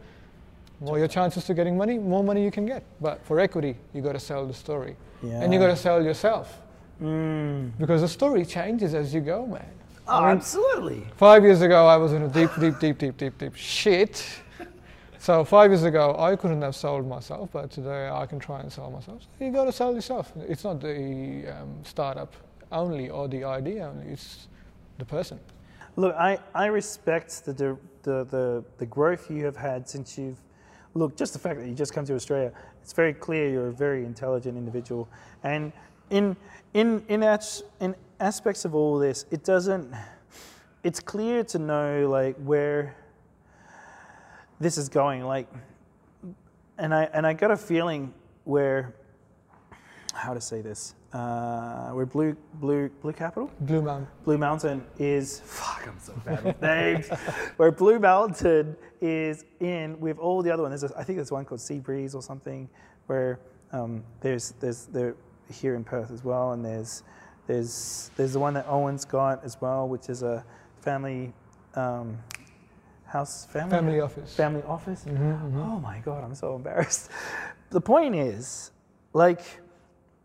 [0.81, 2.83] more your chances to getting money, more money you can get.
[3.01, 5.41] But for equity, you got to sell the story, yeah.
[5.41, 6.61] and you got to sell yourself
[7.01, 7.71] mm.
[7.79, 9.71] because the story changes as you go, man.
[10.07, 11.07] Oh, I mean, absolutely.
[11.17, 14.43] Five years ago, I was in a deep, deep, deep, deep, deep, deep shit
[15.25, 18.71] so five years ago, I couldn't have sold myself, but today I can try and
[18.71, 19.23] sell myself.
[19.39, 20.31] So you got to sell yourself.
[20.37, 22.35] It's not the um, startup
[22.71, 24.13] only or the idea only.
[24.13, 24.49] It's
[24.99, 25.41] the person.
[25.97, 27.79] Look, I, I respect the, the,
[28.25, 30.37] the, the growth you have had since you've,
[30.93, 32.53] look, just the fact that you just come to Australia,
[32.83, 35.09] it's very clear you're a very intelligent individual.
[35.43, 35.73] And
[36.11, 36.37] in,
[36.75, 39.93] in, in, as, in aspects of all this, it doesn't,
[40.83, 42.97] it's clear to know like where
[44.61, 45.25] this is going.
[45.25, 45.49] Like,
[46.79, 48.13] and I, and I got a feeling
[48.45, 48.95] where,
[50.13, 54.09] how to say this, uh, where Blue Blue Blue Capital, Blue Mountain.
[54.25, 55.87] Blue Mountain is fuck.
[55.87, 57.09] I'm so bad with names.
[57.57, 60.81] Where Blue Mountain is in with all the other ones.
[60.81, 62.69] There's a, I think there's one called Sea Breeze or something.
[63.07, 63.39] Where
[63.71, 65.15] um, there's there's they're
[65.53, 67.05] here in Perth as well, and there's
[67.47, 70.45] there's there's the one that Owen's got as well, which is a
[70.81, 71.33] family
[71.75, 72.19] um,
[73.07, 74.35] house family Family office.
[74.35, 75.05] family office.
[75.05, 77.11] Mhm, Oh my god, I'm so embarrassed.
[77.71, 78.71] The point is,
[79.15, 79.41] like,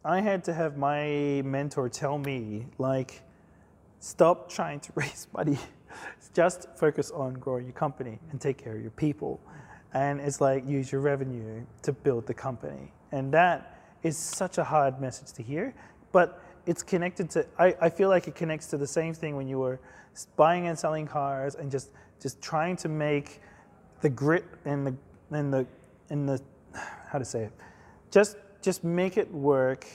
[0.05, 3.23] I had to have my mentor tell me, like,
[3.99, 5.57] stop trying to raise money.
[6.35, 9.39] Just focus on growing your company and take care of your people.
[9.93, 12.93] And it's like use your revenue to build the company.
[13.11, 15.73] And that is such a hard message to hear,
[16.11, 16.39] but
[16.69, 19.57] it's connected to I, I feel like it connects to the same thing when you
[19.57, 19.79] were
[20.35, 21.89] buying and selling cars and just
[22.21, 23.41] just trying to make
[24.01, 24.95] the grit and the
[25.31, 25.65] and the
[26.11, 26.39] and the
[27.09, 27.51] how to say it?
[28.11, 29.87] Just just make it work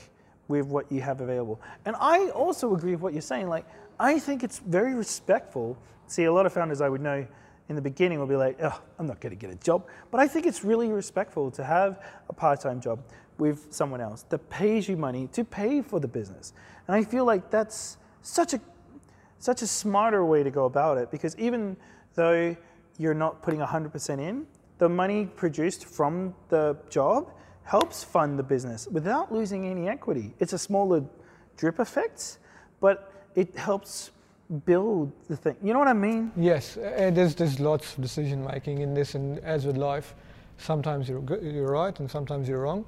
[0.48, 1.60] with what you have available.
[1.84, 3.66] And i also agree with what you're saying like
[4.01, 5.78] i think it's very respectful.
[6.09, 7.24] See a lot of founders i would know
[7.68, 9.86] in the beginning will be like oh i'm not going to get a job.
[10.10, 12.98] But i think it's really respectful to have a part-time job
[13.39, 16.52] with someone else that pays you money to pay for the business
[16.86, 18.61] and i feel like that's such a
[19.39, 21.77] such a smarter way to go about it because even
[22.15, 22.56] though
[22.98, 24.47] you're not putting 100% in,
[24.78, 27.31] the money produced from the job
[27.65, 30.35] helps fund the business without losing any equity.
[30.39, 31.05] It's a smaller
[31.56, 32.39] drip effect,
[32.81, 34.11] but it helps
[34.66, 35.56] build the thing.
[35.62, 36.31] You know what I mean?
[36.36, 40.15] Yes, uh, there's there's lots of decision making in this, and as with life,
[40.59, 42.85] sometimes you're you're right and sometimes you're wrong.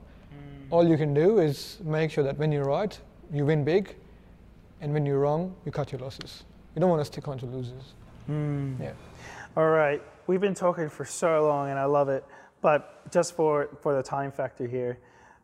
[0.70, 2.98] All you can do is make sure that when you're right,
[3.32, 3.94] you win big,
[4.80, 6.44] and when you're wrong, you cut your losses.
[6.74, 7.94] You don't want to stick on to losers.
[8.28, 8.93] Yeah.
[9.56, 12.24] All right, we've been talking for so long, and I love it.
[12.60, 14.98] But just for for the time factor here,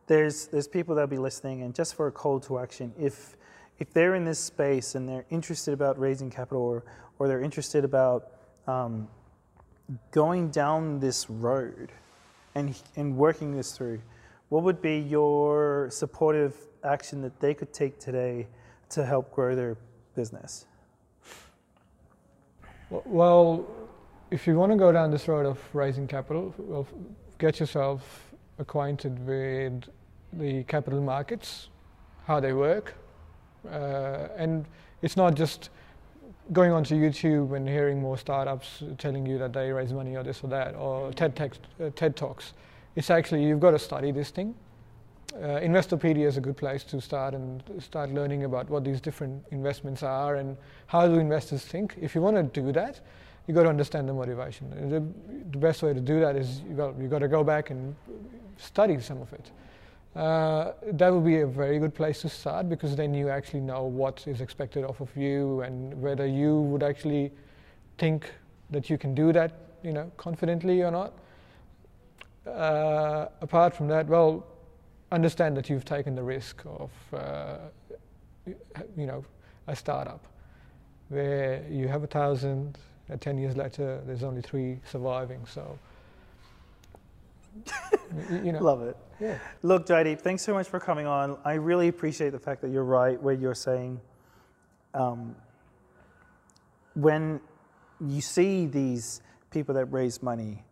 [0.07, 3.37] there's there's people that'll be listening, and just for a call to action, if
[3.79, 6.83] if they're in this space and they're interested about raising capital, or
[7.17, 8.31] or they're interested about
[8.67, 9.07] um,
[10.11, 11.91] going down this road
[12.55, 14.01] and and working this through,
[14.49, 18.47] what would be your supportive action that they could take today
[18.89, 19.77] to help grow their
[20.15, 20.65] business?
[22.89, 23.65] Well,
[24.29, 26.87] if you want to go down this road of raising capital, well,
[27.39, 29.83] get yourself acquainted with
[30.33, 31.69] the capital markets,
[32.25, 32.95] how they work,
[33.69, 34.65] uh, and
[35.01, 35.69] it's not just
[36.51, 40.43] going onto YouTube and hearing more startups telling you that they raise money or this
[40.43, 42.53] or that, or TED, text, uh, TED talks.
[42.95, 44.53] It's actually you've got to study this thing.
[45.35, 49.43] Uh, Investopedia is a good place to start and start learning about what these different
[49.49, 50.55] investments are and
[50.85, 51.95] how do investors think.
[51.99, 52.99] If you want to do that,
[53.47, 54.69] you've got to understand the motivation.
[54.89, 54.99] The,
[55.51, 57.95] the best way to do that is well, you've got to go back and
[58.57, 59.49] study some of it.
[60.15, 63.83] Uh, that would be a very good place to start because then you actually know
[63.83, 67.31] what is expected off of you and whether you would actually
[67.97, 68.31] think
[68.69, 69.51] that you can do that,
[69.81, 71.13] you know, confidently or not.
[72.45, 74.45] Uh, apart from that, well,
[75.11, 77.57] understand that you've taken the risk of, uh,
[78.97, 79.23] you know,
[79.67, 80.25] a startup
[81.09, 82.77] where you have a thousand,
[83.09, 85.45] and 10 years later, there's only three surviving.
[85.45, 85.77] So,
[88.31, 88.97] you know, Love it.
[89.19, 89.37] yeah.
[89.61, 91.37] Look, Jaideep, thanks so much for coming on.
[91.45, 94.01] I really appreciate the fact that you're right where you're saying
[94.93, 95.35] um,
[96.95, 97.39] when
[97.99, 99.21] you see these
[99.51, 100.63] people that raise money,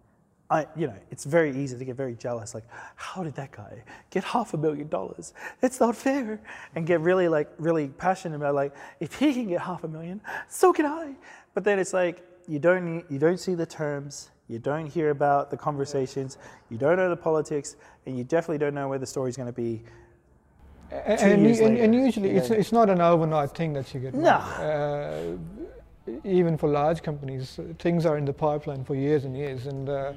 [0.51, 2.53] I, you know, it's very easy to get very jealous.
[2.53, 2.65] Like,
[2.95, 5.33] how did that guy get half a million dollars?
[5.61, 6.41] It's not fair,
[6.75, 10.19] and get really like really passionate about like, if he can get half a million,
[10.49, 11.15] so can I.
[11.53, 15.51] But then it's like you don't you don't see the terms, you don't hear about
[15.51, 16.37] the conversations,
[16.69, 19.53] you don't know the politics, and you definitely don't know where the story's going to
[19.53, 19.81] be.
[20.91, 22.57] And, and, and usually it's, yeah.
[22.57, 24.13] it's not an overnight thing that you get.
[24.13, 24.31] No.
[24.31, 25.37] Uh,
[26.25, 29.67] even for large companies, things are in the pipeline for years and years.
[29.67, 30.13] And uh,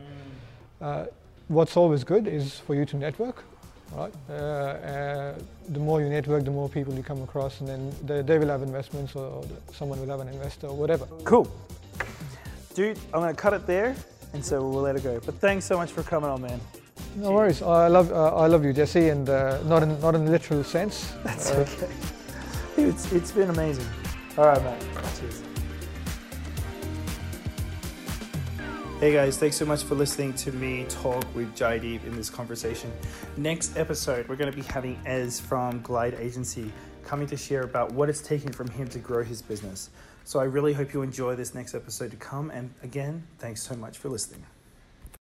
[0.84, 1.06] uh,
[1.48, 3.44] what's always good is for you to network.
[3.92, 4.12] Right?
[4.28, 5.38] Uh, uh,
[5.68, 8.48] the more you network, the more people you come across, and then they, they will
[8.48, 11.06] have investments, or, or someone will have an investor, or whatever.
[11.24, 11.46] Cool.
[12.74, 13.94] Dude, I'm going to cut it there,
[14.32, 15.20] and so we'll let it go.
[15.24, 16.60] But thanks so much for coming on, man.
[17.16, 17.62] No worries.
[17.62, 20.64] I love uh, I love you, Jesse, and uh, not in not in a literal
[20.64, 21.12] sense.
[21.22, 21.92] That's Uh, okay.
[22.76, 23.86] It's, it's been amazing.
[24.36, 24.82] All right, mate.
[25.20, 25.43] Cheers.
[29.04, 32.90] Hey guys, thanks so much for listening to me talk with Jaideep in this conversation.
[33.36, 36.72] Next episode, we're going to be having Ez from Glide Agency
[37.04, 39.90] coming to share about what it's taken from him to grow his business.
[40.24, 42.50] So I really hope you enjoy this next episode to come.
[42.50, 44.46] And again, thanks so much for listening.